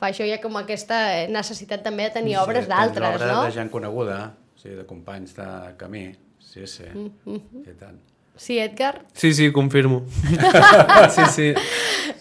fa 0.00 0.10
això, 0.10 0.26
ha 0.26 0.40
com 0.42 0.56
aquesta 0.60 1.00
necessitat 1.30 1.82
també 1.86 2.08
de 2.08 2.14
tenir 2.20 2.36
obres 2.42 2.64
Sí, 2.66 2.70
d'altres, 2.74 3.06
tens 3.08 3.22
obra 3.22 3.32
no? 3.34 3.42
de 3.48 3.56
gent 3.56 3.70
coneguda, 3.72 4.20
sí, 4.60 4.68
de 4.70 4.84
companys 4.86 5.34
de 5.36 5.48
camí, 5.80 6.06
sí, 6.38 6.66
sí, 6.66 6.84
Mm-hmm. 6.94 7.66
i 7.66 7.74
tant. 7.78 7.98
Sí, 8.40 8.54
Edgar? 8.58 9.02
Sí, 9.12 9.34
sí, 9.36 9.50
confirmo. 9.52 9.98
sí, 11.10 11.22
sí. 11.28 11.48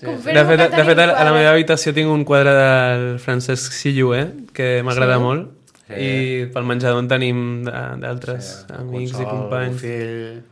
Confirmo 0.03 0.39
De 0.39 0.45
fet, 0.45 0.71
de 0.75 0.83
fet, 0.83 0.99
a 0.99 1.23
la 1.23 1.31
meva 1.31 1.53
habitació 1.53 1.93
tinc 1.95 2.11
un 2.11 2.25
quadre 2.27 2.51
del 2.57 3.05
Francesc 3.23 3.71
Sillué, 3.71 4.25
que 4.53 4.81
m'agrada 4.83 5.15
Sí? 5.15 5.23
molt, 5.23 5.45
Sí. 5.89 5.95
i 5.97 6.45
pel 6.53 6.63
menjador 6.69 6.99
en 7.01 7.07
tenim 7.09 7.39
de- 7.65 7.71
d'altres 8.03 8.65
Sí, 8.67 8.73
amics 8.77 9.11
i 9.11 9.13
Consol, 9.15 9.29
companys. 9.29 9.73
Bofill, 9.73 10.43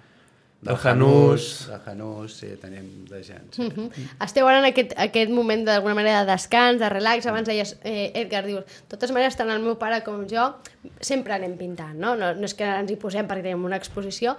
De 0.60 0.76
Janús. 0.82 1.68
De 1.70 1.78
Janús, 1.86 2.34
sí, 2.34 2.48
tenim 2.60 3.06
de 3.06 3.20
gent. 3.24 3.54
Sí. 3.54 3.62
Mhm. 3.70 3.92
Esteu 4.26 4.48
ara 4.50 4.58
en 4.60 4.66
aquest, 4.66 4.96
aquest 4.98 5.30
moment 5.32 5.64
d'alguna 5.68 5.94
manera 5.94 6.24
de 6.26 6.32
descans, 6.32 6.80
de 6.82 6.90
relax, 6.90 7.28
abans 7.30 7.48
deies, 7.48 7.78
eh, 7.84 8.12
Edgar, 8.16 8.44
dius, 8.46 8.66
de 8.66 8.88
totes 8.90 9.12
maneres, 9.14 9.38
tant 9.38 9.52
el 9.54 9.62
meu 9.62 9.78
pare 9.78 10.02
com 10.04 10.26
jo, 10.28 10.56
sempre 11.00 11.34
anem 11.38 11.56
pintant, 11.58 11.94
no? 11.96 12.16
No, 12.18 12.34
no 12.34 12.44
és 12.50 12.56
que 12.58 12.66
ens 12.66 12.90
hi 12.92 12.96
posem 12.98 13.28
perquè 13.28 13.44
tenim 13.44 13.64
una 13.64 13.78
exposició. 13.78 14.36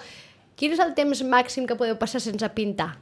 Quin 0.56 0.72
és 0.74 0.80
el 0.80 0.92
temps 0.98 1.22
màxim 1.22 1.64
que 1.68 1.76
podeu 1.78 1.96
passar 1.96 2.20
sense 2.20 2.48
pintar? 2.50 2.96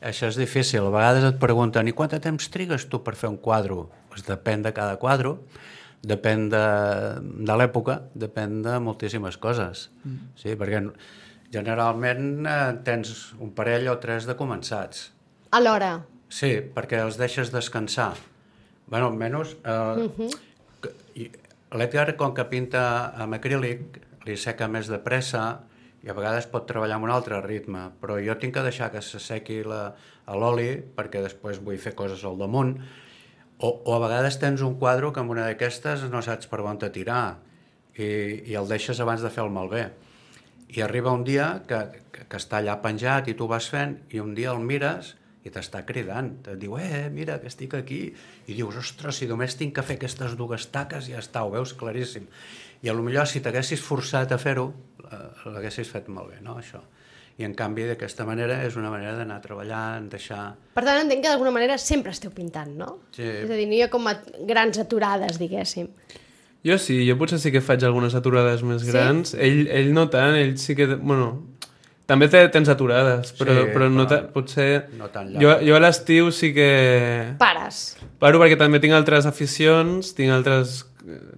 Això 0.00 0.26
és 0.30 0.36
difícil. 0.40 0.80
A 0.86 0.90
vegades 0.90 1.24
et 1.28 1.38
pregunten 1.38 1.86
i 1.86 1.92
quant 1.92 2.08
de 2.10 2.18
temps 2.24 2.48
trigues 2.50 2.88
tu 2.88 3.02
per 3.04 3.14
fer 3.14 3.28
un 3.28 3.36
quadre? 3.36 3.82
Pues 4.10 4.24
depèn 4.26 4.62
de 4.66 4.72
cada 4.74 4.96
quadre, 4.98 5.36
depèn 6.02 6.48
de, 6.50 6.62
de 7.46 7.56
l'època, 7.56 8.00
depèn 8.18 8.60
de 8.64 8.78
moltíssimes 8.82 9.36
coses. 9.38 9.88
Mm. 10.04 10.16
Sí, 10.36 10.54
perquè 10.58 10.82
generalment 11.54 12.46
eh, 12.46 12.58
tens 12.86 13.32
un 13.38 13.50
parell 13.54 13.88
o 13.92 13.98
tres 14.02 14.26
de 14.26 14.36
començats. 14.38 15.10
Alhora, 15.50 16.00
Sí, 16.30 16.60
perquè 16.74 17.00
els 17.02 17.16
deixes 17.18 17.50
descansar. 17.50 18.12
bueno, 18.86 19.06
almenys... 19.08 19.56
Eh, 19.64 19.70
uh 20.06 20.10
-huh. 20.18 20.30
L'Edgar, 21.70 22.16
com 22.18 22.32
que 22.34 22.44
pinta 22.50 23.12
amb 23.22 23.34
acrílic, 23.36 24.00
li 24.26 24.36
seca 24.36 24.66
més 24.68 24.88
de 24.90 24.98
pressa 24.98 25.60
i 26.02 26.08
a 26.10 26.14
vegades 26.16 26.46
pot 26.50 26.66
treballar 26.66 26.96
amb 26.96 27.04
un 27.04 27.10
altre 27.14 27.40
ritme, 27.44 27.90
però 28.00 28.16
jo 28.24 28.34
tinc 28.40 28.54
que 28.54 28.62
deixar 28.62 28.90
que 28.90 29.00
s'assequi 29.02 29.62
la- 29.62 29.94
a 30.26 30.34
l'oli 30.36 30.82
perquè 30.96 31.22
després 31.22 31.60
vull 31.62 31.78
fer 31.78 31.94
coses 31.94 32.24
al 32.24 32.38
damunt. 32.38 32.76
O, 33.60 33.70
o 33.84 33.94
a 33.94 34.00
vegades 34.00 34.38
tens 34.40 34.62
un 34.64 34.78
quadre 34.80 35.12
que 35.12 35.20
amb 35.20 35.32
una 35.34 35.44
d'aquestes 35.48 36.06
no 36.08 36.22
saps 36.24 36.48
per 36.48 36.62
on 36.64 36.80
te 36.80 36.88
tirar 36.94 37.40
i, 37.92 38.08
i 38.48 38.56
el 38.56 38.68
deixes 38.70 39.00
abans 39.04 39.20
de 39.20 39.30
fer 39.32 39.44
el 39.44 39.52
malbé. 39.52 39.90
I 40.70 40.84
arriba 40.86 41.12
un 41.12 41.26
dia 41.26 41.60
que, 41.68 41.80
que, 42.14 42.24
que 42.30 42.40
està 42.40 42.60
allà 42.60 42.78
penjat 42.80 43.28
i 43.28 43.36
tu 43.36 43.48
vas 43.50 43.68
fent 43.68 43.98
i 44.14 44.22
un 44.22 44.32
dia 44.38 44.54
el 44.54 44.64
mires 44.64 45.14
i 45.44 45.52
t'està 45.52 45.82
cridant, 45.88 46.34
et 46.52 46.58
diu, 46.60 46.74
eh, 46.76 47.08
mira, 47.12 47.38
que 47.40 47.48
estic 47.48 47.74
aquí, 47.78 48.00
i 48.44 48.56
dius, 48.56 48.76
ostres, 48.76 49.16
si 49.20 49.28
només 49.28 49.56
tinc 49.56 49.72
que 49.76 49.84
fer 49.84 49.96
aquestes 49.96 50.36
dues 50.36 50.66
taques 50.72 51.08
ja 51.08 51.20
està, 51.22 51.46
ho 51.46 51.52
veus 51.54 51.72
claríssim. 51.80 52.26
I 52.84 52.92
a 52.92 52.96
lo 52.96 53.04
millor 53.04 53.28
si 53.28 53.40
t'haguessis 53.44 53.80
forçat 53.80 54.32
a 54.36 54.40
fer-ho, 54.40 54.66
eh, 55.04 55.22
l'haguessis 55.48 55.88
fet 55.88 56.12
molt 56.12 56.34
bé, 56.34 56.42
no?, 56.44 56.58
això. 56.60 56.82
I 57.38 57.44
en 57.46 57.54
canvi, 57.56 57.86
d'aquesta 57.88 58.26
manera, 58.28 58.58
és 58.66 58.74
una 58.76 58.90
manera 58.92 59.14
d'anar 59.16 59.38
treballant, 59.40 60.08
deixar... 60.12 60.54
Per 60.74 60.82
tant, 60.84 60.98
entenc 61.06 61.22
que 61.24 61.30
d'alguna 61.30 61.50
manera 61.54 61.78
sempre 61.80 62.12
esteu 62.12 62.30
pintant, 62.36 62.74
no? 62.76 62.98
Sí. 63.16 63.22
És 63.24 63.48
a 63.50 63.54
dir, 63.56 63.64
no 63.70 63.78
hi 63.78 63.82
ha 63.86 63.88
com 63.92 64.06
a 64.10 64.16
grans 64.48 64.76
aturades, 64.82 65.38
diguéssim. 65.40 65.88
Jo 66.66 66.76
sí, 66.76 66.98
jo 67.08 67.14
potser 67.16 67.38
sí 67.40 67.48
que 67.54 67.62
faig 67.64 67.80
algunes 67.88 68.12
aturades 68.14 68.60
més 68.62 68.82
Sí? 68.84 68.90
grans. 68.92 69.32
Ell, 69.32 69.62
ell 69.72 69.94
no 69.96 70.10
tant, 70.12 70.36
ell 70.36 70.58
sí 70.60 70.76
que... 70.76 70.84
Bueno, 71.00 71.30
també 72.10 72.26
té, 72.28 72.42
tens 72.52 72.68
aturades, 72.68 73.32
però, 73.38 73.54
Sí, 73.56 73.70
però 73.72 73.88
no 73.88 74.04
però 74.04 74.08
ta, 74.10 74.20
potser... 74.34 74.90
no 74.98 75.08
tan 75.08 75.32
jo, 75.32 75.46
llarg. 75.48 75.64
jo 75.64 75.76
a 75.76 75.80
l'estiu 75.80 76.28
sí 76.34 76.52
que... 76.52 76.68
Pares. 77.40 77.96
Paro 78.20 78.42
perquè 78.42 78.58
també 78.60 78.80
tinc 78.82 78.92
altres 78.98 79.24
aficions, 79.30 80.12
tinc 80.18 80.34
altres 80.34 80.82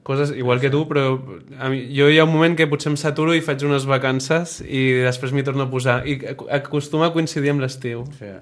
coses, 0.03 0.33
igual 0.37 0.61
que 0.61 0.71
tu, 0.71 0.85
però 0.91 1.19
a 1.59 1.69
mi, 1.71 1.85
jo 1.95 2.09
hi 2.11 2.19
ha 2.19 2.25
un 2.27 2.33
moment 2.35 2.57
que 2.59 2.67
potser 2.71 2.91
em 2.93 2.97
saturo 3.01 3.35
i 3.35 3.43
faig 3.45 3.63
unes 3.67 3.85
vacances 3.87 4.61
i 4.67 4.89
després 5.05 5.33
m'hi 5.35 5.45
torno 5.47 5.67
a 5.67 5.71
posar. 5.71 6.01
I 6.09 6.19
ac- 6.35 6.47
acostuma 6.63 7.07
a 7.11 7.13
coincidir 7.15 7.51
amb 7.55 7.63
l'estiu. 7.65 8.05
Sí. 8.19 8.33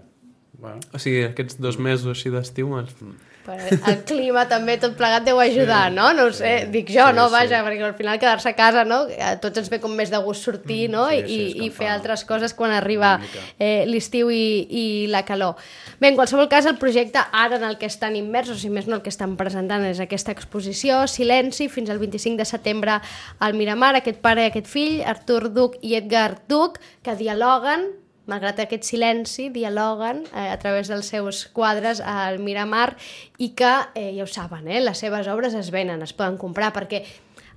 Bueno, 0.61 0.81
O 0.93 0.99
sigui, 1.01 1.23
aquests 1.25 1.57
dos 1.61 1.79
mesos 1.81 2.07
així 2.13 2.29
d'estiu 2.33 2.69
me'ls... 2.69 2.93
Però 3.40 3.40
el 3.49 3.97
clima 4.07 4.45
també 4.51 4.77
tot 4.79 4.93
plegat 4.99 5.25
deu 5.27 5.39
ajudar, 5.41 5.89
no? 5.93 6.11
No 6.15 6.27
ho 6.29 6.33
sé, 6.37 6.67
dic 6.71 6.91
jo, 6.93 7.07
Sí, 7.09 7.17
no? 7.17 7.27
sí. 7.29 7.33
Vaja, 7.35 7.63
perquè 7.67 7.87
al 7.87 7.95
final 7.99 8.19
quedar-se 8.21 8.51
a 8.51 8.57
casa, 8.59 8.85
no? 8.85 8.99
A 9.19 9.31
tots 9.43 9.59
ens 9.63 9.71
ve 9.73 9.81
com 9.81 9.95
més 9.97 10.11
de 10.13 10.19
gust 10.23 10.45
sortir, 10.45 10.89
no? 10.93 11.09
sí, 11.09 11.17
I, 11.19 11.23
sí, 11.27 11.37
i, 11.37 11.47
i 11.67 11.71
fer 11.71 11.87
escampar. 11.89 11.95
altres 11.95 12.25
coses 12.29 12.55
quan 12.55 12.75
arriba 12.77 13.15
eh, 13.59 13.85
l'estiu 13.89 14.31
i, 14.31 14.67
i 14.71 14.85
la 15.11 15.25
calor. 15.25 15.57
Bé, 16.01 16.09
en 16.13 16.19
qualsevol 16.19 16.49
cas, 16.53 16.67
el 16.71 16.77
projecte 16.79 17.19
ara 17.33 17.57
en 17.57 17.65
el 17.65 17.79
que 17.79 17.87
estan 17.91 18.17
immersos, 18.17 18.61
si 18.61 18.71
més 18.71 18.87
no 18.87 18.97
el 19.01 19.03
que 19.03 19.11
estan 19.13 19.37
presentant 19.41 19.85
és 19.89 20.01
aquesta 20.01 20.33
exposició, 20.37 21.07
Silenci, 21.09 21.69
fins 21.69 21.91
al 21.91 21.99
25 21.99 22.37
de 22.39 22.45
setembre 22.49 23.01
al 23.39 23.55
Miramar, 23.59 23.95
aquest 23.99 24.21
pare 24.21 24.45
i 24.47 24.51
aquest 24.53 24.69
fill, 24.71 25.01
Artur 25.03 25.49
Duc 25.51 25.77
i 25.83 25.97
Edgar 25.99 26.37
Duc, 26.49 26.79
que 27.03 27.17
dialoguen 27.17 27.89
malgrat 28.29 28.61
aquest 28.63 28.85
silenci, 28.89 29.49
dialoguen 29.55 30.25
eh, 30.35 30.51
a 30.51 30.59
través 30.61 30.91
dels 30.91 31.09
seus 31.09 31.47
quadres 31.55 32.03
al 32.05 32.39
Miramar 32.43 32.95
i 33.39 33.53
que, 33.57 33.73
eh, 33.95 34.13
ja 34.17 34.25
ho 34.25 34.31
saben, 34.31 34.69
eh, 34.69 34.83
les 34.85 34.99
seves 34.99 35.29
obres 35.29 35.55
es 35.55 35.71
venen, 35.71 36.03
es 36.03 36.13
poden 36.13 36.37
comprar, 36.39 36.73
perquè 36.77 37.05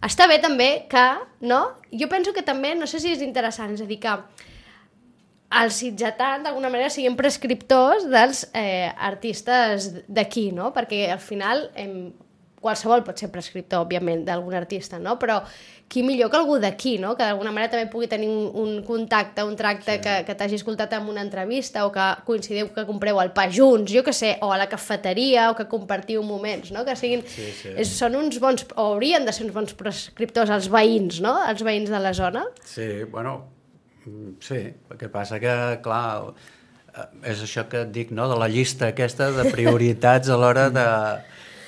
està 0.04 0.28
bé 0.28 0.40
també 0.44 0.86
que, 0.92 1.06
no? 1.42 1.62
Jo 1.92 2.10
penso 2.12 2.34
que 2.34 2.44
també, 2.44 2.74
no 2.76 2.88
sé 2.88 3.00
si 3.00 3.14
és 3.14 3.22
interessant, 3.24 3.74
és 3.76 3.84
a 3.84 3.88
dir, 3.88 4.00
que 4.04 4.18
els 5.54 5.78
sitgetans 5.78 6.44
d'alguna 6.48 6.72
manera 6.74 6.90
siguin 6.90 7.16
prescriptors 7.16 8.08
dels 8.10 8.48
eh, 8.58 8.90
artistes 8.90 9.92
d'aquí, 10.08 10.50
no? 10.56 10.72
Perquè 10.74 11.06
al 11.14 11.22
final 11.22 11.68
em, 11.80 12.12
qualsevol 12.64 13.04
pot 13.06 13.20
ser 13.20 13.30
prescriptor, 13.34 13.84
òbviament, 13.84 14.24
d'algun 14.28 14.56
artista, 14.58 15.00
no? 15.00 15.18
Però 15.22 15.42
qui 15.94 16.02
millor 16.02 16.32
que 16.32 16.38
algú 16.40 16.56
d'aquí, 16.58 16.96
no? 16.98 17.12
Que 17.14 17.26
d'alguna 17.28 17.52
manera 17.54 17.70
també 17.76 17.86
pugui 17.92 18.08
tenir 18.10 18.30
un, 18.32 18.48
un 18.58 18.72
contacte, 18.88 19.44
un 19.46 19.54
tracte 19.60 19.98
sí. 19.98 20.02
que, 20.02 20.16
que 20.26 20.36
t'hagi 20.40 20.58
escoltat 20.58 20.96
en 20.98 21.10
una 21.12 21.22
entrevista 21.22 21.84
o 21.86 21.92
que 21.94 22.08
coincidiu 22.26 22.72
que 22.74 22.88
compreu 22.88 23.20
el 23.22 23.30
pa 23.36 23.46
junts, 23.54 23.92
jo 23.94 24.02
que 24.06 24.16
sé, 24.16 24.34
o 24.42 24.50
a 24.56 24.58
la 24.58 24.70
cafeteria 24.72 25.52
o 25.52 25.58
que 25.60 25.68
compartiu 25.70 26.24
moments, 26.26 26.72
no? 26.74 26.82
Que 26.88 26.96
siguin... 26.98 27.22
Sí, 27.30 27.52
sí. 27.60 27.76
És, 27.78 27.94
són 28.00 28.18
uns 28.18 28.40
bons... 28.42 28.66
o 28.74 28.88
haurien 28.96 29.28
de 29.28 29.36
ser 29.36 29.46
uns 29.46 29.54
bons 29.54 29.78
prescriptors 29.78 30.54
als 30.54 30.72
veïns, 30.74 31.22
no? 31.22 31.36
Els 31.52 31.62
veïns 31.68 31.94
de 31.94 32.02
la 32.02 32.16
zona. 32.18 32.48
Sí, 32.66 32.90
bueno, 33.12 33.38
mm, 34.08 34.34
sí, 34.42 34.64
el 34.74 34.98
que 34.98 35.12
passa 35.14 35.38
que, 35.44 35.54
clar, 35.86 36.34
eh, 36.90 37.08
és 37.36 37.46
això 37.46 37.68
que 37.70 37.86
et 37.86 37.94
dic, 37.94 38.16
no?, 38.16 38.26
de 38.32 38.40
la 38.42 38.50
llista 38.50 38.90
aquesta 38.90 39.30
de 39.36 39.46
prioritats 39.54 40.34
a 40.34 40.42
l'hora 40.42 40.72
de, 40.74 40.90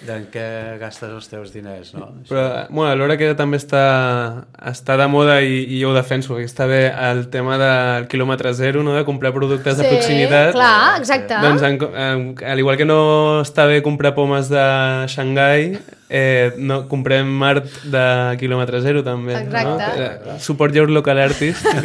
d'en 0.06 0.28
què 0.32 0.46
gastes 0.82 1.10
els 1.10 1.28
teus 1.32 1.52
diners, 1.54 1.94
no? 1.98 2.12
Però, 2.30 2.44
bueno, 2.70 2.92
alhora 2.92 3.18
que 3.18 3.32
també 3.36 3.58
està, 3.58 4.46
està 4.72 4.96
de 5.00 5.08
moda 5.12 5.40
i, 5.42 5.64
i 5.76 5.82
jo 5.82 5.92
ho 5.92 5.96
defenso, 5.98 6.36
que 6.38 6.46
està 6.48 6.68
bé 6.70 6.84
el 7.10 7.26
tema 7.34 7.58
del 7.62 8.08
quilòmetre 8.12 8.54
zero, 8.54 8.84
no? 8.84 8.94
de 8.96 9.04
comprar 9.08 9.34
productes 9.34 9.78
de 9.78 9.90
proximitat. 9.90 10.54
clar, 10.54 11.00
exacte. 11.00 11.36
Doncs, 11.42 11.62
en, 11.68 11.80
en, 11.96 12.26
al 12.46 12.60
igual 12.64 12.78
que 12.78 12.86
no 12.86 13.42
està 13.42 13.66
bé 13.70 13.82
comprar 13.86 14.14
pomes 14.16 14.50
de 14.50 14.66
Xangai, 15.12 15.78
eh, 16.10 16.54
no, 16.62 16.84
comprem 16.88 17.32
art 17.44 17.66
de 17.90 18.06
quilòmetre 18.40 18.82
zero 18.86 19.02
també. 19.04 19.34
Exacte. 19.40 20.00
No? 20.00 20.36
Eh, 20.36 20.40
Support 20.40 20.76
your 20.78 20.90
local 20.94 21.20
artist. 21.20 21.66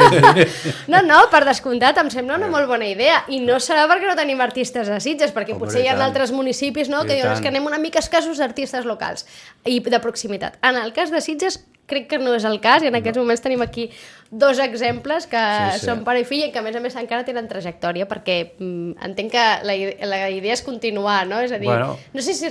No, 0.90 1.00
no, 1.06 1.20
per 1.30 1.42
descomptat, 1.46 1.98
em 2.02 2.08
sembla 2.12 2.36
una 2.38 2.48
molt 2.50 2.66
bona 2.68 2.86
idea. 2.88 3.20
I 3.32 3.38
no 3.44 3.58
serà 3.62 3.84
perquè 3.90 4.08
no 4.08 4.16
tenim 4.18 4.40
artistes 4.42 4.88
a 4.90 4.98
Sitges, 5.02 5.32
perquè 5.34 5.54
Home, 5.54 5.62
potser 5.64 5.82
hi 5.84 5.88
ha 5.88 5.94
tant. 5.94 6.06
altres 6.08 6.32
municipis 6.34 6.88
no, 6.90 7.04
que 7.06 7.14
diuen 7.18 7.32
"És 7.32 7.40
que 7.40 7.48
anem 7.52 7.66
una 7.66 7.78
mica 7.78 8.00
escassos 8.10 8.42
d'artistes 8.42 8.84
locals 8.84 9.24
i 9.64 9.78
de 9.80 10.00
proximitat. 10.02 10.58
En 10.66 10.76
el 10.76 10.92
cas 10.92 11.12
de 11.14 11.22
Sitges, 11.22 11.62
crec 11.90 12.06
que 12.10 12.18
no 12.22 12.34
és 12.36 12.44
el 12.46 12.60
cas, 12.62 12.84
i 12.84 12.90
en 12.90 12.94
aquests 12.98 13.18
moments 13.18 13.42
tenim 13.42 13.62
aquí 13.64 13.88
dos 14.30 14.60
exemples 14.62 15.26
que 15.26 15.40
Sí, 15.72 15.80
sí. 15.80 15.86
són 15.88 16.04
pare 16.06 16.20
i 16.22 16.26
fill 16.28 16.44
i 16.46 16.52
que 16.54 16.60
a 16.60 16.62
més 16.62 16.76
a 16.78 16.82
més 16.84 16.94
encara 16.94 17.24
tenen 17.26 17.48
trajectòria, 17.50 18.06
perquè 18.10 18.36
mm, 18.58 18.92
entenc 19.08 19.32
que 19.34 19.46
la, 19.66 19.74
la 20.06 20.20
idea 20.30 20.54
és 20.54 20.62
continuar, 20.62 21.24
no? 21.26 21.40
És 21.42 21.50
a 21.50 21.58
dir, 21.58 21.66
Bueno. 21.70 21.96
no 22.14 22.22
sé 22.22 22.34
si... 22.34 22.50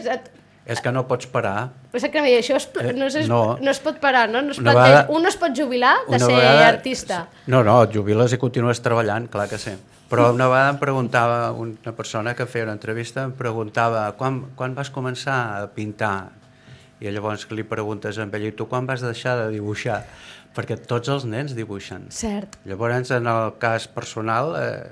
És, 0.69 0.79
que 0.85 0.91
no 0.93 1.01
pots 1.09 1.25
parar. 1.33 1.71
Exactament, 1.97 2.35
això 2.37 2.55
es, 2.59 2.67
no, 2.95 3.07
sé, 3.09 3.23
Eh, 3.23 3.27
no. 3.27 3.57
no. 3.59 3.71
es 3.71 3.79
pot 3.81 3.97
parar, 3.99 4.27
no? 4.29 4.41
no 4.45 4.51
es 4.53 4.59
planteja, 4.61 4.83
vegada- 4.85 5.05
un 5.09 5.23
no 5.25 5.29
es 5.29 5.37
pot 5.41 5.55
jubilar 5.57 5.95
de 6.07 6.19
ser 6.19 6.27
vegada- 6.35 6.67
artista. 6.67 7.27
No, 7.47 7.63
no, 7.63 7.81
et 7.83 7.95
jubiles 7.95 8.33
i 8.33 8.37
continues 8.37 8.81
treballant, 8.85 9.27
clar 9.33 9.47
que 9.49 9.57
sí. 9.57 9.73
Però 10.09 10.31
una 10.33 10.47
vegada 10.47 10.69
em 10.75 10.77
preguntava, 10.81 11.51
una 11.53 11.91
persona 11.97 12.35
que 12.35 12.45
feia 12.45 12.63
una 12.65 12.73
entrevista, 12.77 13.23
em 13.23 13.31
preguntava 13.33 14.11
quan, 14.17 14.43
quan 14.55 14.75
vas 14.75 14.91
començar 14.91 15.39
a 15.63 15.67
pintar? 15.73 16.29
I 17.01 17.09
llavors 17.13 17.47
li 17.51 17.63
preguntes 17.63 18.17
a 18.19 18.23
ell, 18.23 18.45
i 18.45 18.51
tu 18.51 18.67
quan 18.67 18.85
vas 18.85 19.01
deixar 19.01 19.37
de 19.37 19.49
dibuixar? 19.53 20.03
Perquè 20.55 20.75
tots 20.85 21.07
els 21.09 21.25
nens 21.25 21.53
dibuixen. 21.55 22.07
Cert. 22.11 22.57
Llavors, 22.65 23.09
en 23.11 23.27
el 23.27 23.53
cas 23.57 23.87
personal, 23.87 24.55
eh, 24.59 24.91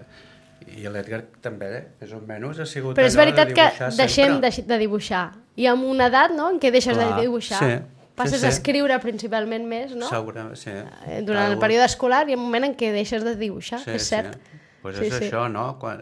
i 0.75 0.84
l'Edgar 0.91 1.21
també, 1.41 1.67
eh, 1.77 1.84
més 2.01 2.12
o 2.13 2.19
menys, 2.21 2.60
ha 2.60 2.65
sigut 2.65 2.95
Però 2.97 3.08
és 3.08 3.15
allò 3.15 3.23
de 3.25 3.25
veritat 3.45 3.53
que 3.56 3.89
deixem 3.97 4.34
sempre. 4.34 4.49
de, 4.51 4.63
de 4.67 4.77
dibuixar. 4.84 5.25
Hi 5.58 5.65
ha 5.67 5.73
una 5.73 6.08
edat 6.12 6.34
no, 6.36 6.49
en 6.53 6.60
què 6.60 6.71
deixes 6.71 6.95
Clar, 6.97 7.15
de 7.15 7.21
dibuixar. 7.21 7.60
sí, 7.60 7.77
Passes 8.17 8.39
sí, 8.41 8.47
a 8.47 8.51
sí. 8.51 8.58
escriure 8.58 8.95
principalment 8.99 9.67
més, 9.69 9.91
no? 9.95 10.08
Segurament, 10.10 10.56
sí. 10.58 10.71
Eh, 11.06 11.21
Durant 11.21 11.51
el 11.51 11.60
període 11.62 11.86
escolar 11.86 12.23
ha 12.25 12.34
un 12.34 12.41
moment 12.41 12.65
en 12.65 12.73
què 12.75 12.91
deixes 12.91 13.23
de 13.23 13.36
dibuixar, 13.38 13.80
és 13.93 14.08
cert. 14.10 14.34
Sí. 14.34 14.63
Pues 14.82 14.97
Sí, 14.97 15.06
és 15.06 15.13
sí. 15.19 15.25
això, 15.27 15.43
no? 15.51 15.77
Quan, 15.80 16.01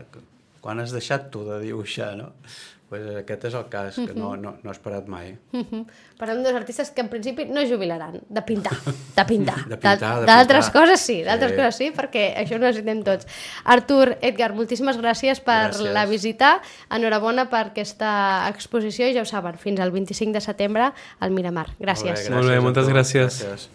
quan 0.62 0.80
has 0.80 0.92
deixat 0.96 1.30
tu 1.32 1.44
de 1.44 1.60
dibuixar, 1.60 2.16
no? 2.16 2.32
Pues 2.88 3.02
aquest 3.18 3.48
és 3.50 3.54
el 3.58 3.64
cas, 3.68 3.96
que 3.96 4.14
no, 4.14 4.36
no, 4.38 4.52
no 4.62 4.70
he 4.70 4.72
esperat 4.72 5.08
mai. 5.10 5.32
Mhm. 5.52 5.88
Parlem 6.20 6.44
dos 6.46 6.54
artistes 6.54 6.92
que 6.94 7.02
en 7.02 7.10
principi 7.10 7.46
no 7.50 7.60
es 7.60 7.72
jubilaran, 7.72 8.20
de 8.30 8.42
pintar, 8.46 8.76
de 9.16 9.26
pintar. 9.26 9.58
De 9.68 9.76
pintar, 9.78 10.20
de 10.22 10.26
D'altres 10.30 10.70
coses 10.70 11.02
sí, 11.02 11.24
d'altres 11.24 11.52
Sí. 11.52 11.58
coses 11.58 11.76
sí, 11.82 11.90
perquè 11.98 12.28
això 12.38 12.56
ho 12.56 12.60
necessitem 12.62 13.02
tots. 13.04 13.26
Artur, 13.66 14.18
Edgar, 14.22 14.54
moltíssimes 14.54 15.00
gràcies 15.02 15.42
per 15.42 15.72
Gràcies. 15.72 15.92
la 15.98 16.06
visita. 16.06 16.62
Enhorabona 16.94 17.50
per 17.50 17.72
aquesta 17.72 18.48
exposició 18.54 19.10
i 19.10 19.16
ja 19.18 19.22
ho 19.26 19.26
saben, 19.26 19.58
fins 19.58 19.80
al 19.80 19.90
25 19.92 20.34
de 20.38 20.42
setembre 20.42 20.92
al 21.20 21.32
Miramar. 21.32 21.72
Gràcies. 21.80 22.30
Molt 22.30 22.48
bé, 22.48 22.58
a 22.58 22.62
moltes 22.62 22.86
tu. 22.86 22.92
gràcies. 22.94 23.42
gràcies. 23.50 23.70